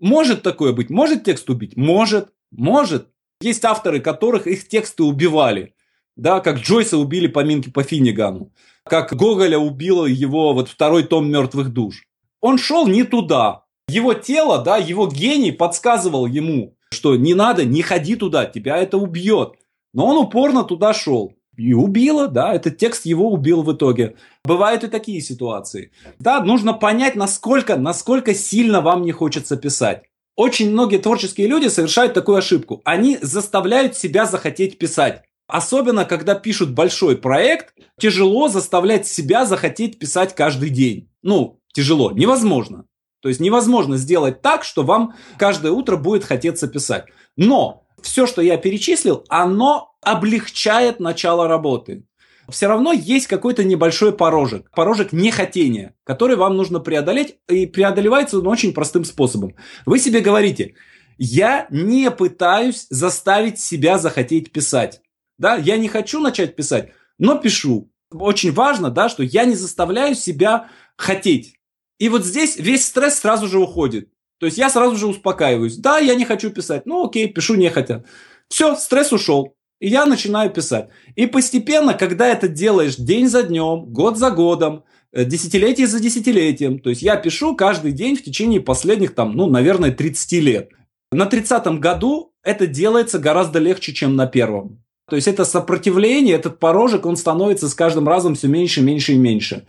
Может 0.00 0.42
такое 0.42 0.72
быть? 0.72 0.90
Может 0.90 1.24
текст 1.24 1.48
убить? 1.50 1.76
Может. 1.76 2.32
Может. 2.50 3.08
Есть 3.40 3.64
авторы, 3.64 4.00
которых 4.00 4.46
их 4.46 4.68
тексты 4.68 5.02
убивали. 5.02 5.74
Да, 6.16 6.40
как 6.40 6.58
Джойса 6.58 6.98
убили 6.98 7.28
поминки 7.28 7.70
по 7.70 7.82
Финнигану. 7.82 8.52
Как 8.84 9.14
Гоголя 9.14 9.58
убило 9.58 10.06
его 10.06 10.52
вот 10.52 10.68
второй 10.68 11.04
том 11.04 11.30
«Мертвых 11.30 11.72
душ». 11.72 12.04
Он 12.40 12.58
шел 12.58 12.88
не 12.88 13.04
туда. 13.04 13.64
Его 13.88 14.14
тело, 14.14 14.62
да, 14.62 14.76
его 14.76 15.06
гений 15.06 15.52
подсказывал 15.52 16.26
ему, 16.26 16.76
что 16.90 17.16
не 17.16 17.34
надо, 17.34 17.64
не 17.64 17.82
ходи 17.82 18.16
туда, 18.16 18.46
тебя 18.46 18.76
это 18.76 18.98
убьет. 18.98 19.54
Но 19.94 20.06
он 20.06 20.18
упорно 20.18 20.64
туда 20.64 20.92
шел. 20.92 21.34
И 21.58 21.74
убило, 21.74 22.28
да, 22.28 22.54
этот 22.54 22.78
текст 22.78 23.04
его 23.04 23.32
убил 23.32 23.62
в 23.62 23.72
итоге. 23.72 24.14
Бывают 24.44 24.84
и 24.84 24.86
такие 24.86 25.20
ситуации. 25.20 25.90
Да, 26.20 26.40
нужно 26.40 26.72
понять, 26.72 27.16
насколько, 27.16 27.76
насколько 27.76 28.32
сильно 28.32 28.80
вам 28.80 29.02
не 29.02 29.10
хочется 29.10 29.56
писать. 29.56 30.04
Очень 30.36 30.70
многие 30.70 30.98
творческие 30.98 31.48
люди 31.48 31.66
совершают 31.66 32.14
такую 32.14 32.38
ошибку. 32.38 32.80
Они 32.84 33.18
заставляют 33.20 33.96
себя 33.96 34.24
захотеть 34.24 34.78
писать. 34.78 35.24
Особенно, 35.48 36.04
когда 36.04 36.36
пишут 36.36 36.74
большой 36.74 37.16
проект, 37.16 37.74
тяжело 37.98 38.46
заставлять 38.46 39.08
себя 39.08 39.44
захотеть 39.44 39.98
писать 39.98 40.36
каждый 40.36 40.70
день. 40.70 41.10
Ну, 41.22 41.60
тяжело, 41.72 42.12
невозможно. 42.12 42.84
То 43.20 43.28
есть 43.28 43.40
невозможно 43.40 43.96
сделать 43.96 44.42
так, 44.42 44.62
что 44.62 44.84
вам 44.84 45.14
каждое 45.38 45.72
утро 45.72 45.96
будет 45.96 46.22
хотеться 46.22 46.68
писать. 46.68 47.06
Но 47.36 47.82
все, 48.00 48.28
что 48.28 48.42
я 48.42 48.58
перечислил, 48.58 49.24
оно 49.28 49.87
облегчает 50.02 51.00
начало 51.00 51.48
работы. 51.48 52.04
Все 52.48 52.66
равно 52.66 52.92
есть 52.92 53.26
какой-то 53.26 53.62
небольшой 53.62 54.12
порожек, 54.12 54.70
порожек 54.70 55.12
нехотения, 55.12 55.94
который 56.04 56.36
вам 56.36 56.56
нужно 56.56 56.80
преодолеть, 56.80 57.36
и 57.48 57.66
преодолевается 57.66 58.38
он 58.38 58.46
очень 58.46 58.72
простым 58.72 59.04
способом. 59.04 59.54
Вы 59.84 59.98
себе 59.98 60.20
говорите, 60.20 60.74
я 61.18 61.66
не 61.70 62.10
пытаюсь 62.10 62.86
заставить 62.88 63.60
себя 63.60 63.98
захотеть 63.98 64.50
писать. 64.50 65.02
Да, 65.36 65.56
я 65.56 65.76
не 65.76 65.88
хочу 65.88 66.20
начать 66.20 66.56
писать, 66.56 66.92
но 67.18 67.36
пишу. 67.36 67.92
Очень 68.10 68.52
важно, 68.52 68.90
да, 68.90 69.10
что 69.10 69.22
я 69.22 69.44
не 69.44 69.54
заставляю 69.54 70.14
себя 70.14 70.70
хотеть. 70.96 71.56
И 71.98 72.08
вот 72.08 72.24
здесь 72.24 72.56
весь 72.56 72.86
стресс 72.86 73.18
сразу 73.18 73.46
же 73.46 73.58
уходит. 73.58 74.10
То 74.38 74.46
есть 74.46 74.56
я 74.56 74.70
сразу 74.70 74.96
же 74.96 75.06
успокаиваюсь. 75.06 75.76
Да, 75.76 75.98
я 75.98 76.14
не 76.14 76.24
хочу 76.24 76.50
писать. 76.50 76.86
Ну 76.86 77.06
окей, 77.06 77.28
пишу 77.28 77.56
нехотя. 77.56 78.04
Все, 78.48 78.76
стресс 78.76 79.12
ушел. 79.12 79.57
И 79.80 79.88
я 79.88 80.06
начинаю 80.06 80.50
писать. 80.50 80.88
И 81.14 81.26
постепенно, 81.26 81.94
когда 81.94 82.26
это 82.28 82.48
делаешь 82.48 82.96
день 82.96 83.28
за 83.28 83.44
днем, 83.44 83.86
год 83.86 84.18
за 84.18 84.30
годом, 84.30 84.84
э, 85.12 85.24
десятилетие 85.24 85.86
за 85.86 86.00
десятилетием, 86.00 86.80
то 86.80 86.90
есть 86.90 87.02
я 87.02 87.16
пишу 87.16 87.54
каждый 87.54 87.92
день 87.92 88.16
в 88.16 88.22
течение 88.22 88.60
последних, 88.60 89.14
там, 89.14 89.36
ну, 89.36 89.46
наверное, 89.46 89.92
30 89.92 90.40
лет. 90.40 90.70
На 91.12 91.26
30-м 91.26 91.80
году 91.80 92.32
это 92.42 92.66
делается 92.66 93.18
гораздо 93.18 93.60
легче, 93.60 93.92
чем 93.94 94.16
на 94.16 94.26
первом. 94.26 94.82
То 95.08 95.16
есть 95.16 95.26
это 95.26 95.44
сопротивление, 95.44 96.34
этот 96.34 96.58
порожек, 96.58 97.06
он 97.06 97.16
становится 97.16 97.68
с 97.68 97.74
каждым 97.74 98.06
разом 98.06 98.34
все 98.34 98.46
меньше, 98.46 98.82
меньше 98.82 99.12
и 99.14 99.16
меньше. 99.16 99.66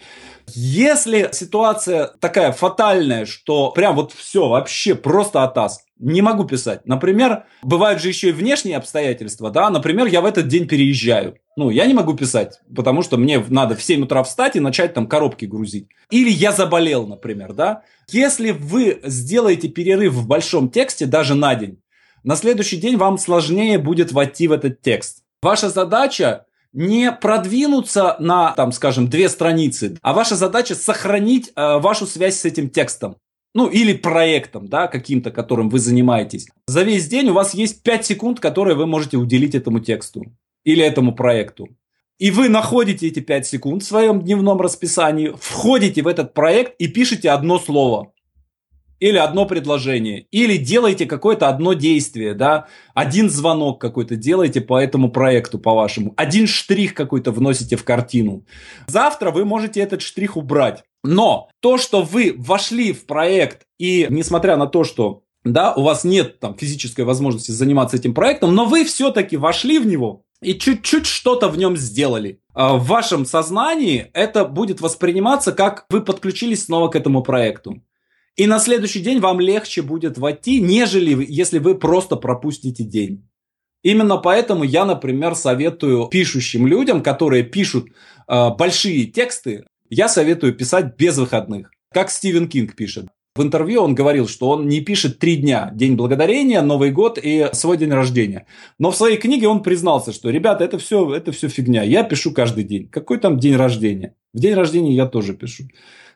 Если 0.48 1.30
ситуация 1.32 2.08
такая 2.19 2.52
фатальная, 2.52 3.26
что 3.26 3.72
прям 3.72 3.95
вот 3.95 4.12
все 4.12 4.50
вообще 4.50 4.95
просто 4.95 5.43
атас, 5.43 5.86
не 5.99 6.21
могу 6.21 6.45
писать. 6.45 6.85
Например, 6.85 7.43
бывают 7.62 8.01
же 8.01 8.07
еще 8.07 8.29
и 8.29 8.31
внешние 8.31 8.77
обстоятельства, 8.77 9.51
да, 9.51 9.69
например, 9.69 10.07
я 10.07 10.21
в 10.21 10.25
этот 10.25 10.47
день 10.47 10.67
переезжаю. 10.67 11.35
Ну, 11.57 11.69
я 11.69 11.85
не 11.85 11.93
могу 11.93 12.13
писать, 12.13 12.62
потому 12.73 13.01
что 13.01 13.17
мне 13.17 13.43
надо 13.49 13.75
в 13.75 13.83
7 13.83 14.03
утра 14.03 14.23
встать 14.23 14.55
и 14.55 14.62
начать 14.62 14.93
там 14.93 15.07
коробки 15.07 15.45
грузить. 15.45 15.89
Или 16.09 16.29
я 16.29 16.53
заболел, 16.53 17.05
например, 17.05 17.53
да. 17.53 17.83
Если 18.09 18.51
вы 18.51 19.01
сделаете 19.03 19.67
перерыв 19.67 20.13
в 20.13 20.25
большом 20.25 20.69
тексте 20.69 21.05
даже 21.05 21.35
на 21.35 21.53
день, 21.55 21.81
на 22.23 22.35
следующий 22.35 22.77
день 22.77 22.95
вам 22.95 23.17
сложнее 23.17 23.77
будет 23.77 24.12
войти 24.12 24.47
в 24.47 24.53
этот 24.53 24.81
текст. 24.81 25.23
Ваша 25.41 25.69
задача 25.69 26.45
не 26.73 27.12
продвинуться 27.12 28.15
на, 28.19 28.51
там, 28.51 28.71
скажем, 28.71 29.09
две 29.09 29.27
страницы, 29.29 29.97
а 30.01 30.13
ваша 30.13 30.35
задача 30.35 30.75
сохранить 30.75 31.51
э, 31.55 31.77
вашу 31.79 32.05
связь 32.05 32.39
с 32.39 32.45
этим 32.45 32.69
текстом. 32.69 33.17
Ну, 33.55 33.67
или 33.67 33.93
проектом, 33.93 34.67
да, 34.67 34.88
каким-то, 34.88 35.31
которым 35.31 35.69
вы 35.69 35.79
занимаетесь. 35.79 36.47
За 36.67 36.83
весь 36.83 37.07
день 37.07 37.29
у 37.29 37.33
вас 37.33 37.53
есть 37.53 37.81
5 37.83 38.05
секунд, 38.05 38.39
которые 38.39 38.75
вы 38.75 38.85
можете 38.85 39.17
уделить 39.17 39.55
этому 39.55 39.79
тексту 39.79 40.23
или 40.63 40.83
этому 40.83 41.15
проекту. 41.15 41.67
И 42.19 42.31
вы 42.31 42.49
находите 42.49 43.07
эти 43.07 43.21
5 43.21 43.47
секунд 43.47 43.81
в 43.81 43.88
своем 43.88 44.21
дневном 44.21 44.62
расписании, 44.62 45.33
входите 45.39 46.01
в 46.01 46.07
этот 46.07 46.33
проект 46.33 46.75
и 46.77 46.88
пишете 46.88 47.31
одно 47.31 47.57
слово 47.57 48.12
или 48.99 49.17
одно 49.17 49.45
предложение, 49.45 50.27
или 50.31 50.57
делаете 50.57 51.05
какое-то 51.05 51.47
одно 51.47 51.73
действие, 51.73 52.33
да, 52.33 52.67
один 52.93 53.29
звонок 53.29 53.79
какой-то 53.79 54.15
делаете 54.15 54.62
по 54.62 54.77
этому 54.77 55.09
проекту, 55.09 55.57
по 55.57 55.73
вашему, 55.73 56.13
один 56.17 56.47
штрих 56.47 56.93
какой-то 56.93 57.31
вносите 57.31 57.77
в 57.77 57.83
картину. 57.83 58.45
Завтра 58.88 59.31
вы 59.31 59.45
можете 59.45 59.79
этот 59.79 60.01
штрих 60.01 60.35
убрать. 60.35 60.83
Но 61.03 61.49
то, 61.59 61.77
что 61.77 62.01
вы 62.01 62.35
вошли 62.38 62.91
в 62.91 63.05
проект 63.05 63.65
и, 63.77 64.07
несмотря 64.09 64.57
на 64.57 64.67
то, 64.67 64.83
что 64.83 65.23
да, 65.43 65.73
у 65.73 65.83
вас 65.83 66.03
нет 66.03 66.39
там 66.39 66.57
физической 66.57 67.01
возможности 67.01 67.51
заниматься 67.51 67.97
этим 67.97 68.13
проектом, 68.13 68.53
но 68.53 68.65
вы 68.65 68.83
все-таки 68.83 69.38
вошли 69.38 69.79
в 69.79 69.88
него 69.88 70.23
и 70.41 70.53
чуть-чуть 70.53 71.05
что-то 71.05 71.47
в 71.49 71.57
нем 71.57 71.77
сделали. 71.77 72.41
А 72.53 72.75
в 72.75 72.85
вашем 72.85 73.25
сознании 73.25 74.09
это 74.13 74.45
будет 74.45 74.81
восприниматься 74.81 75.51
как 75.51 75.85
вы 75.89 76.01
подключились 76.01 76.65
снова 76.65 76.89
к 76.89 76.95
этому 76.95 77.23
проекту. 77.23 77.81
И 78.35 78.47
на 78.47 78.59
следующий 78.59 79.01
день 79.01 79.19
вам 79.19 79.39
легче 79.39 79.81
будет 79.81 80.17
войти, 80.17 80.62
нежели 80.62 81.25
если 81.27 81.59
вы 81.59 81.75
просто 81.75 82.15
пропустите 82.15 82.83
день. 82.83 83.29
Именно 83.81 84.17
поэтому 84.17 84.63
я, 84.63 84.85
например, 84.85 85.35
советую 85.35 86.07
пишущим 86.07 86.67
людям, 86.67 87.01
которые 87.01 87.43
пишут 87.43 87.88
э, 88.27 88.49
большие 88.57 89.05
тексты, 89.05 89.65
я 89.89 90.08
советую 90.08 90.54
писать 90.54 90.95
без 90.97 91.17
выходных. 91.17 91.71
Как 91.93 92.12
Стивен 92.12 92.47
Кинг 92.47 92.75
пишет. 92.75 93.08
В 93.36 93.41
интервью 93.43 93.82
он 93.82 93.95
говорил, 93.95 94.28
что 94.28 94.49
он 94.49 94.67
не 94.67 94.82
пишет 94.82 95.19
три 95.19 95.38
дня. 95.38 95.71
День 95.73 95.95
благодарения, 95.95 96.62
Новый 96.62 96.91
год 96.91 97.17
и 97.21 97.49
свой 97.54 97.78
день 97.78 97.91
рождения. 97.91 98.45
Но 98.80 98.91
в 98.91 98.95
своей 98.95 99.17
книге 99.17 99.47
он 99.47 99.63
признался, 99.63 100.12
что, 100.12 100.30
ребята, 100.30 100.63
это 100.63 100.78
все, 100.78 101.13
это 101.13 101.32
все 101.32 101.47
фигня. 101.47 101.84
Я 101.84 102.04
пишу 102.04 102.32
каждый 102.32 102.63
день. 102.63 102.89
Какой 102.89 103.17
там 103.17 103.39
день 103.39 103.56
рождения? 103.56 104.15
В 104.34 104.39
день 104.39 104.56
рождения 104.56 104.93
я 104.93 105.06
тоже 105.06 105.34
пишу. 105.34 105.63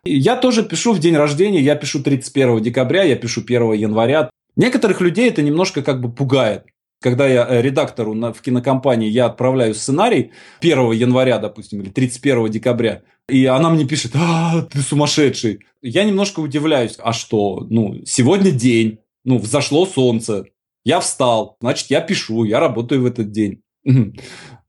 Я 0.03 0.35
тоже 0.35 0.63
пишу 0.63 0.91
в 0.91 0.99
день 0.99 1.15
рождения, 1.15 1.61
я 1.61 1.75
пишу 1.75 2.03
31 2.03 2.61
декабря, 2.61 3.03
я 3.03 3.15
пишу 3.15 3.41
1 3.41 3.73
января. 3.73 4.29
Некоторых 4.55 4.99
людей 4.99 5.29
это 5.29 5.41
немножко 5.41 5.81
как 5.81 6.01
бы 6.01 6.11
пугает. 6.11 6.65
Когда 7.03 7.27
я 7.27 7.45
э, 7.45 7.61
редактору 7.61 8.13
на, 8.13 8.31
в 8.31 8.41
кинокомпании, 8.41 9.09
я 9.09 9.25
отправляю 9.25 9.75
сценарий 9.75 10.31
1 10.61 10.93
января, 10.93 11.37
допустим, 11.37 11.81
или 11.81 11.89
31 11.89 12.49
декабря, 12.49 13.01
и 13.27 13.45
она 13.45 13.69
мне 13.69 13.85
пишет, 13.85 14.13
а, 14.15 14.61
ты 14.61 14.79
сумасшедший. 14.79 15.59
Я 15.81 16.05
немножко 16.05 16.39
удивляюсь, 16.39 16.95
а 16.99 17.11
что, 17.11 17.67
ну, 17.69 18.01
сегодня 18.05 18.51
день, 18.51 18.99
ну, 19.25 19.37
взошло 19.37 19.85
солнце, 19.85 20.45
я 20.85 21.01
встал, 21.01 21.57
значит, 21.59 21.89
я 21.89 21.99
пишу, 21.99 22.45
я 22.45 22.61
работаю 22.61 23.01
в 23.01 23.05
этот 23.05 23.31
день. 23.31 23.61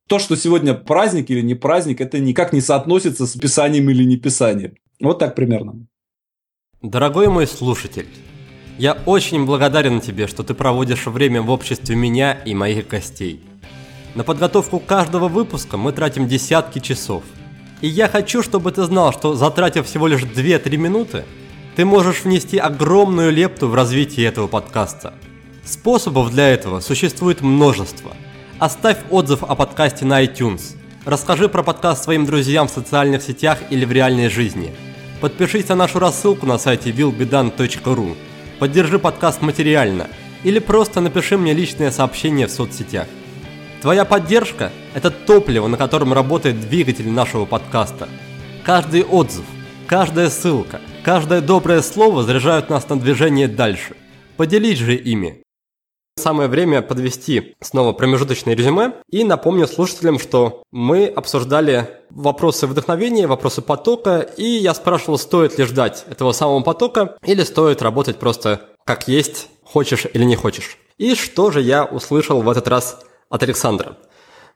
То, 0.08 0.18
что 0.18 0.34
сегодня 0.34 0.74
праздник 0.74 1.30
или 1.30 1.40
не 1.40 1.54
праздник, 1.54 2.00
это 2.00 2.18
никак 2.18 2.52
не 2.52 2.60
соотносится 2.60 3.28
с 3.28 3.36
писанием 3.36 3.88
или 3.90 4.02
не 4.02 4.16
писанием. 4.16 4.74
Вот 5.00 5.20
так 5.20 5.36
примерно. 5.36 5.86
Дорогой 6.82 7.28
мой 7.28 7.46
слушатель, 7.46 8.08
я 8.78 8.98
очень 9.06 9.44
благодарен 9.44 10.00
тебе, 10.00 10.26
что 10.26 10.42
ты 10.42 10.54
проводишь 10.54 11.06
время 11.06 11.42
в 11.42 11.50
обществе 11.50 11.96
меня 11.96 12.32
и 12.32 12.54
моих 12.54 12.88
гостей. 12.88 13.40
На 14.14 14.24
подготовку 14.24 14.78
каждого 14.78 15.28
выпуска 15.28 15.76
мы 15.76 15.92
тратим 15.92 16.28
десятки 16.28 16.78
часов. 16.78 17.22
И 17.80 17.88
я 17.88 18.08
хочу, 18.08 18.42
чтобы 18.42 18.72
ты 18.72 18.84
знал, 18.84 19.12
что 19.12 19.34
затратив 19.34 19.86
всего 19.86 20.06
лишь 20.06 20.22
2-3 20.22 20.76
минуты, 20.76 21.24
ты 21.76 21.84
можешь 21.84 22.22
внести 22.24 22.58
огромную 22.58 23.32
лепту 23.32 23.68
в 23.68 23.74
развитие 23.74 24.26
этого 24.26 24.46
подкаста. 24.46 25.14
Способов 25.64 26.30
для 26.30 26.48
этого 26.48 26.80
существует 26.80 27.40
множество. 27.40 28.12
Оставь 28.58 28.98
отзыв 29.10 29.42
о 29.42 29.54
подкасте 29.54 30.04
на 30.04 30.22
iTunes. 30.24 30.76
Расскажи 31.04 31.48
про 31.48 31.62
подкаст 31.62 32.04
своим 32.04 32.26
друзьям 32.26 32.68
в 32.68 32.70
социальных 32.70 33.22
сетях 33.22 33.58
или 33.70 33.84
в 33.84 33.92
реальной 33.92 34.28
жизни– 34.28 34.74
Подпишись 35.24 35.68
на 35.68 35.74
нашу 35.74 36.00
рассылку 36.00 36.44
на 36.44 36.58
сайте 36.58 36.90
willbedan.ru. 36.90 38.14
Поддержи 38.58 38.98
подкаст 38.98 39.42
материально 39.42 40.08
или 40.44 40.58
просто 40.58 41.00
напиши 41.00 41.36
мне 41.36 41.52
личное 41.52 41.90
сообщение 41.90 42.46
в 42.46 42.50
соцсетях. 42.50 43.06
Твоя 43.82 44.04
поддержка– 44.04 44.70
это 44.94 45.10
топливо, 45.10 45.68
на 45.68 45.76
котором 45.76 46.12
работает 46.12 46.60
двигатель 46.60 47.10
нашего 47.10 47.44
подкаста. 47.44 48.08
Каждый 48.62 49.02
отзыв, 49.02 49.44
каждая 49.86 50.30
ссылка, 50.30 50.80
каждое 51.02 51.40
доброе 51.40 51.82
слово 51.82 52.22
заряжают 52.22 52.70
нас 52.70 52.88
на 52.88 52.98
движение 52.98 53.48
дальше. 53.48 53.96
Поделись 54.36 54.78
же 54.78 54.94
ими. 54.94 55.43
Самое 56.16 56.48
время 56.48 56.80
подвести 56.80 57.56
снова 57.60 57.92
промежуточное 57.92 58.54
резюме 58.54 58.94
и 59.10 59.24
напомню 59.24 59.66
слушателям, 59.66 60.20
что 60.20 60.62
мы 60.70 61.06
обсуждали 61.06 61.88
вопросы 62.10 62.68
вдохновения, 62.68 63.26
вопросы 63.26 63.62
потока, 63.62 64.20
и 64.20 64.44
я 64.44 64.74
спрашивал, 64.74 65.18
стоит 65.18 65.58
ли 65.58 65.64
ждать 65.64 66.04
этого 66.08 66.30
самого 66.32 66.60
потока 66.60 67.16
или 67.24 67.42
стоит 67.42 67.82
работать 67.82 68.18
просто 68.18 68.60
как 68.84 69.08
есть, 69.08 69.48
хочешь 69.64 70.06
или 70.12 70.24
не 70.24 70.36
хочешь. 70.36 70.78
И 70.98 71.16
что 71.16 71.50
же 71.50 71.60
я 71.60 71.84
услышал 71.84 72.42
в 72.42 72.48
этот 72.48 72.68
раз 72.68 73.00
от 73.28 73.42
Александра? 73.42 73.98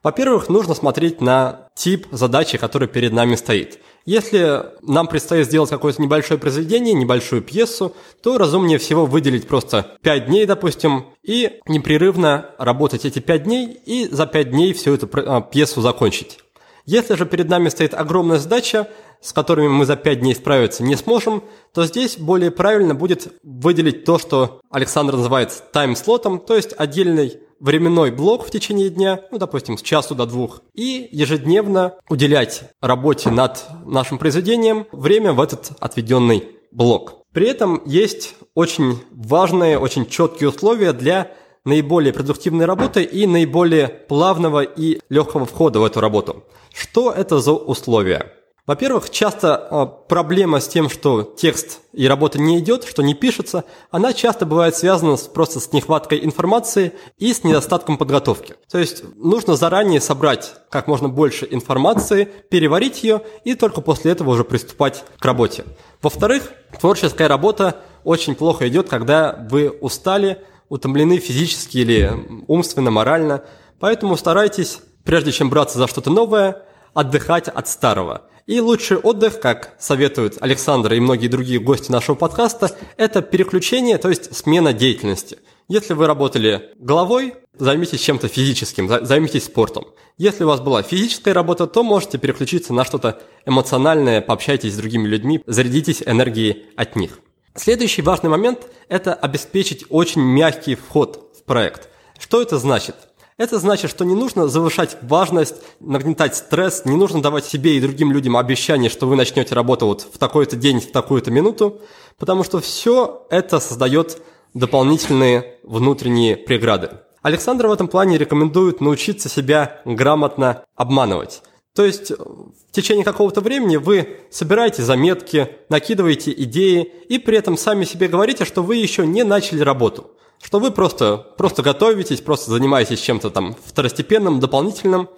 Во-первых, 0.01 0.47
нужно 0.47 0.73
смотреть 0.73 1.19
на 1.19 1.67
тип 1.75 2.07
задачи, 2.11 2.57
который 2.57 2.87
перед 2.87 3.11
нами 3.11 3.35
стоит. 3.35 3.79
Если 4.05 4.63
нам 4.81 5.07
предстоит 5.07 5.45
сделать 5.45 5.69
какое-то 5.69 6.01
небольшое 6.01 6.39
произведение, 6.39 6.93
небольшую 6.93 7.41
пьесу, 7.41 7.95
то 8.23 8.37
разумнее 8.37 8.77
всего 8.77 9.05
выделить 9.05 9.47
просто 9.47 9.97
5 10.01 10.25
дней, 10.25 10.45
допустим, 10.45 11.05
и 11.23 11.59
непрерывно 11.67 12.51
работать 12.57 13.05
эти 13.05 13.19
5 13.19 13.43
дней 13.43 13.67
и 13.85 14.07
за 14.07 14.25
5 14.25 14.51
дней 14.51 14.73
всю 14.73 14.93
эту 14.93 15.09
а, 15.13 15.41
пьесу 15.41 15.81
закончить. 15.81 16.39
Если 16.85 17.13
же 17.15 17.25
перед 17.25 17.49
нами 17.49 17.69
стоит 17.69 17.93
огромная 17.93 18.39
задача, 18.39 18.87
с 19.21 19.33
которыми 19.33 19.67
мы 19.67 19.85
за 19.85 19.95
5 19.95 20.21
дней 20.21 20.33
справиться 20.33 20.81
не 20.81 20.95
сможем, 20.95 21.43
то 21.73 21.85
здесь 21.85 22.17
более 22.17 22.51
правильно 22.51 22.95
будет 22.95 23.33
выделить 23.43 24.05
то, 24.05 24.17
что 24.17 24.61
Александр 24.71 25.17
называет 25.17 25.51
тайм-слотом, 25.71 26.39
то 26.39 26.55
есть 26.55 26.73
отдельный 26.75 27.39
временной 27.59 28.11
блок 28.11 28.45
в 28.45 28.51
течение 28.51 28.89
дня, 28.89 29.21
ну, 29.31 29.37
допустим, 29.37 29.77
с 29.77 29.81
часу 29.81 30.15
до 30.15 30.25
двух, 30.25 30.61
и 30.73 31.07
ежедневно 31.11 31.95
уделять 32.09 32.63
работе 32.81 33.29
над 33.29 33.65
нашим 33.85 34.17
произведением 34.17 34.87
время 34.91 35.33
в 35.33 35.41
этот 35.41 35.71
отведенный 35.79 36.43
блок. 36.71 37.23
При 37.33 37.47
этом 37.47 37.81
есть 37.85 38.35
очень 38.55 38.97
важные, 39.11 39.77
очень 39.77 40.07
четкие 40.07 40.49
условия 40.49 40.93
для 40.93 41.31
наиболее 41.65 42.13
продуктивной 42.13 42.65
работы 42.65 43.03
и 43.03 43.27
наиболее 43.27 43.87
плавного 43.87 44.63
и 44.63 44.99
легкого 45.09 45.45
входа 45.45 45.79
в 45.79 45.83
эту 45.83 45.99
работу. 45.99 46.43
Что 46.73 47.11
это 47.11 47.39
за 47.39 47.53
условия? 47.53 48.33
Во-первых, 48.69 49.09
часто 49.09 49.67
э, 49.71 50.07
проблема 50.07 50.59
с 50.59 50.67
тем, 50.67 50.91
что 50.91 51.23
текст 51.23 51.79
и 51.91 52.07
работа 52.07 52.39
не 52.39 52.59
идет, 52.59 52.83
что 52.83 53.01
не 53.01 53.15
пишется, 53.15 53.63
она 53.89 54.13
часто 54.13 54.45
бывает 54.45 54.75
связана 54.75 55.17
просто 55.17 55.59
с 55.59 55.73
нехваткой 55.73 56.23
информации 56.23 56.93
и 57.17 57.33
с 57.33 57.43
недостатком 57.43 57.97
подготовки. 57.97 58.53
То 58.71 58.77
есть 58.77 59.03
нужно 59.15 59.55
заранее 59.55 59.99
собрать 59.99 60.53
как 60.69 60.85
можно 60.85 61.09
больше 61.09 61.47
информации, 61.49 62.25
переварить 62.51 63.01
ее 63.01 63.23
и 63.43 63.55
только 63.55 63.81
после 63.81 64.11
этого 64.11 64.29
уже 64.29 64.43
приступать 64.43 65.03
к 65.17 65.25
работе. 65.25 65.65
Во-вторых, 66.03 66.51
творческая 66.79 67.27
работа 67.27 67.77
очень 68.03 68.35
плохо 68.35 68.67
идет, 68.67 68.87
когда 68.87 69.47
вы 69.49 69.71
устали, 69.71 70.43
утомлены 70.69 71.17
физически 71.17 71.79
или 71.79 72.11
умственно, 72.45 72.91
морально. 72.91 73.43
Поэтому 73.79 74.15
старайтесь, 74.15 74.81
прежде 75.05 75.31
чем 75.31 75.49
браться 75.49 75.79
за 75.79 75.87
что-то 75.87 76.11
новое, 76.11 76.68
отдыхать 76.93 77.47
от 77.47 77.67
старого. 77.67 78.29
И 78.45 78.59
лучший 78.61 78.97
отдых, 78.97 79.39
как 79.39 79.75
советуют 79.79 80.37
Александр 80.41 80.93
и 80.93 80.99
многие 80.99 81.27
другие 81.27 81.59
гости 81.59 81.91
нашего 81.91 82.15
подкаста, 82.15 82.71
это 82.97 83.21
переключение, 83.21 83.99
то 83.99 84.09
есть 84.09 84.35
смена 84.35 84.73
деятельности. 84.73 85.37
Если 85.67 85.93
вы 85.93 86.07
работали 86.07 86.71
головой, 86.79 87.35
займитесь 87.59 88.01
чем-то 88.01 88.27
физическим, 88.27 88.89
займитесь 89.05 89.45
спортом. 89.45 89.85
Если 90.17 90.43
у 90.43 90.47
вас 90.47 90.61
была 90.61 90.81
физическая 90.81 91.35
работа, 91.35 91.67
то 91.67 91.83
можете 91.83 92.17
переключиться 92.17 92.73
на 92.73 92.85
что-то 92.85 93.21
эмоциональное, 93.45 94.19
пообщайтесь 94.19 94.73
с 94.73 94.77
другими 94.77 95.07
людьми, 95.07 95.43
зарядитесь 95.45 96.01
энергией 96.03 96.65
от 96.75 96.95
них. 96.95 97.19
Следующий 97.55 98.01
важный 98.01 98.31
момент– 98.31 98.67
это 98.89 99.13
обеспечить 99.13 99.85
очень 99.89 100.21
мягкий 100.21 100.75
вход 100.75 101.35
в 101.37 101.43
проект. 101.43 101.89
Что 102.17 102.41
это 102.41 102.57
значит? 102.57 102.95
Это 103.39 103.57
значит, 103.57 103.89
что 103.89 104.03
не 104.03 104.15
нужно 104.15 104.49
завышать 104.49 104.97
важность, 105.01 105.55
нагнетать 105.79 106.35
стресс, 106.35 106.83
не 106.83 106.97
нужно 106.97 107.21
давать 107.21 107.45
себе 107.45 107.77
и 107.77 107.79
другим 107.79 108.11
людям 108.11 108.35
обещание, 108.35 108.89
что 108.89 109.07
вы 109.07 109.15
начнете 109.15 109.55
работу 109.55 109.85
вот 109.85 110.01
в 110.01 110.17
такой-то 110.17 110.57
день, 110.57 110.81
в 110.81 110.91
такую-то 110.91 111.31
минуту, 111.31 111.79
потому 112.17 112.43
что 112.43 112.59
все 112.59 113.25
это 113.29 113.61
создает 113.61 114.21
дополнительные 114.53 115.55
внутренние 115.63 116.35
преграды. 116.35 116.99
Александр 117.21 117.67
в 117.67 117.71
этом 117.71 117.87
плане 117.87 118.17
рекомендует 118.17 118.81
научиться 118.81 119.29
себя 119.29 119.79
грамотно 119.85 120.65
обманывать. 120.75 121.41
То 121.73 121.85
есть 121.85 122.11
в 122.11 122.71
течение 122.73 123.05
какого-то 123.05 123.39
времени 123.39 123.77
вы 123.77 124.17
собираете 124.31 124.83
заметки, 124.83 125.47
накидываете 125.69 126.33
идеи 126.33 126.81
и 127.07 127.17
при 127.17 127.37
этом 127.37 127.55
сами 127.55 127.85
себе 127.85 128.09
говорите, 128.09 128.43
что 128.43 128.63
вы 128.63 128.75
еще 128.75 129.07
не 129.07 129.23
начали 129.23 129.61
работу 129.61 130.11
что 130.41 130.59
вы 130.59 130.71
просто, 130.71 131.17
просто 131.37 131.61
готовитесь, 131.61 132.21
просто 132.21 132.51
занимаетесь 132.51 133.01
чем-то 133.01 133.29
там 133.29 133.55
второстепенным, 133.65 134.39
дополнительным, 134.39 135.09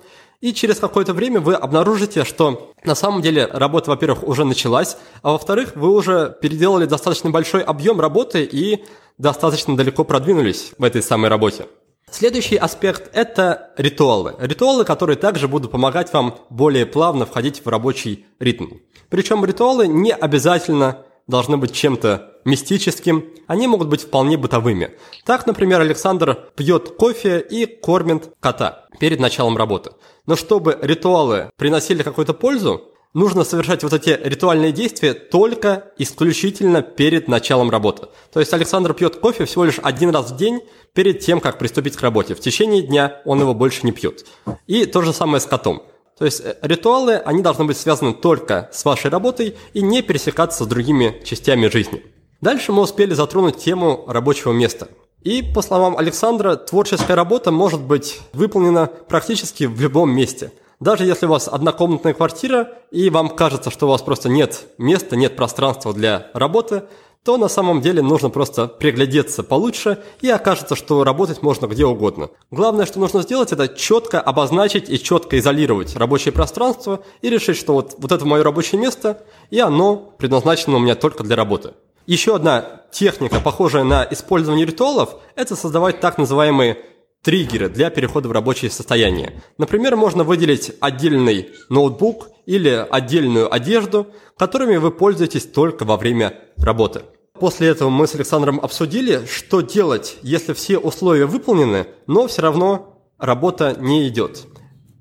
и 0.42 0.54
через 0.54 0.80
какое-то 0.80 1.14
время 1.14 1.40
вы 1.40 1.54
обнаружите, 1.54 2.26
что 2.26 2.72
на 2.84 2.96
самом 2.96 3.22
деле 3.22 3.46
работа, 3.46 3.92
во-первых, 3.92 4.24
уже 4.24 4.44
началась, 4.44 4.98
а 5.22 5.34
во-вторых, 5.34 5.74
вы 5.76 5.92
уже 5.92 6.36
переделали 6.42 6.86
достаточно 6.86 7.30
большой 7.30 7.62
объем 7.62 8.02
работы 8.02 8.44
и 8.44 8.84
достаточно 9.20 9.78
далеко 9.78 10.04
продвинулись 10.04 10.74
в 10.78 10.84
этой 10.84 11.04
самой 11.04 11.30
работе. 11.30 11.68
Следующий 12.10 12.58
аспект– 12.58 13.10
это 13.14 13.72
ритуалы. 13.78 14.36
Ритуалы, 14.40 14.84
которые 14.84 15.16
также 15.16 15.48
будут 15.48 15.72
помогать 15.72 16.12
вам 16.12 16.36
более 16.50 16.86
плавно 16.86 17.26
входить 17.26 17.64
в 17.64 17.70
рабочий 17.70 18.26
ритм. 18.40 18.66
Причем 19.10 19.46
ритуалы 19.46 19.88
не 19.88 20.12
обязательно 20.12 21.06
должны 21.32 21.58
быть 21.58 21.74
чем-то 21.74 22.34
мистическим, 22.46 23.26
они 23.48 23.68
могут 23.68 23.88
быть 23.88 24.04
вполне 24.04 24.38
бытовыми. 24.38 24.92
Так, 25.26 25.48
например, 25.48 25.82
Александр 25.82 26.52
пьет 26.56 26.90
кофе 26.98 27.40
и 27.40 27.66
кормит 27.66 28.32
кота 28.40 28.86
перед 29.00 29.20
началом 29.20 29.58
работы. 29.58 29.92
Но 30.28 30.36
чтобы 30.36 30.78
ритуалы 30.82 31.50
приносили 31.58 32.04
какую-то 32.04 32.36
пользу, 32.36 32.92
нужно 33.14 33.44
совершать 33.44 33.84
вот 33.84 33.94
эти 33.94 34.20
ритуальные 34.24 34.72
действия 34.72 35.14
только 35.14 35.92
исключительно 35.98 36.82
перед 36.82 37.28
началом 37.28 37.70
работы. 37.70 38.08
То 38.32 38.40
есть 38.40 38.54
Александр 38.54 38.94
пьет 38.94 39.18
кофе 39.18 39.46
всего 39.46 39.66
лишь 39.66 39.80
один 39.82 40.12
раз 40.12 40.32
в 40.32 40.38
день 40.38 40.62
перед 40.94 41.20
тем, 41.20 41.40
как 41.40 41.58
приступить 41.58 41.96
к 41.96 42.02
работе. 42.02 42.36
В 42.36 42.40
течение 42.40 42.82
дня 42.82 43.22
он 43.26 43.40
его 43.40 43.54
больше 43.54 43.86
не 43.86 43.92
пьет. 43.92 44.26
И 44.68 44.86
то 44.86 45.02
же 45.02 45.14
самое 45.14 45.42
с 45.42 45.46
котом. 45.46 45.84
То 46.22 46.26
есть 46.26 46.42
э, 46.46 46.56
ритуалы, 46.62 47.16
они 47.16 47.42
должны 47.42 47.66
быть 47.66 47.78
связаны 47.78 48.14
только 48.14 48.70
с 48.72 48.86
вашей 48.86 49.10
работой 49.10 49.58
и 49.74 49.82
не 49.82 50.04
пересекаться 50.04 50.66
с 50.66 50.68
другими 50.68 51.20
частями 51.26 51.66
жизни. 51.66 52.04
Дальше 52.42 52.72
мы 52.72 52.84
успели 52.84 53.16
затронуть 53.16 53.58
тему 53.58 54.04
рабочего 54.06 54.52
места. 54.52 54.88
И, 55.24 55.42
по 55.42 55.64
словам 55.64 55.98
Александра, 55.98 56.58
творческая 56.58 57.16
работа 57.16 57.50
может 57.50 57.82
быть 57.82 58.20
выполнена 58.34 58.86
практически 58.86 59.64
в 59.64 59.82
любом 59.82 60.12
месте. 60.12 60.52
Даже 60.80 61.06
если 61.06 61.26
у 61.26 61.30
вас 61.30 61.48
однокомнатная 61.48 62.14
квартира, 62.14 62.70
и 62.92 63.10
вам 63.10 63.30
кажется, 63.30 63.72
что 63.72 63.88
у 63.88 63.90
вас 63.90 64.04
просто 64.04 64.30
нет 64.30 64.68
места, 64.78 65.16
нет 65.16 65.36
пространства 65.36 65.92
для 65.92 66.28
работы, 66.36 66.84
то 67.24 67.38
на 67.38 67.48
самом 67.48 67.82
деле 67.82 68.02
нужно 68.02 68.30
просто 68.30 68.68
приглядеться 68.68 69.44
получше 69.44 70.04
и 70.22 70.30
окажется, 70.30 70.76
что 70.76 71.04
работать 71.04 71.42
можно 71.42 71.68
где 71.68 71.86
угодно. 71.86 72.30
Главное, 72.50 72.86
что 72.86 73.00
нужно 73.00 73.22
сделать, 73.22 73.52
это 73.52 73.68
четко 73.68 74.20
обозначить 74.20 74.90
и 74.90 75.00
четко 75.02 75.38
изолировать 75.38 75.96
рабочее 75.96 76.32
пространство 76.32 77.04
и 77.22 77.30
решить, 77.30 77.58
что 77.58 77.74
вот, 77.74 77.96
вот 77.98 78.12
это 78.12 78.26
мое 78.26 78.44
рабочее 78.44 78.82
место, 78.82 79.24
и 79.52 79.60
оно 79.60 79.96
предназначено 80.18 80.78
у 80.78 80.80
меня 80.80 80.96
только 80.96 81.24
для 81.24 81.36
работы. 81.36 81.74
Еще 82.08 82.36
одна 82.36 82.82
техника, 82.92 83.40
похожая 83.40 83.84
на 83.84 84.08
использование 84.10 84.66
ритуалов, 84.66 85.16
это 85.36 85.56
создавать 85.56 86.00
так 86.00 86.18
называемые 86.18 86.80
триггеры 87.24 87.70
для 87.70 87.90
перехода 87.90 88.28
в 88.28 88.32
рабочее 88.32 88.72
состояние. 88.72 89.42
Например, 89.58 89.96
можно 89.96 90.24
выделить 90.24 90.72
отдельный 90.80 91.52
ноутбук 91.70 92.30
или 92.46 92.86
отдельную 92.90 93.54
одежду, 93.54 94.08
которыми 94.38 94.78
вы 94.78 94.92
пользуетесь 94.92 95.46
только 95.46 95.86
во 95.86 95.98
время 95.98 96.40
работы. 96.58 97.04
После 97.40 97.70
этого 97.70 97.90
мы 97.90 98.08
с 98.08 98.16
Александром 98.16 98.60
обсудили, 98.60 99.26
что 99.26 99.62
делать, 99.62 100.18
если 100.22 100.54
все 100.54 100.78
условия 100.78 101.26
выполнены, 101.26 101.88
но 102.08 102.28
все 102.28 102.42
равно 102.44 103.02
работа 103.18 103.76
не 103.80 104.08
идет. 104.08 104.46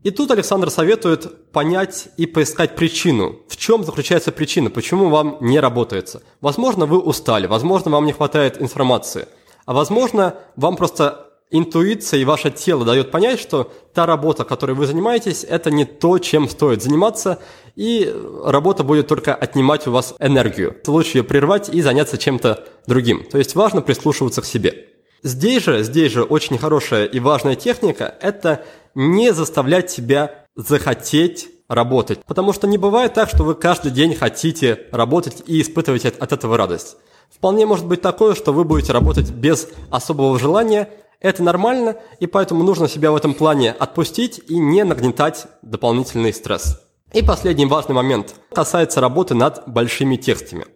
И 0.03 0.11
тут 0.11 0.31
Александр 0.31 0.71
советует 0.71 1.53
понять 1.53 2.09
и 2.17 2.25
поискать 2.25 2.77
причину. 2.77 3.41
В 3.49 3.59
чем 3.59 3.85
заключается 3.85 4.33
причина, 4.33 4.71
почему 4.71 5.11
вам 5.11 5.37
не 5.43 5.61
работается. 5.61 6.23
Возможно, 6.41 6.87
вы 6.87 6.99
устали, 6.99 7.47
возможно, 7.47 7.91
вам 7.91 8.07
не 8.07 8.13
хватает 8.13 8.63
информации. 8.63 9.29
А 9.67 9.75
возможно, 9.75 10.37
вам 10.57 10.77
просто 10.77 11.30
интуиция 11.51 12.21
и 12.21 12.25
ваше 12.25 12.51
тело 12.51 12.85
дает 12.85 13.11
понять, 13.11 13.41
что 13.41 13.73
та 13.93 14.07
работа, 14.07 14.45
которой 14.45 14.73
вы 14.73 14.87
занимаетесь, 14.87 15.45
это 15.45 15.71
не 15.71 15.85
то, 15.85 16.19
чем 16.19 16.49
стоит 16.49 16.83
заниматься, 16.83 17.41
и 17.77 18.13
работа 18.45 18.85
будет 18.85 19.09
только 19.09 19.35
отнимать 19.35 19.87
у 19.87 19.93
вас 19.93 20.15
энергию. 20.19 20.77
Лучше 20.87 21.19
ее 21.19 21.25
прервать 21.25 21.69
и 21.69 21.83
заняться 21.83 22.19
чем-то 22.19 22.65
другим. 22.87 23.25
То 23.25 23.39
есть 23.39 23.55
важно 23.55 23.83
прислушиваться 23.83 24.43
к 24.43 24.47
себе. 24.47 24.87
Здесь 25.23 25.65
же, 25.65 25.83
здесь 25.83 26.13
же 26.13 26.23
очень 26.23 26.57
хорошая 26.57 27.05
и 27.05 27.21
важная 27.21 27.55
техника– 27.55 28.15
это 28.21 28.65
не 28.95 29.33
заставлять 29.35 29.91
себя 29.91 30.47
захотеть 30.57 31.49
работать. 31.69 32.25
Потому 32.25 32.53
что 32.53 32.67
не 32.67 32.79
бывает 32.79 33.15
так, 33.15 33.29
что 33.29 33.45
вы 33.45 33.55
каждый 33.55 33.93
день 33.93 34.15
хотите 34.15 34.87
работать 34.93 35.43
и 35.47 35.61
испытываете 35.61 36.09
от 36.09 36.33
этого 36.33 36.57
радость. 36.57 36.97
Вполне 37.31 37.65
может 37.65 37.87
быть 37.87 38.01
такое, 38.01 38.35
что 38.35 38.53
вы 38.53 38.65
будете 38.65 38.93
работать 38.93 39.31
без 39.31 39.69
особого 39.91 40.39
желания, 40.39 40.89
это 41.21 41.43
нормально, 41.43 41.97
и 42.19 42.27
поэтому 42.27 42.65
нужно 42.65 42.89
себя 42.89 43.13
в 43.13 43.17
этом 43.17 43.35
плане 43.35 43.73
отпустить 43.73 44.41
и 44.49 44.59
не 44.59 44.85
нагнетать 44.85 45.47
дополнительный 45.63 46.33
стресс. 46.33 46.81
И 47.13 47.23
последний 47.23 47.67
важный 47.67 47.95
момент 47.95 48.35
касается 48.53 49.01
работы 49.01 49.35
над 49.35 49.65
большими 49.67 50.17
текстами. 50.17 50.67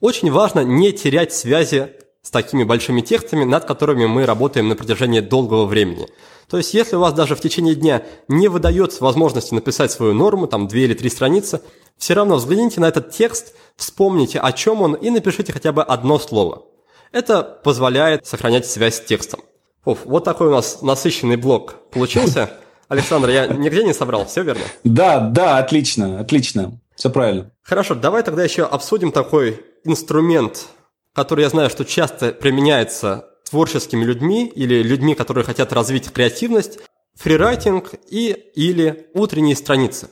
Очень 0.00 0.30
важно 0.30 0.60
не 0.60 0.92
терять 0.92 1.32
связи 1.32 1.92
с 2.20 2.30
такими 2.30 2.64
большими 2.64 3.00
текстами, 3.00 3.44
над 3.44 3.64
которыми 3.64 4.06
мы 4.06 4.26
работаем 4.26 4.68
на 4.68 4.76
протяжении 4.76 5.20
долгого 5.20 5.66
времени. 5.66 6.08
То 6.50 6.58
есть, 6.58 6.74
если 6.74 6.96
у 6.96 7.00
вас 7.00 7.14
даже 7.14 7.36
в 7.36 7.40
течение 7.40 7.74
дня 7.74 8.02
не 8.28 8.48
выдается 8.48 9.02
возможности 9.02 9.54
написать 9.54 9.92
свою 9.92 10.14
норму, 10.14 10.46
там 10.46 10.68
две 10.68 10.84
или 10.84 10.94
три 10.94 11.08
страницы, 11.08 11.62
все 11.96 12.14
равно 12.14 12.36
взгляните 12.36 12.80
на 12.80 12.88
этот 12.88 13.10
текст, 13.10 13.54
вспомните, 13.76 14.38
о 14.40 14.52
чем 14.52 14.82
он, 14.82 14.94
и 14.94 15.10
напишите 15.10 15.52
хотя 15.52 15.72
бы 15.72 15.82
одно 15.82 16.18
слово. 16.18 16.64
Это 17.12 17.42
позволяет 17.42 18.26
сохранять 18.26 18.66
связь 18.66 18.96
с 18.96 19.00
текстом. 19.00 19.40
Уф, 19.84 20.00
вот 20.04 20.24
такой 20.24 20.48
у 20.48 20.50
нас 20.50 20.82
насыщенный 20.82 21.36
блок 21.36 21.76
получился. 21.90 22.50
Александр, 22.88 23.30
я 23.30 23.46
нигде 23.46 23.84
не 23.84 23.92
собрал, 23.92 24.26
все 24.26 24.42
верно? 24.42 24.62
Да, 24.82 25.20
да, 25.20 25.58
отлично, 25.58 26.20
отлично. 26.20 26.78
Все 26.94 27.10
правильно. 27.10 27.50
Хорошо, 27.62 27.94
давай 27.94 28.22
тогда 28.22 28.44
еще 28.44 28.64
обсудим 28.64 29.10
такой 29.10 29.64
инструмент, 29.84 30.66
который 31.14 31.42
я 31.42 31.48
знаю, 31.48 31.70
что 31.70 31.84
часто 31.84 32.32
применяется 32.32 33.26
творческими 33.48 34.04
людьми 34.04 34.46
или 34.46 34.82
людьми, 34.82 35.14
которые 35.14 35.44
хотят 35.44 35.72
развить 35.72 36.10
креативность, 36.10 36.78
фрирайтинг 37.14 37.94
и 38.08 38.30
или 38.54 39.08
утренние 39.14 39.56
страницы. 39.56 40.08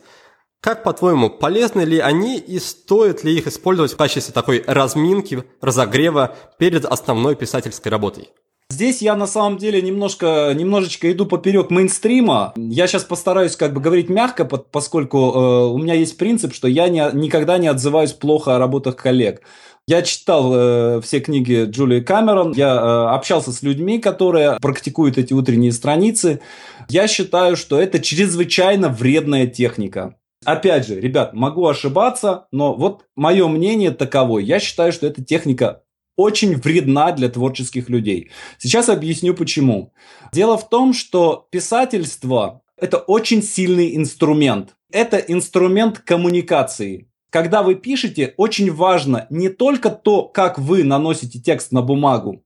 Как, 0.60 0.84
по-твоему, 0.84 1.28
полезны 1.28 1.80
ли 1.80 1.98
они 1.98 2.38
и 2.38 2.60
стоит 2.60 3.24
ли 3.24 3.36
их 3.36 3.48
использовать 3.48 3.94
в 3.94 3.96
качестве 3.96 4.32
такой 4.32 4.62
разминки, 4.64 5.42
разогрева 5.60 6.36
перед 6.58 6.84
основной 6.84 7.34
писательской 7.34 7.90
работой? 7.90 8.30
Здесь 8.72 9.02
я 9.02 9.16
на 9.16 9.26
самом 9.26 9.58
деле 9.58 9.82
немножко, 9.82 10.54
немножечко 10.56 11.12
иду 11.12 11.26
поперек 11.26 11.68
мейнстрима. 11.70 12.54
Я 12.56 12.86
сейчас 12.86 13.04
постараюсь 13.04 13.54
как 13.54 13.74
бы 13.74 13.82
говорить 13.82 14.08
мягко, 14.08 14.46
поскольку 14.46 15.18
э, 15.18 15.64
у 15.66 15.76
меня 15.76 15.92
есть 15.92 16.16
принцип, 16.16 16.54
что 16.54 16.68
я 16.68 16.88
не, 16.88 17.06
никогда 17.12 17.58
не 17.58 17.68
отзываюсь 17.68 18.14
плохо 18.14 18.56
о 18.56 18.58
работах 18.58 18.96
коллег. 18.96 19.42
Я 19.86 20.00
читал 20.00 20.50
э, 20.54 21.00
все 21.02 21.20
книги 21.20 21.66
Джулии 21.66 22.00
Камерон, 22.00 22.54
я 22.56 22.74
э, 22.74 23.14
общался 23.14 23.52
с 23.52 23.62
людьми, 23.62 23.98
которые 23.98 24.56
практикуют 24.58 25.18
эти 25.18 25.34
утренние 25.34 25.72
страницы. 25.72 26.40
Я 26.88 27.08
считаю, 27.08 27.56
что 27.56 27.78
это 27.78 27.98
чрезвычайно 27.98 28.88
вредная 28.88 29.46
техника. 29.46 30.16
Опять 30.46 30.86
же, 30.86 30.98
ребят, 30.98 31.34
могу 31.34 31.68
ошибаться, 31.68 32.46
но 32.50 32.74
вот 32.74 33.04
мое 33.16 33.46
мнение 33.48 33.90
таково. 33.90 34.38
Я 34.38 34.60
считаю, 34.60 34.92
что 34.92 35.06
эта 35.06 35.22
техника 35.22 35.81
очень 36.16 36.56
вредна 36.56 37.12
для 37.12 37.28
творческих 37.28 37.88
людей. 37.88 38.30
Сейчас 38.58 38.88
объясню 38.88 39.34
почему. 39.34 39.92
Дело 40.32 40.56
в 40.56 40.68
том, 40.68 40.92
что 40.92 41.46
писательство– 41.50 42.62
это 42.76 42.98
очень 42.98 43.42
сильный 43.42 43.96
инструмент. 43.96 44.74
Это 44.90 45.16
инструмент 45.16 45.98
коммуникации. 45.98 47.08
Когда 47.30 47.62
вы 47.62 47.76
пишете, 47.76 48.34
очень 48.36 48.70
важно 48.70 49.26
не 49.30 49.48
только 49.48 49.88
то, 49.88 50.24
как 50.24 50.58
вы 50.58 50.84
наносите 50.84 51.40
текст 51.40 51.72
на 51.72 51.80
бумагу, 51.80 52.44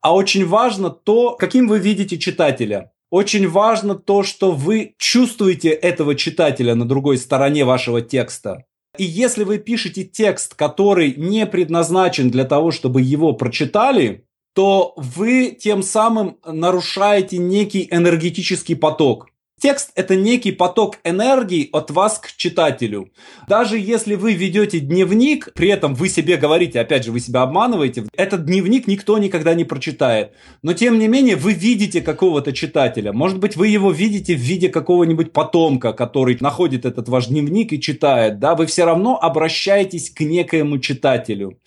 а 0.00 0.14
очень 0.14 0.46
важно 0.46 0.90
то, 0.90 1.34
каким 1.34 1.66
вы 1.66 1.80
видите 1.80 2.18
читателя. 2.18 2.92
Очень 3.10 3.48
важно 3.48 3.94
то, 3.94 4.22
что 4.22 4.52
вы 4.52 4.94
чувствуете 4.98 5.70
этого 5.70 6.14
читателя 6.14 6.74
на 6.74 6.86
другой 6.86 7.18
стороне 7.18 7.64
вашего 7.64 8.02
текста. 8.02 8.64
И 8.98 9.04
если 9.04 9.44
вы 9.44 9.58
пишете 9.58 10.04
текст, 10.04 10.54
который 10.54 11.14
не 11.16 11.46
предназначен 11.46 12.30
для 12.30 12.44
того, 12.44 12.72
чтобы 12.72 13.00
его 13.00 13.32
прочитали, 13.32 14.24
то 14.54 14.92
вы 14.96 15.56
тем 15.58 15.82
самым 15.82 16.38
нарушаете 16.44 17.38
некий 17.38 17.86
энергетический 17.90 18.74
поток. 18.74 19.28
Текст– 19.60 19.90
это 19.96 20.14
некий 20.14 20.52
поток 20.52 20.98
энергии 21.02 21.68
от 21.72 21.90
вас 21.90 22.20
к 22.20 22.36
читателю. 22.36 23.10
Даже 23.48 23.76
если 23.76 24.14
вы 24.14 24.34
ведете 24.34 24.78
дневник, 24.78 25.52
при 25.54 25.68
этом 25.68 25.94
вы 25.94 26.08
себе 26.08 26.36
говорите, 26.36 26.78
опять 26.78 27.04
же, 27.04 27.10
вы 27.10 27.18
себя 27.18 27.42
обманываете, 27.42 28.04
этот 28.16 28.44
дневник 28.44 28.86
никто 28.86 29.18
никогда 29.18 29.54
не 29.54 29.64
прочитает. 29.64 30.32
Но, 30.62 30.74
тем 30.74 30.98
не 31.00 31.08
менее, 31.08 31.34
вы 31.34 31.54
видите 31.54 32.00
какого-то 32.00 32.52
читателя. 32.52 33.12
Может 33.12 33.38
быть, 33.38 33.56
вы 33.56 33.66
его 33.66 33.90
видите 33.90 34.36
в 34.36 34.40
виде 34.40 34.68
какого-нибудь 34.68 35.32
потомка, 35.32 35.92
который 35.92 36.36
находит 36.40 36.84
этот 36.84 37.08
ваш 37.08 37.26
дневник 37.26 37.72
и 37.72 37.80
читает. 37.80 38.38
Да? 38.38 38.54
Вы 38.54 38.66
все 38.66 38.84
равно 38.84 39.18
обращаетесь 39.20 40.10
к 40.10 40.20
некоему 40.20 40.78
читателю. 40.78 41.58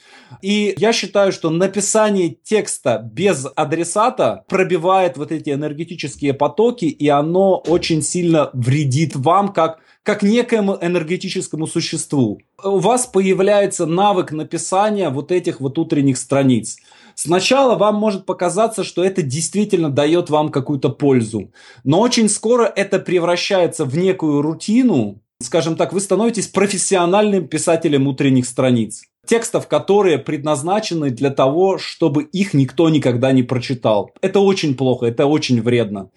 И 0.42 0.74
я 0.78 0.94
считаю, 0.94 1.34
что 1.34 1.50
написание 1.50 2.38
текста 2.42 3.02
без 3.04 3.46
адресата 3.54 4.46
пробивает 4.48 5.18
вот 5.18 5.34
эти 5.34 5.50
энергетические 5.50 6.34
потоки, 6.34 6.86
и 6.86 7.10
оно 7.10 7.58
очень 7.58 7.81
сильно 7.82 8.50
вредит 8.54 9.16
вам 9.16 9.54
как 9.54 9.80
как 10.04 10.24
некоему 10.24 10.78
энергетическому 10.82 11.68
существу. 11.68 12.42
У 12.64 12.80
вас 12.80 13.06
появляется 13.06 13.86
навык 13.86 14.32
написания 14.32 15.10
вот 15.10 15.32
этих 15.32 15.62
вот 15.62 15.78
утренних 15.78 16.18
страниц. 16.18 16.78
Сначала 17.14 17.78
вам 17.78 17.96
может 17.96 18.26
показаться, 18.26 18.84
что 18.84 19.04
это 19.04 19.22
действительно 19.22 19.90
дает 19.90 20.30
вам 20.30 20.50
какую-то 20.50 20.90
пользу, 20.90 21.52
но 21.84 22.00
очень 22.00 22.30
скоро 22.30 22.64
это 22.64 23.00
превращается 23.00 23.86
в 23.86 23.96
некую 23.96 24.42
рутину, 24.42 25.22
скажем 25.40 25.76
так, 25.76 25.94
вы 25.94 26.00
становитесь 26.00 26.48
профессиональным 26.48 27.48
писателем 27.48 28.08
утренних 28.08 28.48
страниц 28.48 29.04
текстов, 29.26 29.68
которые 29.68 30.18
предназначены 30.18 31.10
для 31.10 31.30
того, 31.30 31.78
чтобы 31.78 32.24
их 32.24 32.54
никто 32.54 32.90
никогда 32.90 33.32
не 33.32 33.44
прочитал. 33.44 34.12
Это 34.22 34.40
очень 34.40 34.76
плохо, 34.76 35.06
это 35.06 35.26
очень 35.26 35.62
вредно. 35.62 36.10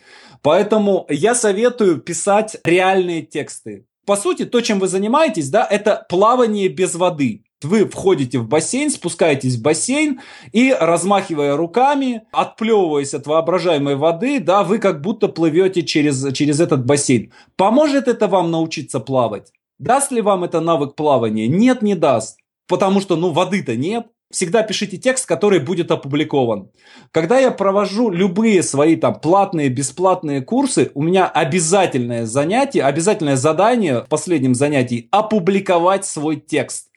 Поэтому 0.43 1.07
я 1.09 1.35
советую 1.35 1.99
писать 1.99 2.57
реальные 2.65 3.23
тексты. 3.23 3.87
По 4.07 4.17
сути, 4.17 4.45
то, 4.45 4.61
чем 4.61 4.79
вы 4.79 4.89
занимаетесь, 4.89 5.49
да, 5.49 5.67
это 5.69 6.05
плавание 6.09 6.69
без 6.69 6.95
воды. 6.95 7.45
Вы 7.63 7.87
входите 7.87 8.39
в 8.39 8.47
бассейн, 8.47 8.91
спускаетесь 8.91 9.57
в 9.57 9.63
бассейн 9.63 10.21
и, 10.53 10.77
размахивая 10.79 11.57
руками, 11.57 12.25
отплевываясь 12.31 13.15
от 13.15 13.27
воображаемой 13.27 13.97
воды, 13.97 14.39
да, 14.39 14.63
вы 14.65 14.79
как 14.79 15.01
будто 15.01 15.29
плывете 15.29 15.83
через, 15.83 16.31
через 16.35 16.61
этот 16.61 16.85
бассейн. 16.85 17.33
Поможет 17.57 18.07
это 18.07 18.29
вам 18.29 18.51
научиться 18.51 19.01
плавать? 19.01 19.51
Даст 19.79 20.13
ли 20.13 20.21
вам 20.21 20.45
это 20.45 20.61
навык 20.61 20.95
плавания? 20.95 21.49
Нет, 21.49 21.81
не 21.81 21.95
даст 21.95 22.39
потому 22.69 23.01
что, 23.01 23.17
ну, 23.17 23.31
воды-то 23.31 23.77
нет. 23.77 24.07
Всегда 24.31 24.63
пишите 24.63 24.97
текст, 24.97 25.27
который 25.27 25.61
будет 25.61 25.91
опубликован. 25.91 26.71
Когда 27.13 27.39
я 27.39 27.51
провожу 27.53 28.11
любые 28.11 28.63
свои 28.63 28.97
там 28.97 29.21
платные, 29.21 29.69
бесплатные 29.69 30.41
курсы, 30.43 30.91
у 30.95 31.03
меня 31.03 31.29
обязательное 31.29 32.27
занятие, 32.27 32.83
обязательное 32.83 33.37
задание 33.37 34.01
в 34.01 34.09
последнем 34.09 34.55
занятии 34.55 35.09
опубликовать 35.13 36.05
свой 36.05 36.37
текст 36.37 36.89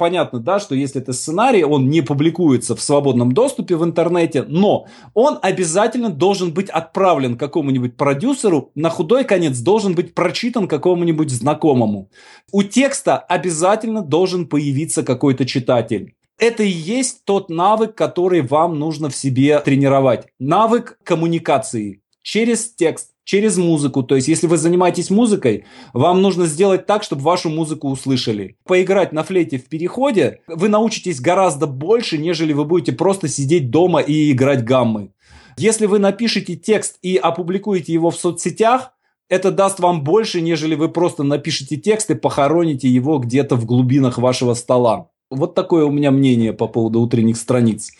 понятно, 0.00 0.40
да, 0.40 0.58
что 0.58 0.74
если 0.74 1.02
это 1.02 1.12
сценарий, 1.12 1.62
он 1.62 1.90
не 1.90 2.00
публикуется 2.00 2.74
в 2.74 2.80
свободном 2.80 3.32
доступе 3.32 3.76
в 3.76 3.84
интернете, 3.84 4.44
но 4.48 4.86
он 5.12 5.38
обязательно 5.42 6.08
должен 6.08 6.54
быть 6.54 6.70
отправлен 6.70 7.36
какому-нибудь 7.36 7.98
продюсеру, 7.98 8.70
на 8.74 8.88
худой 8.88 9.24
конец 9.24 9.58
должен 9.58 9.94
быть 9.94 10.14
прочитан 10.14 10.68
какому-нибудь 10.68 11.30
знакомому. 11.30 12.08
У 12.50 12.62
текста 12.62 13.18
обязательно 13.18 14.00
должен 14.00 14.46
появиться 14.46 15.02
какой-то 15.02 15.44
читатель. 15.44 16.14
Это 16.38 16.62
и 16.62 16.70
есть 16.70 17.26
тот 17.26 17.50
навык, 17.50 17.94
который 17.94 18.40
вам 18.40 18.78
нужно 18.78 19.10
в 19.10 19.14
себе 19.14 19.60
тренировать. 19.60 20.28
Навык 20.38 20.98
коммуникации 21.04 22.00
через 22.22 22.72
текст 22.72 23.10
через 23.30 23.58
музыку. 23.58 24.02
То 24.02 24.16
есть, 24.16 24.26
если 24.26 24.48
вы 24.48 24.56
занимаетесь 24.56 25.08
музыкой, 25.08 25.64
вам 25.92 26.20
нужно 26.20 26.46
сделать 26.46 26.86
так, 26.86 27.04
чтобы 27.04 27.22
вашу 27.22 27.48
музыку 27.48 27.88
услышали. 27.88 28.56
Поиграть 28.66 29.12
на 29.12 29.22
флейте 29.22 29.56
в 29.56 29.68
переходе 29.68 30.40
вы 30.48 30.68
научитесь 30.68 31.20
гораздо 31.20 31.68
больше, 31.68 32.18
нежели 32.18 32.52
вы 32.52 32.64
будете 32.64 32.90
просто 32.90 33.28
сидеть 33.28 33.70
дома 33.70 34.00
и 34.00 34.32
играть 34.32 34.64
гаммы. 34.64 35.12
Если 35.56 35.86
вы 35.86 36.00
напишете 36.00 36.56
текст 36.56 36.98
и 37.02 37.16
опубликуете 37.16 37.92
его 37.92 38.10
в 38.10 38.16
соцсетях, 38.16 38.94
это 39.28 39.52
даст 39.52 39.78
вам 39.78 40.02
больше, 40.02 40.40
нежели 40.40 40.74
вы 40.74 40.88
просто 40.88 41.22
напишите 41.22 41.76
текст 41.76 42.10
и 42.10 42.16
похороните 42.16 42.88
его 42.88 43.18
где-то 43.18 43.54
в 43.54 43.64
глубинах 43.64 44.18
вашего 44.18 44.54
стола. 44.54 45.06
Вот 45.30 45.54
такое 45.54 45.84
у 45.84 45.92
меня 45.92 46.10
мнение 46.10 46.52
по 46.52 46.66
поводу 46.66 47.00
утренних 47.00 47.36
страниц. 47.36 47.92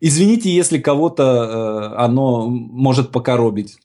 Извините, 0.00 0.50
если 0.50 0.78
кого-то 0.78 1.22
э, 1.24 2.04
оно 2.04 2.46
может 2.50 3.12
покоробить. 3.12 3.78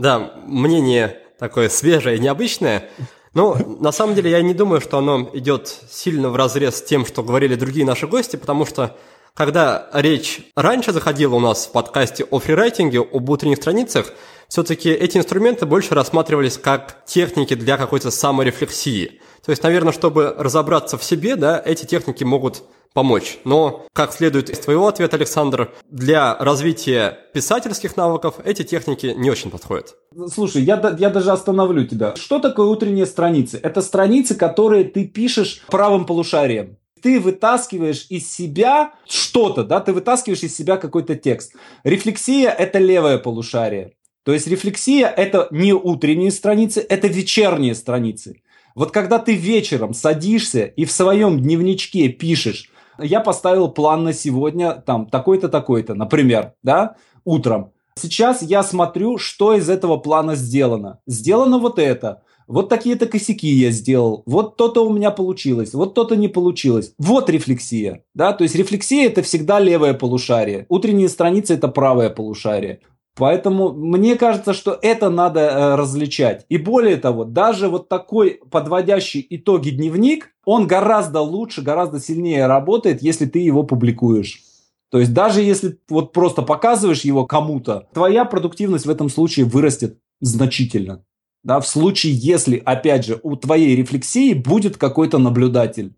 Да, 0.00 0.32
мнение 0.46 1.18
такое 1.38 1.68
свежее, 1.68 2.18
необычное. 2.18 2.88
Но 3.34 3.54
на 3.80 3.92
самом 3.92 4.14
деле 4.14 4.30
я 4.30 4.40
не 4.40 4.54
думаю, 4.54 4.80
что 4.80 4.96
оно 4.96 5.28
идет 5.34 5.68
сильно 5.90 6.30
в 6.30 6.36
разрез 6.36 6.76
с 6.76 6.82
тем, 6.82 7.04
что 7.04 7.22
говорили 7.22 7.54
другие 7.54 7.84
наши 7.84 8.06
гости, 8.06 8.36
потому 8.36 8.64
что 8.64 8.96
когда 9.34 9.90
речь 9.92 10.40
раньше 10.56 10.94
заходила 10.94 11.34
у 11.34 11.40
нас 11.40 11.66
в 11.66 11.72
подкасте 11.72 12.24
о 12.24 12.38
фрирайтинге, 12.38 13.00
об 13.00 13.28
утренних 13.28 13.58
страницах, 13.58 14.14
все-таки 14.50 14.90
эти 14.90 15.16
инструменты 15.16 15.64
больше 15.64 15.94
рассматривались 15.94 16.58
как 16.58 17.04
техники 17.06 17.54
для 17.54 17.76
какой-то 17.76 18.10
саморефлексии. 18.10 19.20
То 19.44 19.50
есть, 19.50 19.62
наверное, 19.62 19.92
чтобы 19.92 20.34
разобраться 20.36 20.98
в 20.98 21.04
себе, 21.04 21.36
да, 21.36 21.62
эти 21.64 21.86
техники 21.86 22.24
могут 22.24 22.64
помочь. 22.92 23.38
Но, 23.44 23.86
как 23.92 24.12
следует 24.12 24.50
из 24.50 24.58
твоего 24.58 24.88
ответа, 24.88 25.16
Александр, 25.16 25.72
для 25.88 26.36
развития 26.36 27.16
писательских 27.32 27.96
навыков 27.96 28.40
эти 28.44 28.64
техники 28.64 29.14
не 29.16 29.30
очень 29.30 29.52
подходят. 29.52 29.94
Слушай, 30.34 30.62
я, 30.62 30.96
я 30.98 31.10
даже 31.10 31.30
остановлю 31.30 31.86
тебя. 31.86 32.16
Что 32.16 32.40
такое 32.40 32.66
утренние 32.66 33.06
страницы? 33.06 33.60
Это 33.62 33.80
страницы, 33.82 34.34
которые 34.34 34.82
ты 34.82 35.06
пишешь 35.06 35.62
правым 35.68 36.06
полушарием 36.06 36.76
ты 37.02 37.18
вытаскиваешь 37.18 38.04
из 38.10 38.30
себя 38.30 38.92
что-то, 39.08 39.64
да, 39.64 39.80
ты 39.80 39.94
вытаскиваешь 39.94 40.42
из 40.42 40.54
себя 40.54 40.76
какой-то 40.76 41.16
текст. 41.16 41.54
Рефлексия– 41.82 42.50
это 42.58 42.78
левое 42.78 43.16
полушарие. 43.16 43.94
То 44.24 44.32
есть 44.32 44.46
рефлексия– 44.46 45.08
это 45.16 45.48
не 45.50 45.72
утренние 45.72 46.30
страницы, 46.30 46.84
это 46.88 47.06
вечерние 47.08 47.74
страницы. 47.74 48.42
Вот 48.74 48.90
когда 48.90 49.18
ты 49.18 49.34
вечером 49.34 49.94
садишься 49.94 50.64
и 50.64 50.84
в 50.84 50.92
своем 50.92 51.40
дневничке 51.40 52.08
пишешь 52.08 52.70
я 53.02 53.20
поставил 53.20 53.68
план 53.68 54.04
на 54.04 54.12
сегодня, 54.12 54.74
там, 54.74 55.06
такой-то, 55.06 55.48
такой-то, 55.48 55.94
например, 55.94 56.52
да, 56.62 56.96
утром. 57.24 57.72
Сейчас 57.96 58.42
я 58.42 58.62
смотрю, 58.62 59.18
что 59.18 59.54
из 59.54 59.68
этого 59.68 59.96
плана 59.96 60.34
сделано. 60.34 61.00
Сделано 61.06 61.58
вот 61.58 61.78
это. 61.78 62.22
Вот 62.46 62.68
такие-то 62.68 63.06
косяки 63.06 63.48
я 63.48 63.70
сделал. 63.70 64.22
Вот 64.26 64.56
то-то 64.56 64.84
у 64.84 64.92
меня 64.92 65.10
получилось. 65.10 65.72
Вот 65.72 65.94
то-то 65.94 66.16
не 66.16 66.28
получилось. 66.28 66.94
Вот 66.98 67.30
рефлексия. 67.30 68.04
Да? 68.14 68.32
То 68.32 68.42
есть 68.42 68.56
рефлексия 68.56 69.06
это 69.06 69.22
всегда 69.22 69.60
левое 69.60 69.94
полушарие. 69.94 70.66
Утренние 70.68 71.08
страницы 71.08 71.54
это 71.54 71.68
правое 71.68 72.10
полушарие. 72.10 72.80
Поэтому 73.16 73.72
мне 73.72 74.16
кажется, 74.16 74.54
что 74.54 74.78
это 74.80 75.10
надо 75.10 75.40
э, 75.40 75.74
различать. 75.74 76.46
И 76.48 76.56
более 76.56 76.96
того, 76.96 77.24
даже 77.24 77.68
вот 77.68 77.88
такой 77.88 78.40
подводящий 78.50 79.26
итоги 79.28 79.70
дневник, 79.70 80.30
он 80.44 80.66
гораздо 80.66 81.20
лучше, 81.20 81.62
гораздо 81.62 82.00
сильнее 82.00 82.46
работает, 82.46 83.02
если 83.02 83.26
ты 83.26 83.40
его 83.40 83.62
публикуешь. 83.62 84.42
То 84.90 84.98
есть 84.98 85.12
даже 85.12 85.42
если 85.42 85.78
вот 85.88 86.12
просто 86.12 86.42
показываешь 86.42 87.02
его 87.02 87.26
кому-то, 87.26 87.88
твоя 87.92 88.24
продуктивность 88.24 88.86
в 88.86 88.90
этом 88.90 89.08
случае 89.08 89.46
вырастет 89.46 89.98
значительно. 90.20 91.04
Да, 91.42 91.60
в 91.60 91.66
случае, 91.66 92.12
если, 92.14 92.58
опять 92.64 93.06
же, 93.06 93.18
у 93.22 93.34
твоей 93.36 93.74
рефлексии 93.74 94.34
будет 94.34 94.76
какой-то 94.76 95.18
наблюдатель. 95.18 95.94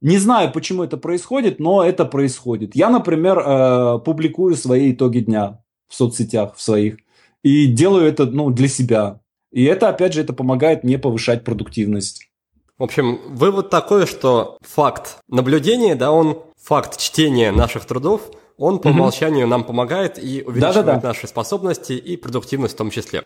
Не 0.00 0.16
знаю, 0.18 0.52
почему 0.52 0.84
это 0.84 0.96
происходит, 0.96 1.58
но 1.58 1.82
это 1.82 2.04
происходит. 2.04 2.76
Я, 2.76 2.88
например, 2.88 3.38
э, 3.38 3.98
публикую 4.04 4.54
свои 4.54 4.92
итоги 4.92 5.18
дня 5.18 5.60
в 5.88 5.94
соцсетях 5.94 6.54
в 6.56 6.60
своих 6.62 6.96
и 7.42 7.66
делаю 7.66 8.06
это 8.06 8.26
ну, 8.26 8.50
для 8.50 8.68
себя. 8.68 9.20
И 9.50 9.64
это, 9.64 9.88
опять 9.88 10.12
же, 10.12 10.20
это 10.20 10.32
помогает 10.32 10.84
мне 10.84 10.98
повышать 10.98 11.44
продуктивность. 11.44 12.28
В 12.76 12.84
общем, 12.84 13.20
вывод 13.34 13.70
такой, 13.70 14.06
что 14.06 14.58
факт 14.60 15.18
наблюдения, 15.28 15.94
да, 15.94 16.12
он 16.12 16.42
факт 16.62 16.98
чтения 16.98 17.50
наших 17.50 17.86
трудов, 17.86 18.30
он 18.56 18.78
по 18.78 18.88
умолчанию 18.88 19.46
нам 19.46 19.64
помогает 19.64 20.18
и 20.18 20.42
увеличивает 20.44 20.86
Да-да-да. 20.86 21.08
наши 21.08 21.26
способности 21.26 21.92
и 21.92 22.16
продуктивность 22.16 22.74
в 22.74 22.76
том 22.76 22.90
числе. 22.90 23.24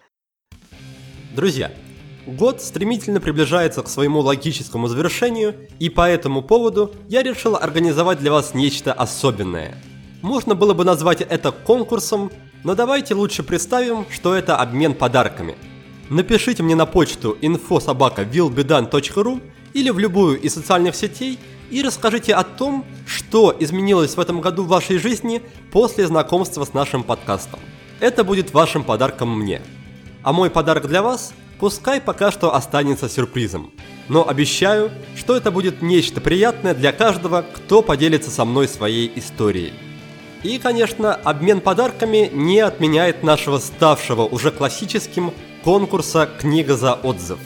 Друзья, 1.35 1.73
год 2.27 2.61
стремительно 2.61 3.21
приближается 3.21 3.83
к 3.83 3.89
своему 3.89 4.21
логическому 4.21 4.87
завершению, 4.87 5.55
и 5.79 5.89
по 5.89 6.09
этому 6.09 6.43
поводу 6.43 6.93
я 7.09 7.23
решил 7.23 7.57
организовать 7.57 8.21
для 8.21 8.31
вас 8.31 8.55
нечто 8.55 8.93
особенное. 8.93 9.75
Можно 10.21 10.55
было 10.55 10.75
бы 10.75 10.85
назвать 10.85 11.21
это 11.21 11.51
конкурсом, 11.51 12.31
но 12.65 12.75
давайте 12.75 13.15
лучше 13.15 13.43
представим, 13.43 14.07
что 14.11 14.35
это 14.35 14.57
обмен 14.57 14.95
подарками. 14.95 15.57
Напишите 16.11 16.63
мне 16.63 16.75
на 16.75 16.87
почту 16.87 17.37
infosobaka.willbedan.ru 17.41 19.41
или 19.73 19.91
в 19.91 19.99
любую 19.99 20.41
из 20.41 20.55
социальных 20.55 20.95
сетей 20.95 21.39
и 21.71 21.83
расскажите 21.83 22.35
о 22.35 22.45
том, 22.45 22.85
что 23.07 23.55
изменилось 23.59 24.17
в 24.17 24.21
этом 24.21 24.41
году 24.41 24.65
в 24.65 24.69
вашей 24.69 24.99
жизни 24.99 25.43
после 25.71 26.07
знакомства 26.07 26.65
с 26.65 26.75
нашим 26.75 27.03
подкастом. 27.03 27.61
Это 28.01 28.25
будет 28.25 28.53
вашим 28.53 28.85
подарком 28.85 29.39
мне– 29.39 29.63
а 30.23 30.33
мой 30.33 30.51
подарок 30.51 30.87
для 30.87 31.03
вас 31.03 31.35
пускай 31.59 32.01
пока 32.01 32.31
что 32.31 32.55
останется 32.55 33.09
сюрпризом. 33.09 33.73
Но 34.09 34.29
обещаю, 34.29 34.91
что 35.17 35.37
это 35.37 35.51
будет 35.51 35.83
нечто 35.83 36.21
приятное 36.21 36.75
для 36.75 36.93
каждого, 36.93 37.45
кто 37.55 37.83
поделится 37.83 38.31
со 38.31 38.45
мной 38.45 38.69
своей 38.69 39.11
историей. 39.17 39.73
И, 40.43 40.59
конечно, 40.59 41.15
обмен 41.15 41.61
подарками 41.61 42.29
не 42.33 42.61
отменяет 42.61 43.23
нашего 43.23 43.59
ставшего 43.59 44.23
уже 44.23 44.51
классическим 44.51 45.33
конкурса 45.63 46.29
«Книга 46.41 46.77
за 46.77 46.95
отзыв». 46.95 47.39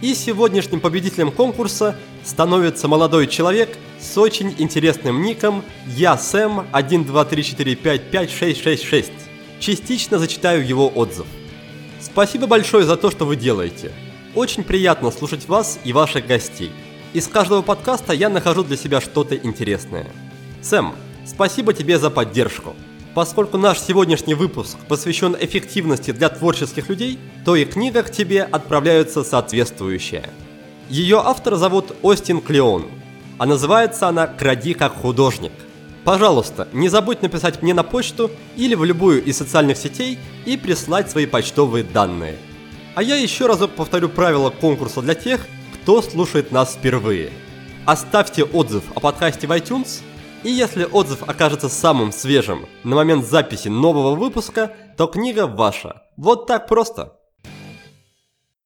И 0.00 0.14
сегодняшним 0.14 0.80
победителем 0.80 1.32
конкурса 1.32 1.96
становится 2.22 2.86
молодой 2.86 3.26
человек 3.26 3.76
с 3.98 4.16
очень 4.18 4.54
интересным 4.58 5.22
ником 5.22 5.64
«Я 5.86 6.16
Сэм 6.16 6.66
123455666». 6.72 9.10
Частично 9.58 10.18
зачитаю 10.18 10.66
его 10.66 10.88
отзыв. 10.88 11.26
Спасибо 12.00 12.46
большое 12.46 12.84
за 12.84 12.96
то, 12.96 13.10
что 13.10 13.24
вы 13.24 13.36
делаете. 13.36 13.90
Очень 14.34 14.64
приятно 14.64 15.10
слушать 15.10 15.48
вас 15.48 15.78
и 15.82 15.92
ваших 15.92 16.26
гостей. 16.26 16.70
Из 17.14 17.26
каждого 17.26 17.62
подкаста 17.62 18.12
я 18.12 18.28
нахожу 18.28 18.62
для 18.62 18.76
себя 18.76 19.00
что-то 19.00 19.34
интересное. 19.34 20.06
Сэм, 20.60 20.94
спасибо 21.26 21.72
тебе 21.72 21.98
за 21.98 22.10
поддержку. 22.10 22.74
Поскольку 23.14 23.56
наш 23.56 23.80
сегодняшний 23.80 24.34
выпуск 24.34 24.76
посвящен 24.88 25.36
эффективности 25.40 26.10
для 26.10 26.28
творческих 26.28 26.88
людей, 26.88 27.18
то 27.44 27.56
и 27.56 27.64
книга 27.64 28.02
к 28.02 28.12
тебе 28.12 28.42
отправляется 28.42 29.24
соответствующая. 29.24 30.28
Ее 30.90 31.22
автор 31.24 31.56
зовут 31.56 31.96
Остин 32.02 32.40
Клеон, 32.40 32.86
а 33.38 33.46
называется 33.46 34.08
она 34.08 34.26
«Кради 34.26 34.74
как 34.74 34.94
художник». 34.94 35.52
Пожалуйста, 36.04 36.68
не 36.72 36.88
забудь 36.88 37.22
написать 37.22 37.62
мне 37.62 37.74
на 37.74 37.82
почту 37.82 38.30
или 38.54 38.76
в 38.76 38.84
любую 38.84 39.24
из 39.24 39.38
социальных 39.38 39.76
сетей 39.76 40.18
и 40.44 40.56
прислать 40.56 41.10
свои 41.10 41.26
почтовые 41.26 41.82
данные. 41.82 42.36
А 42.94 43.02
я 43.02 43.16
еще 43.16 43.46
разок 43.46 43.72
повторю 43.72 44.08
правила 44.08 44.50
конкурса 44.50 45.02
для 45.02 45.14
тех, 45.14 45.44
кто 45.74 46.02
слушает 46.02 46.52
нас 46.52 46.74
впервые. 46.74 47.30
Оставьте 47.86 48.44
отзыв 48.44 48.84
о 48.94 49.00
подкасте 49.00 49.46
в 49.46 49.52
iTunes, 49.52 50.02
и 50.46 50.50
если 50.50 50.84
отзыв 50.84 51.24
окажется 51.28 51.68
самым 51.68 52.12
свежим 52.12 52.66
на 52.84 52.94
момент 52.94 53.26
записи 53.26 53.66
нового 53.66 54.14
выпуска, 54.14 54.72
то 54.96 55.08
книга 55.08 55.48
ваша. 55.48 56.04
Вот 56.16 56.46
так 56.46 56.68
просто. 56.68 57.18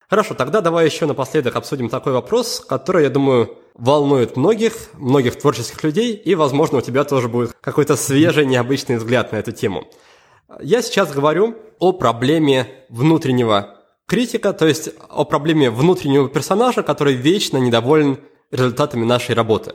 Хорошо, 0.07 0.35
тогда 0.35 0.61
давай 0.61 0.85
еще 0.85 1.07
напоследок 1.07 1.55
обсудим 1.55 1.89
такой 1.89 2.13
вопрос, 2.13 2.59
который, 2.59 3.03
я 3.05 3.09
думаю, 3.09 3.57
волнует 3.73 4.37
многих, 4.37 4.73
многих 4.93 5.39
творческих 5.39 5.83
людей, 5.83 6.13
и, 6.13 6.35
возможно, 6.35 6.77
у 6.77 6.81
тебя 6.81 7.03
тоже 7.03 7.27
будет 7.27 7.53
какой-то 7.59 7.95
свежий, 7.95 8.45
необычный 8.45 8.97
взгляд 8.97 9.31
на 9.31 9.37
эту 9.37 9.51
тему. 9.51 9.85
Я 10.61 10.83
сейчас 10.83 11.11
говорю 11.11 11.55
о 11.79 11.93
проблеме 11.93 12.67
внутреннего 12.89 13.79
критика, 14.05 14.53
то 14.53 14.67
есть 14.67 14.91
о 15.09 15.25
проблеме 15.25 15.71
внутреннего 15.71 16.29
персонажа, 16.29 16.83
который 16.83 17.15
вечно 17.15 17.57
недоволен 17.57 18.19
результатами 18.51 19.03
нашей 19.03 19.33
работы. 19.33 19.73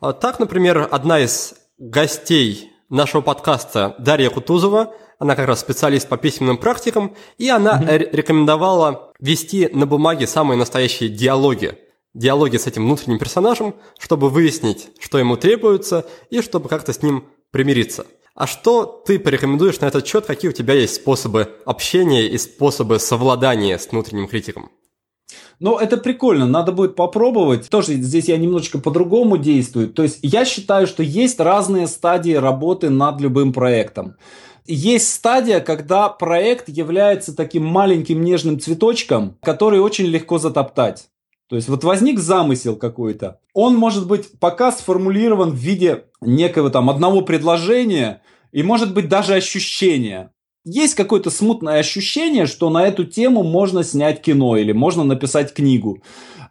А 0.00 0.12
так, 0.12 0.38
например, 0.38 0.88
одна 0.90 1.20
из 1.20 1.54
гостей 1.78 2.72
нашего 2.88 3.22
подкаста 3.22 3.94
Дарья 3.98 4.30
Кутузова, 4.30 4.94
она 5.18 5.36
как 5.36 5.46
раз 5.46 5.60
специалист 5.60 6.08
по 6.08 6.16
письменным 6.16 6.58
практикам, 6.58 7.14
и 7.38 7.48
она 7.48 7.80
mm-hmm. 7.80 8.10
рекомендовала 8.12 9.12
вести 9.20 9.68
на 9.72 9.86
бумаге 9.86 10.26
самые 10.26 10.58
настоящие 10.58 11.08
диалоги 11.08 11.78
диалоги 12.14 12.56
с 12.56 12.66
этим 12.66 12.84
внутренним 12.84 13.18
персонажем, 13.18 13.74
чтобы 13.98 14.30
выяснить, 14.30 14.90
что 15.00 15.18
ему 15.18 15.36
требуется, 15.36 16.06
и 16.30 16.40
чтобы 16.40 16.68
как-то 16.68 16.92
с 16.92 17.02
ним 17.02 17.24
примириться. 17.50 18.06
А 18.34 18.46
что 18.46 18.84
ты 19.06 19.18
порекомендуешь 19.18 19.80
на 19.80 19.86
этот 19.86 20.06
счет? 20.06 20.26
Какие 20.26 20.48
у 20.48 20.54
тебя 20.54 20.74
есть 20.74 20.96
способы 20.96 21.54
общения 21.66 22.26
и 22.26 22.38
способы 22.38 22.98
совладания 22.98 23.78
с 23.78 23.88
внутренним 23.88 24.26
критиком? 24.26 24.70
Ну, 25.60 25.78
это 25.78 25.96
прикольно, 25.96 26.46
надо 26.46 26.72
будет 26.72 26.96
попробовать. 26.96 27.68
Тоже 27.68 27.94
здесь 27.94 28.28
я 28.28 28.36
немножечко 28.36 28.78
по-другому 28.78 29.38
действую. 29.38 29.88
То 29.88 30.02
есть 30.02 30.18
я 30.22 30.44
считаю, 30.44 30.86
что 30.86 31.02
есть 31.02 31.40
разные 31.40 31.86
стадии 31.86 32.32
работы 32.32 32.90
над 32.90 33.20
любым 33.20 33.52
проектом. 33.52 34.16
Есть 34.66 35.12
стадия, 35.12 35.60
когда 35.60 36.08
проект 36.08 36.68
является 36.68 37.36
таким 37.36 37.64
маленьким 37.66 38.22
нежным 38.22 38.58
цветочком, 38.58 39.36
который 39.42 39.80
очень 39.80 40.06
легко 40.06 40.38
затоптать. 40.38 41.08
То 41.48 41.56
есть 41.56 41.68
вот 41.68 41.84
возник 41.84 42.18
замысел 42.18 42.74
какой-то. 42.74 43.38
Он 43.52 43.76
может 43.76 44.06
быть 44.06 44.38
пока 44.40 44.72
сформулирован 44.72 45.50
в 45.50 45.56
виде 45.56 46.04
некого 46.22 46.70
там 46.70 46.88
одного 46.88 47.20
предложения 47.20 48.22
и 48.50 48.62
может 48.62 48.94
быть 48.94 49.08
даже 49.08 49.34
ощущения. 49.34 50.32
Есть 50.64 50.94
какое-то 50.94 51.30
смутное 51.30 51.78
ощущение, 51.78 52.46
что 52.46 52.70
на 52.70 52.86
эту 52.86 53.04
тему 53.04 53.42
можно 53.42 53.84
снять 53.84 54.22
кино 54.22 54.56
или 54.56 54.72
можно 54.72 55.04
написать 55.04 55.52
книгу. 55.52 56.02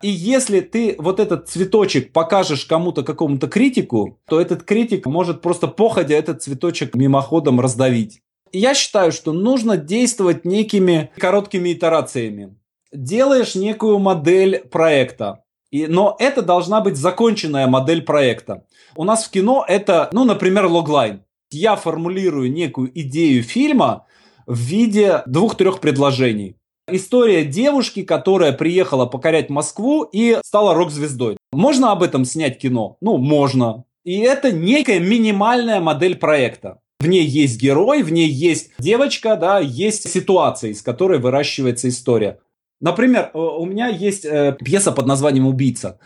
И 0.02 0.10
если 0.10 0.60
ты 0.60 0.96
вот 1.00 1.20
этот 1.20 1.50
цветочек 1.50 2.12
покажешь 2.12 2.66
кому-то, 2.66 3.04
какому-то 3.04 3.48
критику, 3.48 4.20
то 4.28 4.40
этот 4.40 4.64
критик 4.64 5.06
может 5.06 5.42
просто 5.42 5.68
походя 5.68 6.16
этот 6.16 6.44
цветочек 6.44 6.96
мимоходом 6.96 7.60
раздавить. 7.60 8.22
я 8.52 8.76
считаю, 8.76 9.12
что 9.12 9.34
нужно 9.34 9.78
действовать 9.78 10.46
некими 10.46 11.10
короткими 11.18 11.74
итерациями 11.74 12.56
делаешь 12.94 13.56
некую 13.56 14.00
модель 14.00 14.60
проекта. 14.60 15.44
И, 15.72 15.88
но 15.88 16.16
это 16.20 16.42
должна 16.44 16.82
быть 16.82 16.98
законченная 16.98 17.68
модель 17.68 18.04
проекта. 18.04 18.66
У 18.96 19.04
нас 19.04 19.26
в 19.26 19.32
кино 19.32 19.66
это, 19.68 20.10
ну, 20.14 20.24
например, 20.24 20.68
логлайн. 20.68 21.24
Я 21.54 21.76
формулирую 21.76 22.52
некую 22.52 22.92
идею 23.02 23.44
фильма 23.44 24.06
в 24.48 24.58
виде 24.58 25.22
двух-трех 25.28 25.80
предложений. 25.80 26.58
История 26.90 27.46
девушки, 27.46 28.04
которая 28.04 28.52
приехала 28.52 29.06
покорять 29.06 29.50
Москву 29.50 30.04
и 30.04 30.40
стала 30.44 30.74
рок-звездой. 30.74 31.38
Можно 31.52 31.92
об 31.92 32.04
этом 32.04 32.26
снять 32.26 32.60
кино? 32.60 32.98
Ну, 33.00 33.18
можно. 33.18 33.86
И 34.04 34.20
это 34.20 34.52
некая 34.52 35.00
минимальная 35.00 35.80
модель 35.80 36.18
проекта. 36.18 36.80
В 37.00 37.08
ней 37.08 37.26
есть 37.26 37.62
герой, 37.62 38.04
в 38.04 38.12
ней 38.12 38.28
есть 38.28 38.72
девочка, 38.80 39.36
да, 39.36 39.60
есть 39.60 40.10
ситуация, 40.10 40.72
из 40.72 40.82
которой 40.82 41.20
выращивается 41.20 41.88
история. 41.88 42.40
Например, 42.82 43.30
у 43.34 43.66
меня 43.66 43.88
есть 43.88 44.26
э, 44.26 44.58
пьеса 44.60 44.92
под 44.92 45.06
названием 45.06 45.48
«Убийца». 45.48 46.00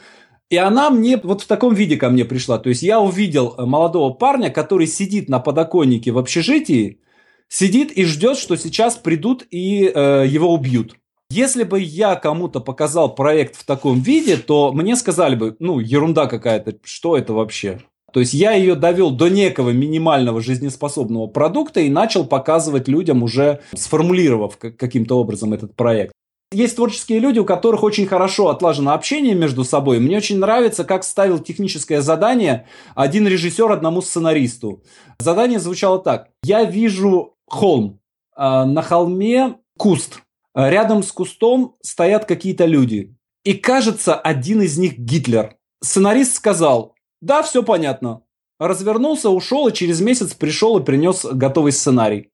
И 0.49 0.55
она 0.57 0.89
мне 0.89 1.17
вот 1.17 1.41
в 1.41 1.47
таком 1.47 1.73
виде 1.73 1.97
ко 1.97 2.09
мне 2.09 2.23
пришла. 2.23 2.57
То 2.57 2.69
есть 2.69 2.81
я 2.81 3.01
увидел 3.01 3.55
э, 3.57 3.65
молодого 3.65 4.13
парня, 4.13 4.49
который 4.49 4.87
сидит 4.87 5.27
на 5.27 5.39
подоконнике 5.39 6.11
в 6.11 6.17
общежитии, 6.17 7.01
сидит 7.49 7.91
и 7.91 8.05
ждет, 8.05 8.37
что 8.37 8.55
сейчас 8.55 8.95
придут 8.95 9.45
и 9.51 9.91
э, 9.93 10.25
его 10.27 10.53
убьют. 10.53 10.95
Если 11.29 11.63
бы 11.63 11.81
я 11.81 12.15
кому-то 12.15 12.61
показал 12.61 13.13
проект 13.13 13.57
в 13.57 13.65
таком 13.65 13.99
виде, 13.99 14.37
то 14.37 14.71
мне 14.71 14.95
сказали 14.95 15.35
бы, 15.35 15.57
ну, 15.59 15.79
ерунда 15.79 16.27
какая-то, 16.27 16.77
что 16.83 17.17
это 17.17 17.33
вообще? 17.33 17.81
То 18.13 18.21
есть 18.21 18.33
я 18.33 18.53
ее 18.53 18.75
довел 18.75 19.11
до 19.11 19.27
некого 19.27 19.71
минимального 19.71 20.39
жизнеспособного 20.39 21.27
продукта 21.27 21.81
и 21.81 21.89
начал 21.89 22.25
показывать 22.25 22.87
людям 22.87 23.21
уже, 23.21 23.59
сформулировав 23.75 24.57
каким-то 24.57 25.19
образом 25.19 25.51
этот 25.51 25.75
проект. 25.75 26.13
Есть 26.51 26.77
творческие 26.77 27.19
люди, 27.19 27.39
у 27.39 27.45
которых 27.45 27.83
очень 27.83 28.07
хорошо 28.07 28.47
отлажено 28.47 28.93
общение 28.93 29.35
между 29.35 29.65
собой. 29.65 29.99
Мне 29.99 30.17
очень 30.17 30.39
нравится, 30.39 30.85
как 30.85 31.03
ставил 31.03 31.39
техническое 31.39 32.01
задание 32.01 32.67
один 32.95 33.27
режиссер 33.27 33.69
одному 33.69 34.01
сценаристу. 34.01 34.81
Задание 35.19 35.59
звучало 35.59 35.99
так. 35.99 36.29
Я 36.43 36.63
вижу 36.63 37.35
холм. 37.47 37.99
А, 38.33 38.65
на 38.65 38.81
холме 38.81 39.57
куст. 39.77 40.21
Рядом 40.55 41.03
с 41.03 41.11
кустом 41.11 41.75
стоят 41.81 42.25
какие-то 42.25 42.65
люди. 42.65 43.13
И 43.43 43.53
кажется, 43.53 44.15
один 44.15 44.61
из 44.61 44.77
них 44.77 44.97
Гитлер. 44.97 45.57
Сценарист 45.83 46.35
сказал, 46.35 46.95
да, 47.19 47.43
все 47.43 47.61
понятно. 47.61 48.21
Развернулся, 48.57 49.29
ушел 49.29 49.67
и 49.67 49.73
через 49.73 49.99
месяц 50.01 50.33
пришел 50.33 50.77
и 50.79 50.83
принес 50.83 51.25
готовый 51.25 51.73
сценарий. 51.73 52.31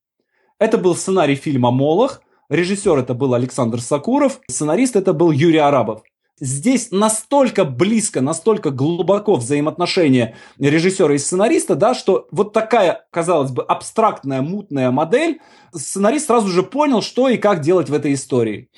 Это 0.60 0.78
был 0.78 0.96
сценарий 0.96 1.36
фильма 1.36 1.72
«Молох», 1.72 2.22
Режиссер 2.54 3.00
это 3.00 3.16
был 3.16 3.34
Александр 3.34 3.82
Сакуров, 3.82 4.40
сценарист 4.48 4.96
это 4.96 5.14
был 5.14 5.32
Юрий 5.32 5.58
Арабов. 5.58 6.04
Здесь 6.40 6.90
настолько 6.92 7.66
близко, 7.66 8.22
настолько 8.22 8.70
глубоко 8.70 9.38
взаимоотношения 9.38 10.36
режиссера 10.60 11.16
и 11.16 11.18
сценариста, 11.18 11.76
да, 11.76 11.96
что 11.96 12.28
вот 12.30 12.54
такая, 12.54 13.08
казалось 13.10 13.50
бы, 13.50 13.64
абстрактная, 13.64 14.44
мутная 14.44 14.92
модель, 14.92 15.40
сценарист 15.74 16.28
сразу 16.28 16.48
же 16.48 16.62
понял, 16.62 17.02
что 17.02 17.28
и 17.28 17.38
как 17.38 17.62
делать 17.62 17.90
в 17.90 17.94
этой 17.94 18.14
истории. 18.14 18.70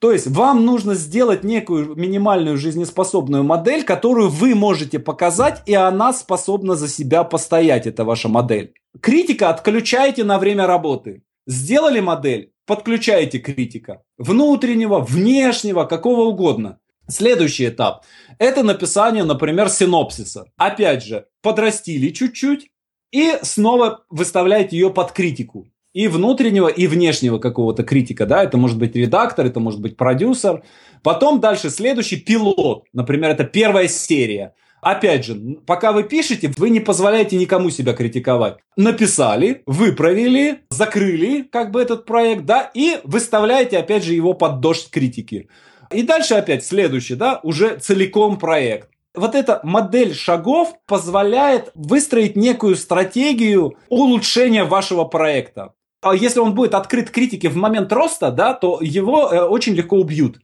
То 0.00 0.12
есть 0.12 0.26
вам 0.26 0.66
нужно 0.66 0.92
сделать 0.92 1.44
некую 1.44 1.94
минимальную 1.96 2.58
жизнеспособную 2.58 3.42
модель, 3.42 3.84
которую 3.84 4.28
вы 4.28 4.54
можете 4.54 4.98
показать, 4.98 5.62
и 5.64 5.72
она 5.72 6.12
способна 6.12 6.74
за 6.74 6.88
себя 6.88 7.24
постоять, 7.24 7.86
это 7.86 8.04
ваша 8.04 8.28
модель. 8.28 8.74
Критика 9.00 9.48
отключайте 9.48 10.24
на 10.24 10.38
время 10.38 10.66
работы. 10.66 11.22
Сделали 11.46 12.00
модель, 12.00 12.53
подключаете 12.66 13.38
критика. 13.38 14.02
Внутреннего, 14.18 15.00
внешнего, 15.00 15.84
какого 15.84 16.22
угодно. 16.22 16.78
Следующий 17.08 17.68
этап– 17.68 18.04
это 18.38 18.62
написание, 18.62 19.24
например, 19.24 19.68
синопсиса. 19.68 20.46
Опять 20.56 21.04
же, 21.04 21.26
подрастили 21.42 22.08
чуть-чуть 22.08 22.70
и 23.12 23.38
снова 23.42 24.04
выставляете 24.08 24.76
ее 24.76 24.90
под 24.90 25.12
критику. 25.12 25.68
И 25.92 26.08
внутреннего, 26.08 26.66
и 26.66 26.88
внешнего 26.88 27.38
какого-то 27.38 27.84
критика, 27.84 28.26
да, 28.26 28.42
это 28.42 28.56
может 28.56 28.78
быть 28.78 28.96
редактор, 28.96 29.46
это 29.46 29.60
может 29.60 29.80
быть 29.80 29.96
продюсер. 29.96 30.64
Потом 31.02 31.40
дальше 31.40 31.70
следующий 31.70 32.16
пилот, 32.16 32.86
например, 32.92 33.30
это 33.30 33.44
первая 33.44 33.86
серия. 33.86 34.54
Опять 34.84 35.24
же, 35.24 35.34
пока 35.66 35.92
вы 35.92 36.02
пишете, 36.02 36.52
вы 36.58 36.68
не 36.68 36.78
позволяете 36.78 37.36
никому 37.36 37.70
себя 37.70 37.94
критиковать. 37.94 38.58
Написали, 38.76 39.62
выправили, 39.64 40.60
закрыли 40.68 41.40
как 41.40 41.70
бы 41.70 41.80
этот 41.80 42.04
проект, 42.04 42.44
да, 42.44 42.70
и 42.74 43.00
выставляете 43.04 43.78
опять 43.78 44.04
же 44.04 44.12
его 44.12 44.34
под 44.34 44.60
дождь 44.60 44.90
критики. 44.90 45.48
И 45.90 46.02
дальше 46.02 46.34
опять 46.34 46.66
следующий, 46.66 47.14
да, 47.14 47.40
уже 47.42 47.78
целиком 47.78 48.38
проект. 48.38 48.90
Вот 49.14 49.34
эта 49.34 49.60
модель 49.62 50.14
шагов 50.14 50.74
позволяет 50.86 51.70
выстроить 51.74 52.36
некую 52.36 52.76
стратегию 52.76 53.78
улучшения 53.88 54.64
вашего 54.64 55.04
проекта. 55.04 55.72
А 56.02 56.14
если 56.14 56.40
он 56.40 56.54
будет 56.54 56.74
открыт 56.74 57.10
критике 57.10 57.48
в 57.48 57.56
момент 57.56 57.90
роста, 57.90 58.30
да, 58.30 58.52
то 58.52 58.80
его 58.82 59.32
э, 59.32 59.40
очень 59.44 59.72
легко 59.72 59.96
убьют. 59.96 60.40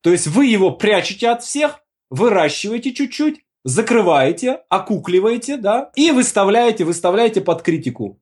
То 0.00 0.12
есть 0.12 0.28
вы 0.28 0.46
его 0.46 0.70
прячете 0.70 1.28
от 1.28 1.42
всех, 1.42 1.80
выращиваете 2.08 2.94
чуть-чуть, 2.94 3.40
закрываете, 3.66 4.60
окукливаете, 4.68 5.56
да, 5.56 5.90
и 5.96 6.12
выставляете, 6.12 6.84
выставляете 6.84 7.40
под 7.40 7.62
критику. 7.62 8.20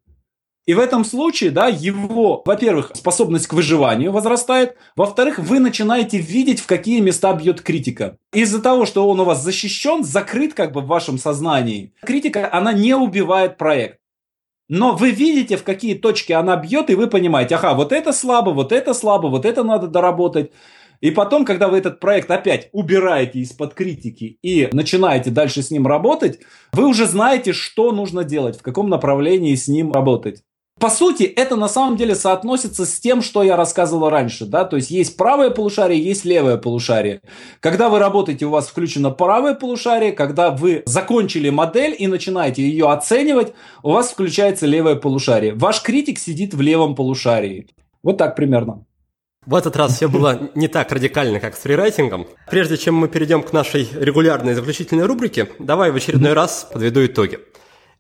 И 0.65 0.73
в 0.73 0.81
этом 0.81 1.05
случае, 1.05 1.51
да, 1.51 1.69
его, 1.69 2.43
во-первых, 2.47 2.93
способность 2.95 3.47
к 3.47 3.53
выживанию 3.53 4.11
возрастает, 4.11 4.77
во-вторых, 4.97 5.39
вы 5.39 5.59
начинаете 5.59 6.17
видеть, 6.17 6.61
в 6.61 6.67
какие 6.67 7.01
места 7.01 7.35
бьет 7.35 7.61
критика. 7.61 8.17
Из-за 8.33 8.63
того, 8.63 8.87
что 8.87 9.07
он 9.07 9.21
у 9.21 9.25
вас 9.25 9.43
защищен, 9.43 10.03
закрыт 10.03 10.55
как 10.55 10.73
бы 10.73 10.81
в 10.81 10.87
вашем 10.87 11.19
сознании, 11.19 11.93
критика, 12.01 12.49
она 12.51 12.73
не 12.73 12.95
убивает 12.95 13.59
проект. 13.59 13.99
Но 14.71 14.97
вы 14.97 15.11
видите, 15.11 15.59
в 15.59 15.63
какие 15.65 15.93
точки 15.93 16.33
она 16.33 16.57
бьет, 16.57 16.89
и 16.89 16.95
вы 16.95 17.07
понимаете, 17.07 17.57
ага, 17.57 17.75
вот 17.75 17.93
это 17.93 18.15
слабо, 18.15 18.49
вот 18.51 18.73
это 18.73 18.95
слабо, 18.95 19.27
вот 19.27 19.45
это 19.45 19.63
надо 19.63 19.89
доработать. 19.89 20.53
И 21.05 21.11
потом, 21.11 21.45
когда 21.45 21.69
вы 21.69 21.77
этот 21.77 22.01
проект 22.01 22.31
опять 22.31 22.71
убираете 22.73 23.41
из-под 23.41 23.75
критики 23.75 24.39
и 24.41 24.71
начинаете 24.73 25.31
дальше 25.31 25.63
с 25.63 25.71
ним 25.71 25.87
работать, 25.87 26.41
вы 26.73 26.87
уже 26.87 27.05
знаете, 27.05 27.53
что 27.53 27.93
нужно 27.93 28.25
делать, 28.25 28.57
в 28.57 28.63
каком 28.63 28.89
направлении 28.89 29.55
с 29.55 29.69
ним 29.69 29.93
работать. 29.93 30.41
По 30.81 30.89
сути, 30.89 31.25
это 31.25 31.57
на 31.57 31.69
самом 31.69 31.99
деле 31.99 32.15
соотносится 32.15 32.87
с 32.87 32.99
тем, 33.01 33.21
что 33.21 33.43
я 33.43 33.55
рассказывал 33.55 34.09
раньше, 34.09 34.47
да, 34.47 34.65
то 34.65 34.77
есть 34.77 34.91
есть 34.91 35.19
правое 35.19 35.51
полушарие, 35.51 36.03
есть 36.03 36.25
левое 36.25 36.57
полушарие. 36.57 37.21
Когда 37.61 37.91
вы 37.91 37.99
работаете, 37.99 38.47
у 38.47 38.51
вас 38.51 38.69
включено 38.69 39.11
правое 39.11 39.53
полушарие, 39.53 40.13
когда 40.13 40.53
вы 40.53 40.85
закончили 40.87 41.51
модель 41.51 41.95
и 41.99 42.07
начинаете 42.07 42.63
ее 42.63 42.91
оценивать, 42.91 43.53
у 43.83 43.91
вас 43.91 44.09
включается 44.09 44.65
левое 44.65 44.95
полушарие. 44.95 45.53
Ваш 45.53 45.83
критик 45.83 46.19
сидит 46.19 46.55
в 46.55 46.63
левом 46.63 46.95
полушарии. 46.95 47.67
Вот 48.03 48.17
так 48.17 48.37
примерно. 48.37 48.87
В 49.47 49.55
этот 49.55 49.77
раз 49.77 49.97
все 49.97 50.09
было 50.09 50.51
не 50.55 50.69
так 50.69 50.91
радикально, 50.91 51.39
как 51.39 51.55
с 51.55 51.61
фрирайтингом. 51.61 52.27
Прежде 52.51 52.79
чем 52.79 52.95
мы 52.95 53.09
перейдем 53.09 53.43
к 53.43 53.53
нашей 53.53 53.89
регулярной 53.93 54.55
заключительной 54.55 55.05
рубрике, 55.05 55.51
давай 55.59 55.91
в 55.91 55.97
очередной 55.97 56.33
раз 56.33 56.69
подведу 56.73 57.05
итоги. 57.05 57.41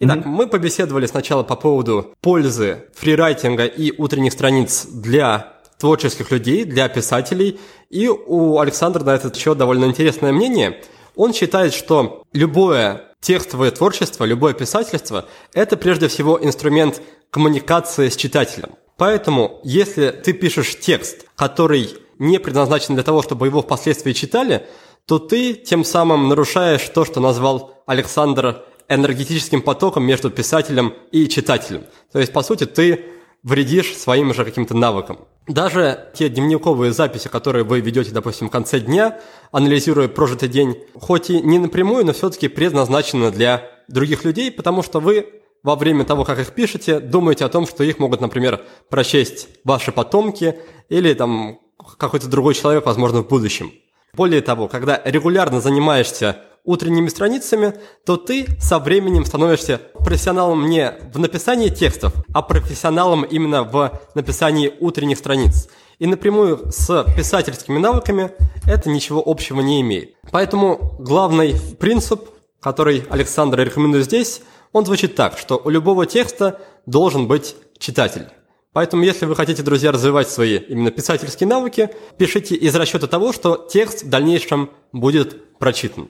Итак, 0.00 0.18
mm-hmm. 0.18 0.28
мы 0.28 0.46
побеседовали 0.46 1.06
сначала 1.06 1.42
по 1.42 1.54
поводу 1.54 2.14
пользы 2.20 2.84
фрирайтинга 2.94 3.66
и 3.66 3.92
утренних 3.96 4.32
страниц 4.32 4.86
для 4.86 5.54
творческих 5.78 6.30
людей, 6.30 6.64
для 6.64 6.88
писателей. 6.88 7.60
И 7.90 8.08
у 8.08 8.58
Александра 8.58 9.04
на 9.04 9.14
этот 9.14 9.36
счет 9.36 9.58
довольно 9.58 9.84
интересное 9.84 10.32
мнение. 10.32 10.80
Он 11.14 11.32
считает, 11.32 11.74
что 11.74 12.24
любое 12.32 13.02
текстовое 13.20 13.70
творчество, 13.70 14.24
любое 14.24 14.54
писательство– 14.54 15.26
это 15.52 15.76
прежде 15.76 16.08
всего 16.08 16.38
инструмент 16.42 17.00
коммуникации 17.30 18.08
с 18.08 18.16
читателем. 18.16 18.70
Поэтому, 18.96 19.60
если 19.64 20.10
ты 20.10 20.32
пишешь 20.32 20.78
текст, 20.78 21.26
который 21.34 21.90
не 22.18 22.38
предназначен 22.38 22.94
для 22.94 23.02
того, 23.02 23.22
чтобы 23.22 23.46
его 23.46 23.62
впоследствии 23.62 24.12
читали, 24.12 24.66
то 25.06 25.18
ты 25.18 25.54
тем 25.54 25.84
самым 25.84 26.28
нарушаешь 26.28 26.88
то, 26.88 27.04
что 27.04 27.20
назвал 27.20 27.82
Александр 27.86 28.64
энергетическим 28.88 29.62
потоком 29.62 30.04
между 30.04 30.30
писателем 30.30 30.94
и 31.10 31.28
читателем. 31.28 31.84
То 32.12 32.18
есть, 32.20 32.32
по 32.32 32.42
сути, 32.42 32.66
ты 32.66 33.06
вредишь 33.42 33.96
своим 33.96 34.32
же 34.32 34.44
каким-то 34.44 34.74
навыкам. 34.74 35.18
Даже 35.46 36.08
те 36.14 36.30
дневниковые 36.30 36.92
записи, 36.92 37.28
которые 37.28 37.64
вы 37.64 37.80
ведете, 37.80 38.12
допустим, 38.12 38.48
в 38.48 38.50
конце 38.50 38.80
дня, 38.80 39.20
анализируя 39.52 40.08
прожитый 40.08 40.48
день, 40.48 40.78
хоть 40.94 41.28
и 41.28 41.42
не 41.42 41.58
напрямую, 41.58 42.06
но 42.06 42.14
все-таки 42.14 42.48
предназначены 42.48 43.30
для 43.30 43.70
других 43.88 44.24
людей, 44.24 44.50
потому 44.50 44.82
что 44.82 45.00
вы 45.00 45.42
во 45.64 45.76
время 45.76 46.04
того, 46.04 46.24
как 46.24 46.38
их 46.38 46.52
пишете, 46.52 47.00
думаете 47.00 47.46
о 47.46 47.48
том, 47.48 47.66
что 47.66 47.82
их 47.82 47.98
могут, 47.98 48.20
например, 48.20 48.62
прочесть 48.90 49.48
ваши 49.64 49.90
потомки 49.90 50.56
или 50.90 51.14
там 51.14 51.58
какой-то 51.98 52.28
другой 52.28 52.54
человек, 52.54 52.86
возможно, 52.86 53.22
в 53.22 53.28
будущем. 53.28 53.72
Более 54.12 54.42
того, 54.42 54.68
когда 54.68 55.00
регулярно 55.04 55.60
занимаешься 55.60 56.36
утренними 56.64 57.08
страницами, 57.08 57.74
то 58.04 58.16
ты 58.16 58.46
со 58.60 58.78
временем 58.78 59.24
становишься 59.24 59.80
профессионалом 60.04 60.68
не 60.68 60.92
в 61.12 61.18
написании 61.18 61.70
текстов, 61.70 62.12
а 62.32 62.42
профессионалом 62.42 63.22
именно 63.22 63.64
в 63.64 64.00
написании 64.14 64.72
утренних 64.80 65.18
страниц. 65.18 65.68
И 65.98 66.06
напрямую 66.06 66.70
с 66.72 67.04
писательскими 67.16 67.78
навыками 67.78 68.32
это 68.66 68.90
ничего 68.90 69.22
общего 69.24 69.60
не 69.60 69.80
имеет. 69.80 70.14
Поэтому 70.30 70.96
главный 70.98 71.56
принцип, 71.78 72.28
который 72.60 73.04
Александр 73.08 73.60
рекомендует 73.60 74.04
здесь– 74.04 74.42
он 74.74 74.84
звучит 74.84 75.14
так, 75.14 75.38
что 75.38 75.58
у 75.64 75.70
любого 75.70 76.04
текста 76.04 76.60
должен 76.84 77.26
быть 77.28 77.56
читатель. 77.78 78.26
Поэтому, 78.72 79.04
если 79.04 79.24
вы 79.24 79.36
хотите, 79.36 79.62
друзья, 79.62 79.92
развивать 79.92 80.28
свои 80.28 80.58
именно 80.58 80.90
писательские 80.90 81.48
навыки, 81.48 81.90
пишите 82.18 82.56
из 82.56 82.74
расчета 82.74 83.06
того, 83.06 83.32
что 83.32 83.68
текст 83.70 84.02
в 84.02 84.10
дальнейшем 84.10 84.70
будет 84.92 85.58
прочитан. 85.58 86.08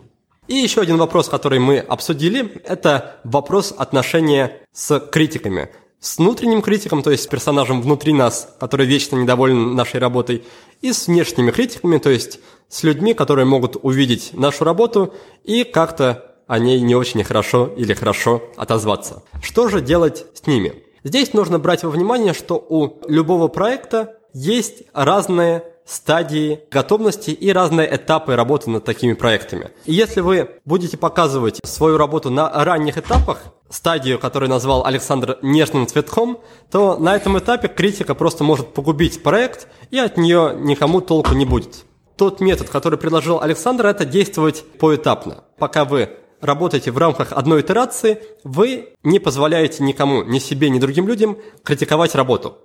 И 0.48 0.54
еще 0.54 0.80
один 0.80 0.96
вопрос, 0.96 1.28
который 1.28 1.58
мы 1.58 1.78
обсудили, 1.78 2.62
это 2.64 3.20
вопрос 3.22 3.74
отношения 3.76 4.62
с 4.72 4.98
критиками. 4.98 5.68
С 6.00 6.16
внутренним 6.16 6.62
критиком, 6.62 7.02
то 7.02 7.10
есть 7.10 7.24
с 7.24 7.26
персонажем 7.26 7.82
внутри 7.82 8.14
нас, 8.14 8.54
который 8.58 8.86
вечно 8.86 9.16
недоволен 9.16 9.74
нашей 9.74 10.00
работой, 10.00 10.42
и 10.80 10.94
с 10.94 11.06
внешними 11.06 11.50
критиками, 11.50 11.98
то 11.98 12.08
есть 12.08 12.40
с 12.70 12.82
людьми, 12.82 13.12
которые 13.12 13.44
могут 13.44 13.76
увидеть 13.82 14.30
нашу 14.32 14.64
работу 14.64 15.12
и 15.44 15.64
как-то 15.64 16.33
о 16.46 16.58
ней 16.58 16.80
не 16.80 16.94
очень 16.94 17.24
хорошо 17.24 17.66
или 17.76 17.94
хорошо 17.94 18.42
отозваться. 18.56 19.22
Что 19.42 19.68
же 19.68 19.80
делать 19.80 20.26
с 20.34 20.46
ними? 20.46 20.84
Здесь 21.04 21.32
нужно 21.34 21.58
брать 21.58 21.84
во 21.84 21.90
внимание, 21.90 22.32
что 22.32 22.56
у 22.56 23.00
любого 23.08 23.48
проекта 23.48 24.16
есть 24.32 24.84
разные 24.92 25.64
стадии 25.86 26.60
готовности 26.70 27.30
и 27.30 27.52
разные 27.52 27.94
этапы 27.94 28.34
работы 28.34 28.70
над 28.70 28.84
такими 28.84 29.12
проектами. 29.12 29.70
И 29.84 29.92
если 29.92 30.20
вы 30.20 30.60
будете 30.64 30.96
показывать 30.96 31.60
свою 31.62 31.98
работу 31.98 32.30
на 32.30 32.50
ранних 32.64 32.96
этапах, 32.96 33.40
стадию, 33.68 34.18
которую 34.18 34.48
назвал 34.48 34.86
Александр 34.86 35.38
нежным 35.42 35.86
цветком, 35.86 36.40
то 36.70 36.96
на 36.96 37.14
этом 37.14 37.38
этапе 37.38 37.68
критика 37.68 38.14
просто 38.14 38.44
может 38.44 38.72
погубить 38.72 39.22
проект, 39.22 39.68
и 39.90 39.98
от 39.98 40.16
нее 40.16 40.54
никому 40.56 41.00
толку 41.00 41.34
не 41.34 41.44
будет. 41.44 41.84
Тот 42.16 42.40
метод, 42.40 42.68
который 42.70 42.98
предложил 42.98 43.40
Александр, 43.40 43.86
это 43.86 44.04
действовать 44.04 44.64
поэтапно. 44.78 45.44
Пока 45.58 45.84
вы 45.84 46.10
работаете 46.44 46.90
в 46.90 46.98
рамках 46.98 47.32
одной 47.32 47.60
итерации, 47.60 48.22
вы 48.44 48.94
не 49.02 49.18
позволяете 49.18 49.82
никому, 49.82 50.22
ни 50.22 50.38
себе, 50.38 50.70
ни 50.70 50.78
другим 50.78 51.08
людям 51.08 51.38
критиковать 51.62 52.14
работу. 52.14 52.58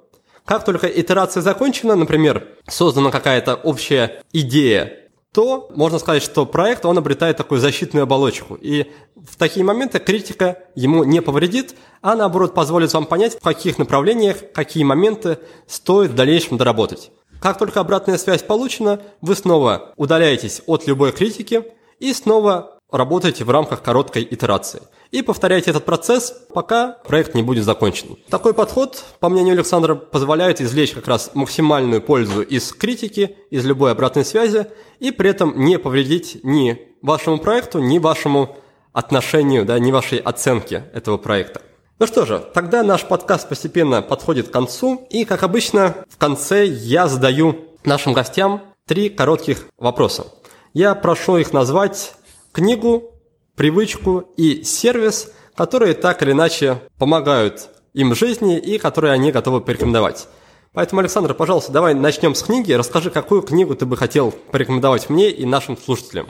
Как 0.46 0.66
только 0.66 0.88
итерация 0.88 1.42
закончена, 1.42 1.96
например, 1.96 2.48
создана 2.68 3.12
какая-то 3.12 3.56
общая 3.56 4.24
идея, 4.34 5.10
то 5.34 5.70
можно 5.76 6.00
сказать, 6.00 6.24
что 6.24 6.46
проект, 6.46 6.86
он 6.86 6.98
обретает 6.98 7.38
такую 7.38 7.62
защитную 7.62 8.04
оболочку. 8.04 8.56
И 8.56 8.92
в 9.16 9.36
такие 9.38 9.64
моменты 9.64 10.00
критика 10.00 10.58
ему 10.74 11.04
не 11.04 11.22
повредит, 11.22 11.76
а 12.02 12.16
наоборот 12.16 12.56
позволит 12.56 12.92
вам 12.94 13.06
понять, 13.06 13.36
в 13.36 13.44
каких 13.44 13.78
направлениях, 13.78 14.38
какие 14.54 14.84
моменты 14.84 15.38
стоит 15.68 16.12
в 16.12 16.16
дальнейшем 16.16 16.58
доработать. 16.58 17.12
Как 17.40 17.58
только 17.58 17.80
обратная 17.80 18.18
связь 18.18 18.42
получена, 18.42 19.02
вы 19.22 19.36
снова 19.36 19.94
удаляетесь 19.98 20.62
от 20.66 20.88
любой 20.88 21.12
критики 21.12 21.64
и 22.00 22.14
снова 22.14 22.79
работаете 22.92 23.44
в 23.44 23.50
рамках 23.50 23.82
короткой 23.82 24.28
итерации. 24.30 24.82
И 25.12 25.22
повторяйте 25.22 25.72
этот 25.72 25.86
процесс, 25.86 26.32
пока 26.54 26.98
проект 27.08 27.34
не 27.34 27.42
будет 27.42 27.64
закончен. 27.64 28.18
Такой 28.30 28.54
подход, 28.54 29.04
по 29.20 29.30
мнению 29.30 29.54
Александра, 29.54 29.96
позволяет 29.96 30.62
извлечь 30.62 30.92
как 30.92 31.08
раз 31.08 31.32
максимальную 31.34 32.02
пользу 32.02 32.42
из 32.42 32.72
критики, 32.74 33.36
из 33.50 33.66
любой 33.66 33.92
обратной 33.92 34.24
связи, 34.24 34.68
и 35.00 35.12
при 35.12 35.30
этом 35.30 35.60
не 35.60 35.80
повредить 35.80 36.40
ни 36.44 36.80
вашему 37.02 37.40
проекту, 37.40 37.80
ни 37.80 37.98
вашему 37.98 38.58
отношению, 38.94 39.66
да, 39.66 39.80
ни 39.80 39.92
вашей 39.92 40.20
оценке 40.20 40.86
этого 40.94 41.18
проекта. 41.18 41.62
Ну 42.00 42.08
что 42.08 42.26
же, 42.26 42.44
тогда 42.54 42.84
наш 42.84 43.04
подкаст 43.04 43.50
постепенно 43.50 44.02
подходит 44.02 44.50
к 44.50 44.52
концу, 44.52 45.08
и, 45.10 45.26
как 45.26 45.44
обычно, 45.44 45.96
в 46.08 46.18
конце 46.18 46.66
я 46.66 47.08
задаю 47.08 47.56
нашим 47.84 48.14
гостям 48.14 48.62
три 48.86 49.10
коротких 49.10 49.66
вопроса. 49.78 50.28
Я 50.74 50.96
прошу 50.96 51.38
их 51.38 51.52
назвать 51.52 52.14
книгу, 52.52 53.12
привычку 53.56 54.26
и 54.38 54.64
сервис, 54.64 55.32
которые 55.56 55.94
так 55.94 56.22
или 56.22 56.32
иначе 56.32 56.82
помогают 56.98 57.70
им 57.94 58.12
в 58.12 58.18
жизни 58.18 58.58
и 58.58 58.78
которые 58.78 59.14
они 59.14 59.32
готовы 59.32 59.62
порекомендовать. 59.62 60.28
Поэтому, 60.74 61.02
Александр, 61.02 61.34
пожалуйста, 61.34 61.72
давай 61.72 61.96
начнем 61.96 62.36
с 62.36 62.44
книги. 62.44 62.72
Расскажи, 62.72 63.10
какую 63.10 63.42
книгу 63.42 63.76
ты 63.76 63.86
бы 63.86 63.98
хотел 63.98 64.32
порекомендовать 64.32 65.10
мне 65.10 65.32
и 65.32 65.46
нашим 65.46 65.78
слушателям. 65.78 66.28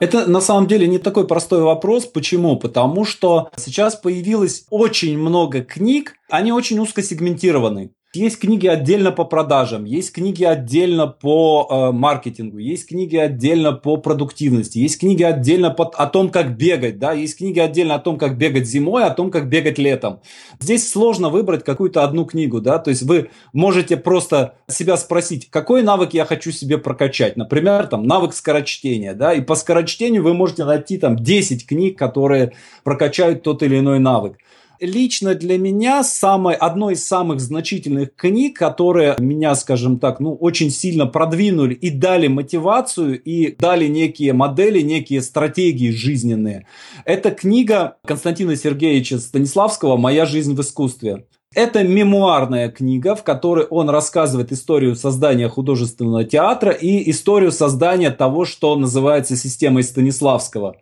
Это 0.00 0.26
на 0.26 0.40
самом 0.40 0.66
деле 0.66 0.88
не 0.88 0.98
такой 0.98 1.26
простой 1.26 1.62
вопрос. 1.62 2.06
Почему? 2.06 2.56
Потому 2.56 3.04
что 3.04 3.50
сейчас 3.56 3.94
появилось 3.94 4.64
очень 4.70 5.18
много 5.18 5.62
книг, 5.62 6.14
они 6.30 6.50
очень 6.52 6.78
узко 6.78 7.02
сегментированы. 7.02 7.92
Есть 8.14 8.40
книги 8.40 8.66
отдельно 8.66 9.10
по 9.10 9.24
продажам, 9.24 9.86
есть 9.86 10.12
книги 10.12 10.44
отдельно 10.44 11.06
по 11.06 11.66
э, 11.70 11.92
маркетингу, 11.92 12.58
есть 12.58 12.86
книги 12.86 13.16
отдельно 13.16 13.72
по 13.72 13.96
продуктивности, 13.96 14.76
есть 14.76 15.00
книги 15.00 15.22
отдельно 15.22 15.70
по, 15.70 15.84
о 15.84 16.06
том, 16.06 16.28
как 16.28 16.54
бегать, 16.58 16.98
да, 16.98 17.12
есть 17.12 17.38
книги 17.38 17.58
отдельно 17.58 17.94
о 17.94 17.98
том, 17.98 18.18
как 18.18 18.36
бегать 18.36 18.66
зимой, 18.66 19.04
о 19.04 19.10
том, 19.14 19.30
как 19.30 19.48
бегать 19.48 19.78
летом. 19.78 20.20
Здесь 20.60 20.90
сложно 20.90 21.30
выбрать 21.30 21.64
какую-то 21.64 22.04
одну 22.04 22.26
книгу, 22.26 22.60
да, 22.60 22.78
то 22.78 22.90
есть 22.90 23.00
вы 23.00 23.30
можете 23.54 23.96
просто 23.96 24.56
себя 24.68 24.98
спросить, 24.98 25.48
какой 25.48 25.82
навык 25.82 26.12
я 26.12 26.26
хочу 26.26 26.50
себе 26.52 26.76
прокачать, 26.76 27.38
например, 27.38 27.86
там, 27.86 28.02
навык 28.02 28.34
скорочтения, 28.34 29.14
да, 29.14 29.32
и 29.32 29.40
по 29.40 29.54
скорочтению 29.54 30.22
вы 30.22 30.34
можете 30.34 30.66
найти 30.66 30.98
там 30.98 31.16
10 31.16 31.66
книг, 31.66 31.98
которые 31.98 32.52
прокачают 32.84 33.42
тот 33.42 33.62
или 33.62 33.78
иной 33.78 34.00
навык 34.00 34.36
лично 34.82 35.34
для 35.34 35.58
меня 35.58 36.02
самой, 36.02 36.54
одной 36.54 36.94
из 36.94 37.06
самых 37.06 37.40
значительных 37.40 38.14
книг, 38.14 38.58
которые 38.58 39.16
меня, 39.18 39.54
скажем 39.54 39.98
так, 39.98 40.20
ну, 40.20 40.34
очень 40.34 40.70
сильно 40.70 41.06
продвинули 41.06 41.74
и 41.74 41.90
дали 41.90 42.26
мотивацию, 42.26 43.22
и 43.22 43.54
дали 43.56 43.86
некие 43.86 44.32
модели, 44.32 44.80
некие 44.80 45.22
стратегии 45.22 45.90
жизненные. 45.90 46.66
Это 47.04 47.30
книга 47.30 47.96
Константина 48.04 48.56
Сергеевича 48.56 49.18
Станиславского 49.18 49.96
«Моя 49.96 50.26
жизнь 50.26 50.54
в 50.54 50.60
искусстве». 50.60 51.24
Это 51.54 51.84
мемуарная 51.84 52.70
книга, 52.70 53.14
в 53.14 53.24
которой 53.24 53.66
он 53.66 53.90
рассказывает 53.90 54.52
историю 54.52 54.96
создания 54.96 55.48
художественного 55.50 56.24
театра 56.24 56.72
и 56.72 57.10
историю 57.10 57.52
создания 57.52 58.10
того, 58.10 58.46
что 58.46 58.74
называется 58.74 59.36
системой 59.36 59.82
Станиславского 59.82 60.76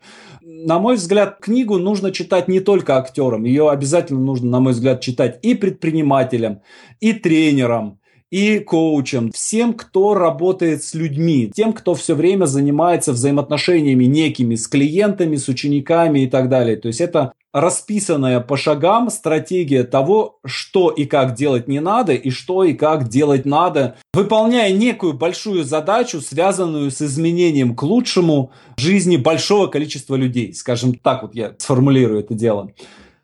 на 0.66 0.78
мой 0.78 0.96
взгляд, 0.96 1.38
книгу 1.40 1.78
нужно 1.78 2.10
читать 2.12 2.48
не 2.48 2.60
только 2.60 2.96
актерам, 2.96 3.44
ее 3.44 3.70
обязательно 3.70 4.20
нужно, 4.20 4.50
на 4.50 4.60
мой 4.60 4.72
взгляд, 4.72 5.00
читать 5.00 5.38
и 5.42 5.54
предпринимателям, 5.54 6.62
и 7.00 7.12
тренерам, 7.12 7.99
и 8.30 8.60
коучам, 8.60 9.32
всем, 9.32 9.74
кто 9.74 10.14
работает 10.14 10.84
с 10.84 10.94
людьми, 10.94 11.50
тем, 11.54 11.72
кто 11.72 11.94
все 11.94 12.14
время 12.14 12.46
занимается 12.46 13.12
взаимоотношениями 13.12 14.04
некими 14.04 14.54
с 14.54 14.68
клиентами, 14.68 15.36
с 15.36 15.48
учениками 15.48 16.20
и 16.20 16.26
так 16.28 16.48
далее. 16.48 16.76
То 16.76 16.88
есть 16.88 17.00
это 17.00 17.32
расписанная 17.52 18.40
по 18.40 18.56
шагам 18.56 19.10
стратегия 19.10 19.82
того, 19.82 20.38
что 20.44 20.90
и 20.90 21.04
как 21.04 21.34
делать 21.34 21.66
не 21.66 21.80
надо, 21.80 22.12
и 22.12 22.30
что 22.30 22.62
и 22.62 22.74
как 22.74 23.08
делать 23.08 23.44
надо, 23.44 23.96
выполняя 24.14 24.72
некую 24.72 25.14
большую 25.14 25.64
задачу, 25.64 26.20
связанную 26.20 26.90
с 26.92 27.02
изменением 27.02 27.74
к 27.74 27.82
лучшему 27.82 28.52
жизни 28.76 29.16
большого 29.16 29.66
количества 29.66 30.14
людей. 30.14 30.54
Скажем 30.54 30.94
так, 30.94 31.22
вот 31.22 31.34
я 31.34 31.54
сформулирую 31.58 32.20
это 32.20 32.34
дело. 32.34 32.70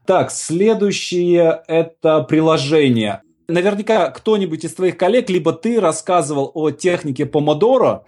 Так, 0.06 0.30
следующее 0.30 1.62
это 1.66 2.22
приложение. 2.22 3.22
Наверняка 3.48 4.10
кто-нибудь 4.10 4.64
из 4.64 4.74
твоих 4.74 4.96
коллег, 4.96 5.30
либо 5.30 5.52
ты 5.52 5.80
рассказывал 5.80 6.50
о 6.54 6.70
технике 6.70 7.26
помодоро. 7.26 8.04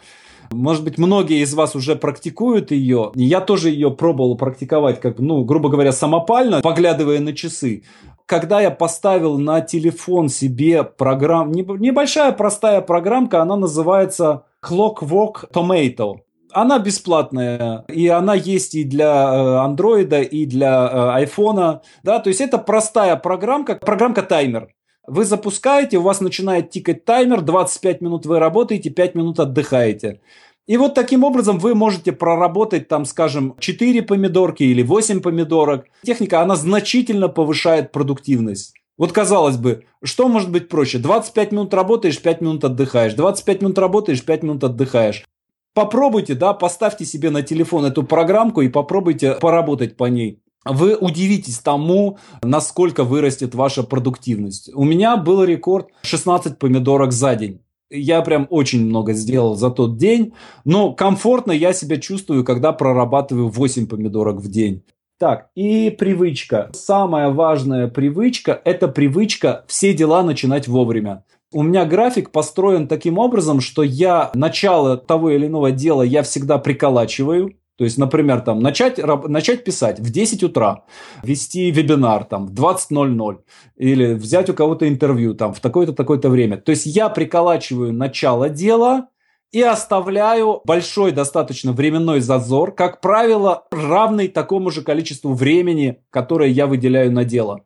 Может 0.50 0.82
быть, 0.82 0.98
многие 0.98 1.42
из 1.42 1.54
вас 1.54 1.76
уже 1.76 1.94
практикуют 1.94 2.70
ее. 2.70 3.12
Я 3.14 3.40
тоже 3.40 3.70
ее 3.70 3.90
пробовал 3.90 4.36
практиковать, 4.36 5.00
как, 5.00 5.18
ну, 5.18 5.44
грубо 5.44 5.68
говоря, 5.68 5.92
самопально, 5.92 6.60
поглядывая 6.62 7.20
на 7.20 7.34
часы. 7.34 7.84
Когда 8.26 8.60
я 8.60 8.70
поставил 8.70 9.38
на 9.38 9.60
телефон 9.60 10.28
себе 10.28 10.84
программу, 10.84 11.54
небольшая 11.54 12.32
простая 12.32 12.80
программка, 12.80 13.42
она 13.42 13.56
называется 13.56 14.44
Clockwork 14.62 15.50
Tomato. 15.52 16.16
Она 16.52 16.78
бесплатная, 16.78 17.84
и 17.88 18.08
она 18.08 18.34
есть 18.34 18.74
и 18.74 18.84
для 18.84 19.62
андроида, 19.62 20.22
и 20.22 20.46
для 20.46 21.14
айфона. 21.14 21.82
Да? 22.02 22.20
То 22.20 22.28
есть 22.28 22.40
это 22.40 22.56
простая 22.58 23.16
программка, 23.16 23.76
программка 23.76 24.22
таймер. 24.22 24.68
Вы 25.08 25.24
запускаете, 25.24 25.96
у 25.96 26.02
вас 26.02 26.20
начинает 26.20 26.68
тикать 26.68 27.06
таймер, 27.06 27.40
25 27.40 28.02
минут 28.02 28.26
вы 28.26 28.38
работаете, 28.38 28.90
5 28.90 29.14
минут 29.14 29.40
отдыхаете. 29.40 30.20
И 30.66 30.76
вот 30.76 30.92
таким 30.94 31.24
образом 31.24 31.58
вы 31.58 31.74
можете 31.74 32.12
проработать 32.12 32.88
там, 32.88 33.06
скажем, 33.06 33.56
4 33.58 34.02
помидорки 34.02 34.64
или 34.64 34.82
8 34.82 35.20
помидорок. 35.22 35.86
Техника, 36.04 36.42
она 36.42 36.56
значительно 36.56 37.28
повышает 37.28 37.90
продуктивность. 37.90 38.74
Вот 38.98 39.12
казалось 39.12 39.56
бы, 39.56 39.84
что 40.04 40.28
может 40.28 40.52
быть 40.52 40.68
проще? 40.68 40.98
25 40.98 41.52
минут 41.52 41.72
работаешь, 41.72 42.20
5 42.20 42.42
минут 42.42 42.64
отдыхаешь. 42.64 43.14
25 43.14 43.62
минут 43.62 43.78
работаешь, 43.78 44.22
5 44.22 44.42
минут 44.42 44.64
отдыхаешь. 44.64 45.24
Попробуйте, 45.72 46.34
да, 46.34 46.52
поставьте 46.52 47.06
себе 47.06 47.30
на 47.30 47.40
телефон 47.40 47.86
эту 47.86 48.02
программку 48.02 48.60
и 48.60 48.68
попробуйте 48.68 49.36
поработать 49.36 49.96
по 49.96 50.04
ней 50.04 50.42
вы 50.64 50.96
удивитесь 50.96 51.58
тому, 51.58 52.18
насколько 52.42 53.04
вырастет 53.04 53.54
ваша 53.54 53.82
продуктивность. 53.82 54.70
У 54.74 54.84
меня 54.84 55.16
был 55.16 55.44
рекорд 55.44 55.88
16 56.02 56.58
помидорок 56.58 57.12
за 57.12 57.34
день. 57.36 57.60
Я 57.90 58.20
прям 58.20 58.46
очень 58.50 58.84
много 58.84 59.14
сделал 59.14 59.56
за 59.56 59.70
тот 59.70 59.96
день, 59.96 60.34
но 60.64 60.92
комфортно 60.92 61.52
я 61.52 61.72
себя 61.72 61.96
чувствую, 61.96 62.44
когда 62.44 62.72
прорабатываю 62.72 63.48
8 63.48 63.86
помидорок 63.86 64.40
в 64.40 64.50
день. 64.50 64.82
Так, 65.18 65.48
и 65.56 65.90
привычка. 65.90 66.70
Самая 66.74 67.30
важная 67.30 67.88
привычка– 67.88 68.60
это 68.64 68.86
привычка 68.88 69.64
все 69.66 69.92
дела 69.92 70.22
начинать 70.22 70.68
вовремя. 70.68 71.24
У 71.50 71.62
меня 71.62 71.86
график 71.86 72.30
построен 72.30 72.86
таким 72.86 73.18
образом, 73.18 73.60
что 73.60 73.82
я 73.82 74.30
начало 74.34 74.98
того 74.98 75.30
или 75.30 75.46
иного 75.46 75.72
дела 75.72 76.02
я 76.02 76.22
всегда 76.22 76.58
приколачиваю, 76.58 77.54
то 77.78 77.84
есть, 77.84 77.96
например, 77.96 78.40
там, 78.40 78.58
начать, 78.58 78.98
начать 79.28 79.62
писать 79.62 80.00
в 80.00 80.10
10 80.10 80.42
утра, 80.42 80.82
вести 81.22 81.70
вебинар 81.70 82.24
там, 82.24 82.46
в 82.46 82.52
20.00 82.52 83.38
или 83.76 84.14
взять 84.14 84.50
у 84.50 84.54
кого-то 84.54 84.88
интервью 84.88 85.34
там, 85.34 85.54
в 85.54 85.60
такое-то, 85.60 85.92
такое-то 85.92 86.28
время. 86.28 86.56
То 86.56 86.70
есть 86.70 86.86
я 86.86 87.08
приколачиваю 87.08 87.92
начало 87.92 88.48
дела 88.48 89.10
и 89.52 89.62
оставляю 89.62 90.60
большой 90.64 91.12
достаточно 91.12 91.70
временной 91.70 92.18
зазор, 92.18 92.74
как 92.74 93.00
правило, 93.00 93.62
равный 93.70 94.26
такому 94.26 94.72
же 94.72 94.82
количеству 94.82 95.32
времени, 95.32 96.00
которое 96.10 96.50
я 96.50 96.66
выделяю 96.66 97.12
на 97.12 97.22
дело. 97.22 97.60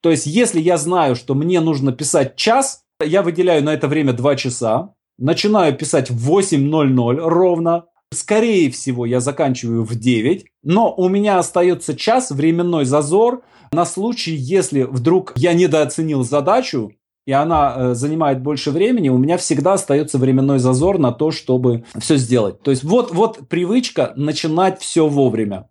То 0.00 0.12
есть, 0.12 0.26
если 0.26 0.60
я 0.60 0.76
знаю, 0.76 1.16
что 1.16 1.34
мне 1.34 1.60
нужно 1.60 1.90
писать 1.90 2.36
час, 2.36 2.84
я 3.04 3.22
выделяю 3.22 3.64
на 3.64 3.74
это 3.74 3.88
время 3.88 4.12
2 4.12 4.36
часа, 4.36 4.94
начинаю 5.18 5.74
писать 5.76 6.10
в 6.10 6.30
8.00 6.32 7.16
ровно, 7.16 7.86
Скорее 8.12 8.70
всего, 8.70 9.04
я 9.04 9.20
заканчиваю 9.20 9.84
в 9.84 9.94
9, 9.94 10.46
но 10.62 10.94
у 10.94 11.08
меня 11.08 11.38
остается 11.38 11.94
час, 11.94 12.30
временной 12.30 12.84
зазор, 12.84 13.42
на 13.70 13.84
случай, 13.84 14.34
если 14.34 14.82
вдруг 14.82 15.34
я 15.36 15.52
недооценил 15.52 16.24
задачу, 16.24 16.92
и 17.26 17.32
она 17.32 17.74
э, 17.76 17.94
занимает 17.94 18.40
больше 18.40 18.70
времени, 18.70 19.10
у 19.10 19.18
меня 19.18 19.36
всегда 19.36 19.74
остается 19.74 20.16
временной 20.16 20.58
зазор 20.58 20.98
на 20.98 21.12
то, 21.12 21.30
чтобы 21.30 21.84
все 21.98 22.16
сделать. 22.16 22.62
То 22.62 22.70
есть 22.70 22.82
вот, 22.82 23.12
вот 23.12 23.46
привычка 23.50 24.14
начинать 24.16 24.80
все 24.80 25.06
вовремя. 25.06 25.68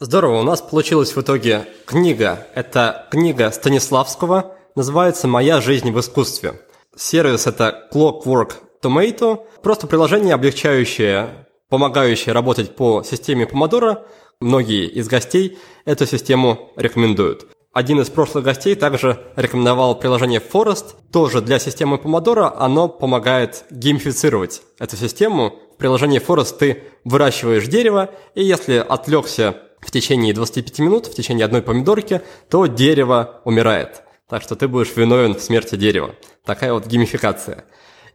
Здорово, 0.00 0.40
у 0.40 0.44
нас 0.44 0.62
получилась 0.62 1.14
в 1.14 1.20
итоге 1.20 1.66
книга. 1.84 2.46
Это 2.54 3.06
книга 3.10 3.50
Станиславского, 3.50 4.56
называется 4.74 5.28
«Моя 5.28 5.60
жизнь 5.60 5.90
в 5.90 6.00
искусстве». 6.00 6.54
Сервис– 6.96 7.46
это 7.46 7.88
Clockwork 7.92 8.52
Tomato, 8.82 9.40
просто 9.62 9.86
приложение, 9.86 10.34
облегчающее, 10.34 11.44
помогающее 11.74 12.32
работать 12.32 12.76
по 12.76 13.02
системе 13.02 13.48
Помодора. 13.48 14.06
Многие 14.38 14.86
из 14.86 15.08
гостей 15.08 15.58
эту 15.84 16.06
систему 16.06 16.70
рекомендуют. 16.76 17.48
Один 17.72 18.00
из 18.00 18.08
прошлых 18.10 18.44
гостей 18.44 18.76
также 18.76 19.20
рекомендовал 19.34 19.98
приложение 19.98 20.40
Forest, 20.40 20.94
тоже 21.12 21.40
для 21.40 21.58
системы 21.58 21.96
Pomodoro. 21.96 22.54
Оно 22.56 22.88
помогает 22.88 23.64
геймифицировать 23.72 24.62
эту 24.78 24.96
систему. 24.96 25.58
В 25.74 25.76
приложении 25.78 26.24
Forest 26.24 26.58
ты 26.58 26.84
выращиваешь 27.02 27.66
дерево, 27.66 28.10
и 28.36 28.44
если 28.44 28.76
отвлекся 28.76 29.56
в 29.80 29.90
течение 29.90 30.32
25 30.32 30.78
минут, 30.78 31.06
в 31.08 31.14
течение 31.16 31.44
одной 31.44 31.62
помидорки, 31.62 32.22
то 32.48 32.66
дерево 32.66 33.40
умирает. 33.44 34.04
Так 34.28 34.42
что 34.42 34.54
ты 34.54 34.68
будешь 34.68 34.94
виновен 34.94 35.34
в 35.34 35.40
смерти 35.40 35.74
дерева. 35.74 36.14
Такая 36.44 36.72
вот 36.72 36.86
геймификация. 36.86 37.64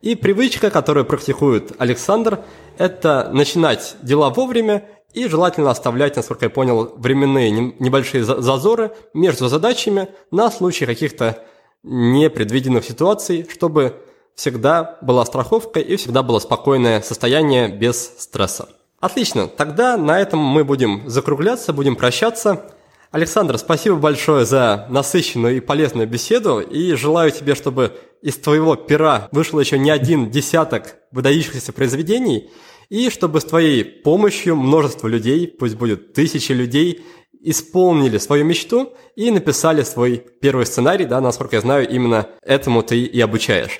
И 0.02 0.16
привычка, 0.16 0.70
которую 0.70 1.06
практикует 1.06 1.74
Александр, 1.78 2.40
это 2.78 3.30
начинать 3.34 3.98
дела 4.02 4.30
вовремя 4.30 4.86
и 5.14 5.28
желательно 5.28 5.72
оставлять, 5.72 6.16
насколько 6.16 6.46
я 6.46 6.50
понял, 6.50 6.94
временные 6.96 7.52
небольшие 7.80 8.24
зазоры 8.24 8.92
между 9.14 9.50
задачами 9.50 10.08
на 10.32 10.52
случай 10.52 10.86
каких-то 10.86 11.44
непредвиденных 11.84 12.86
ситуаций, 12.86 13.46
чтобы 13.52 13.96
всегда 14.36 14.98
была 15.02 15.26
страховка 15.26 15.82
и 15.82 15.98
всегда 15.98 16.24
было 16.24 16.40
спокойное 16.40 17.02
состояние 17.02 17.68
без 17.68 18.14
стресса. 18.20 18.70
Отлично, 19.02 19.48
тогда 19.48 19.98
на 19.98 20.20
этом 20.20 20.40
мы 20.40 20.64
будем 20.64 21.10
закругляться, 21.10 21.74
будем 21.74 21.98
прощаться. 21.98 22.72
Александр, 23.12 23.58
спасибо 23.58 23.96
большое 23.96 24.46
за 24.46 24.86
насыщенную 24.90 25.58
и 25.58 25.62
полезную 25.62 26.08
беседу, 26.08 26.60
и 26.60 26.94
желаю 26.94 27.32
тебе, 27.32 27.56
чтобы 27.56 27.98
из 28.22 28.38
твоего 28.38 28.76
пера 28.76 29.30
вышло 29.32 29.60
еще 29.60 29.78
не 29.78 29.90
один 29.90 30.30
десяток 30.30 30.98
выдающихся 31.12 31.74
произведений, 31.74 32.50
и 32.90 33.10
чтобы 33.10 33.40
с 33.40 33.46
твоей 33.46 33.84
помощью 33.84 34.56
множество 34.56 35.08
людей, 35.08 35.48
пусть 35.48 35.76
будет 35.76 36.14
тысячи 36.14 36.52
людей, 36.52 37.02
исполнили 37.42 38.18
свою 38.18 38.46
мечту 38.46 38.94
и 39.16 39.32
написали 39.32 39.84
свой 39.84 40.24
первый 40.42 40.66
сценарий, 40.66 41.06
да, 41.06 41.22
насколько 41.22 41.56
я 41.56 41.62
знаю, 41.62 41.88
именно 41.90 42.28
этому 42.42 42.84
ты 42.84 43.02
и 43.02 43.22
обучаешь. 43.22 43.80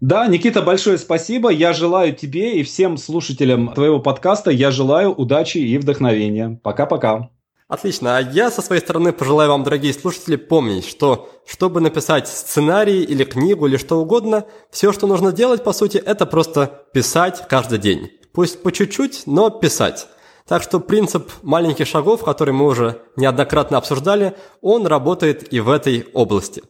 Да, 0.00 0.26
Никита, 0.26 0.62
большое 0.62 0.98
спасибо. 0.98 1.50
Я 1.50 1.72
желаю 1.72 2.14
тебе 2.14 2.60
и 2.60 2.62
всем 2.62 2.96
слушателям 2.96 3.74
твоего 3.74 4.00
подкаста, 4.00 4.50
я 4.50 4.70
желаю 4.70 5.12
удачи 5.12 5.58
и 5.58 5.78
вдохновения. 5.78 6.60
Пока-пока. 6.62 7.30
Отлично. 7.66 8.18
А 8.18 8.20
я 8.20 8.50
со 8.50 8.60
своей 8.60 8.82
стороны 8.82 9.12
пожелаю 9.12 9.50
вам, 9.50 9.64
дорогие 9.64 9.94
слушатели, 9.94 10.36
помнить, 10.36 10.86
что 10.86 11.30
чтобы 11.46 11.80
написать 11.80 12.28
сценарий 12.28 13.02
или 13.02 13.24
книгу 13.24 13.66
или 13.66 13.78
что 13.78 14.00
угодно, 14.00 14.44
все, 14.70 14.92
что 14.92 15.06
нужно 15.06 15.32
делать, 15.32 15.64
по 15.64 15.72
сути, 15.72 15.96
это 15.96 16.26
просто 16.26 16.84
писать 16.92 17.46
каждый 17.48 17.78
день. 17.78 18.10
Пусть 18.32 18.62
по 18.62 18.70
чуть-чуть, 18.70 19.22
но 19.26 19.48
писать. 19.48 20.08
Так 20.46 20.62
что 20.62 20.78
принцип 20.78 21.30
маленьких 21.42 21.86
шагов, 21.86 22.22
который 22.22 22.52
мы 22.52 22.66
уже 22.66 23.00
неоднократно 23.16 23.78
обсуждали, 23.78 24.36
он 24.60 24.86
работает 24.86 25.50
и 25.52 25.60
в 25.60 25.70
этой 25.70 26.06
области. 26.12 26.62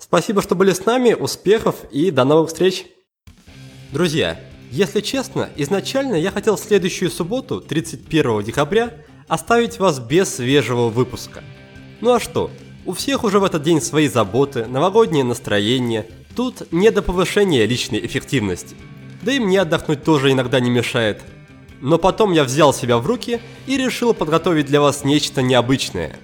Спасибо, 0.00 0.42
что 0.42 0.56
были 0.56 0.72
с 0.72 0.84
нами, 0.84 1.12
успехов 1.12 1.76
и 1.92 2.10
до 2.10 2.24
новых 2.24 2.48
встреч! 2.48 2.86
Друзья, 3.92 4.40
если 4.72 5.00
честно, 5.00 5.48
изначально 5.56 6.16
я 6.16 6.32
хотел 6.32 6.58
следующую 6.58 7.10
субботу, 7.10 7.60
31 7.60 8.42
декабря, 8.42 8.94
оставить 9.30 9.78
вас 9.78 10.00
без 10.00 10.34
свежего 10.34 10.88
выпуска. 10.88 11.44
Ну 12.00 12.12
а 12.12 12.20
что? 12.20 12.50
У 12.84 12.92
всех 12.92 13.22
уже 13.22 13.38
в 13.38 13.44
этот 13.44 13.62
день 13.62 13.80
свои 13.80 14.08
заботы, 14.08 14.66
новогоднее 14.66 15.22
настроение. 15.22 16.08
Тут 16.34 16.72
не 16.72 16.90
до 16.90 17.00
повышения 17.00 17.64
личной 17.64 18.04
эффективности. 18.04 18.74
Да 19.22 19.32
и 19.32 19.38
мне 19.38 19.60
отдохнуть 19.60 20.02
тоже 20.02 20.32
иногда 20.32 20.58
не 20.58 20.68
мешает. 20.68 21.22
Но 21.80 21.96
потом 21.96 22.32
я 22.32 22.42
взял 22.42 22.74
себя 22.74 22.98
в 22.98 23.06
руки 23.06 23.40
и 23.68 23.76
решил 23.76 24.14
подготовить 24.14 24.66
для 24.66 24.80
вас 24.80 25.04
нечто 25.04 25.42
необычное. 25.42 26.18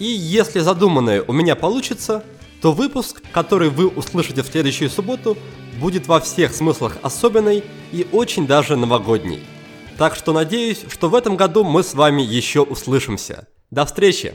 И 0.00 0.06
если 0.06 0.58
задуманное 0.58 1.22
у 1.22 1.32
меня 1.32 1.54
получится, 1.54 2.24
то 2.60 2.72
выпуск, 2.72 3.22
который 3.30 3.70
вы 3.70 3.86
услышите 3.86 4.42
в 4.42 4.48
следующую 4.48 4.90
субботу, 4.90 5.38
будет 5.80 6.08
во 6.08 6.18
всех 6.18 6.52
смыслах 6.52 6.98
особенный 7.02 7.62
и 7.92 8.04
очень 8.10 8.48
даже 8.48 8.74
новогодний. 8.74 9.44
Так 9.98 10.14
что 10.14 10.32
надеюсь, 10.32 10.84
что 10.88 11.08
в 11.08 11.14
этом 11.16 11.36
году 11.36 11.64
мы 11.64 11.82
с 11.82 11.92
вами 11.92 12.22
еще 12.22 12.60
услышимся. 12.60 13.48
До 13.72 13.84
встречи! 13.84 14.32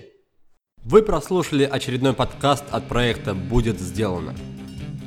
Вы 0.83 1.01
прослушали 1.03 1.63
очередной 1.63 2.11
подкаст 2.11 2.65
от 2.69 2.89
проекта 2.89 3.33
«Будет 3.33 3.79
сделано». 3.79 4.35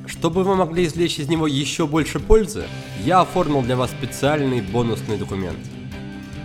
Чтобы 0.06 0.44
вы 0.44 0.56
могли 0.56 0.86
извлечь 0.86 1.18
из 1.18 1.28
него 1.28 1.46
еще 1.46 1.86
больше 1.86 2.20
пользы, 2.20 2.64
я 3.04 3.20
оформил 3.20 3.60
для 3.60 3.76
вас 3.76 3.90
специальный 3.90 4.62
бонусный 4.62 5.18
документ. 5.18 5.58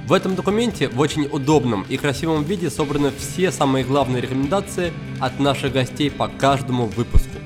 В 0.08 0.12
этом 0.12 0.36
документе 0.36 0.90
в 0.90 1.00
очень 1.00 1.28
удобном 1.32 1.86
и 1.88 1.96
красивом 1.96 2.44
виде 2.44 2.70
собраны 2.70 3.14
все 3.18 3.50
самые 3.50 3.86
главные 3.86 4.22
рекомендации 4.22 4.92
от 5.22 5.40
наших 5.40 5.72
гостей 5.72 6.12
по 6.12 6.28
каждому 6.28 6.88
выпуску. 6.88 7.38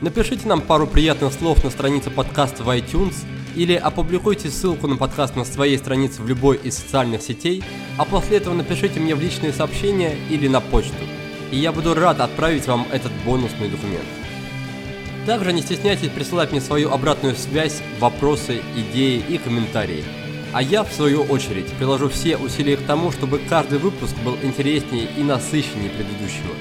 Напишите 0.00 0.48
нам 0.48 0.62
пару 0.62 0.88
приятных 0.88 1.32
слов 1.32 1.62
на 1.62 1.70
странице 1.70 2.10
подкаста 2.10 2.64
в 2.64 2.70
iTunes– 2.70 3.14
или 3.54 3.74
опубликуйте 3.74 4.50
ссылку 4.50 4.86
на 4.86 4.96
подкаст 4.96 5.36
на 5.36 5.44
своей 5.44 5.78
странице 5.78 6.22
в 6.22 6.28
любой 6.28 6.56
из 6.56 6.76
социальных 6.76 7.22
сетей, 7.22 7.62
а 7.98 8.04
после 8.04 8.38
этого 8.38 8.54
напишите 8.54 9.00
мне 9.00 9.14
в 9.14 9.20
личные 9.20 9.52
сообщения 9.52 10.16
или 10.30 10.48
на 10.48 10.60
почту, 10.60 11.04
и 11.50 11.56
я 11.56 11.72
буду 11.72 11.94
рад 11.94 12.20
отправить 12.20 12.66
вам 12.66 12.86
этот 12.92 13.12
бонусный 13.24 13.68
документ. 13.68 14.06
Также 15.26 15.52
не 15.52 15.62
стесняйтесь 15.62 16.08
присылать 16.08 16.50
мне 16.50 16.60
свою 16.60 16.90
обратную 16.90 17.36
связь, 17.36 17.82
вопросы, 17.98 18.62
идеи 18.74 19.22
и 19.28 19.38
комментарии. 19.38 20.04
А 20.52 20.62
я, 20.62 20.82
в 20.82 20.92
свою 20.92 21.22
очередь, 21.22 21.70
приложу 21.74 22.08
все 22.08 22.36
усилия 22.36 22.76
к 22.76 22.82
тому, 22.82 23.12
чтобы 23.12 23.38
каждый 23.48 23.78
выпуск 23.78 24.16
был 24.24 24.36
интереснее 24.42 25.08
и 25.16 25.22
насыщеннее 25.22 25.90
предыдущего. 25.90 26.54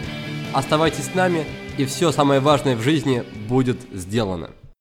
Оставайтесь 0.53 1.05
с 1.05 1.15
нами, 1.15 1.45
и 1.77 1.85
все 1.85 2.11
самое 2.11 2.39
важное 2.39 2.75
в 2.75 2.81
жизни 2.81 3.23
будет 3.47 3.77
сделано. 3.93 4.51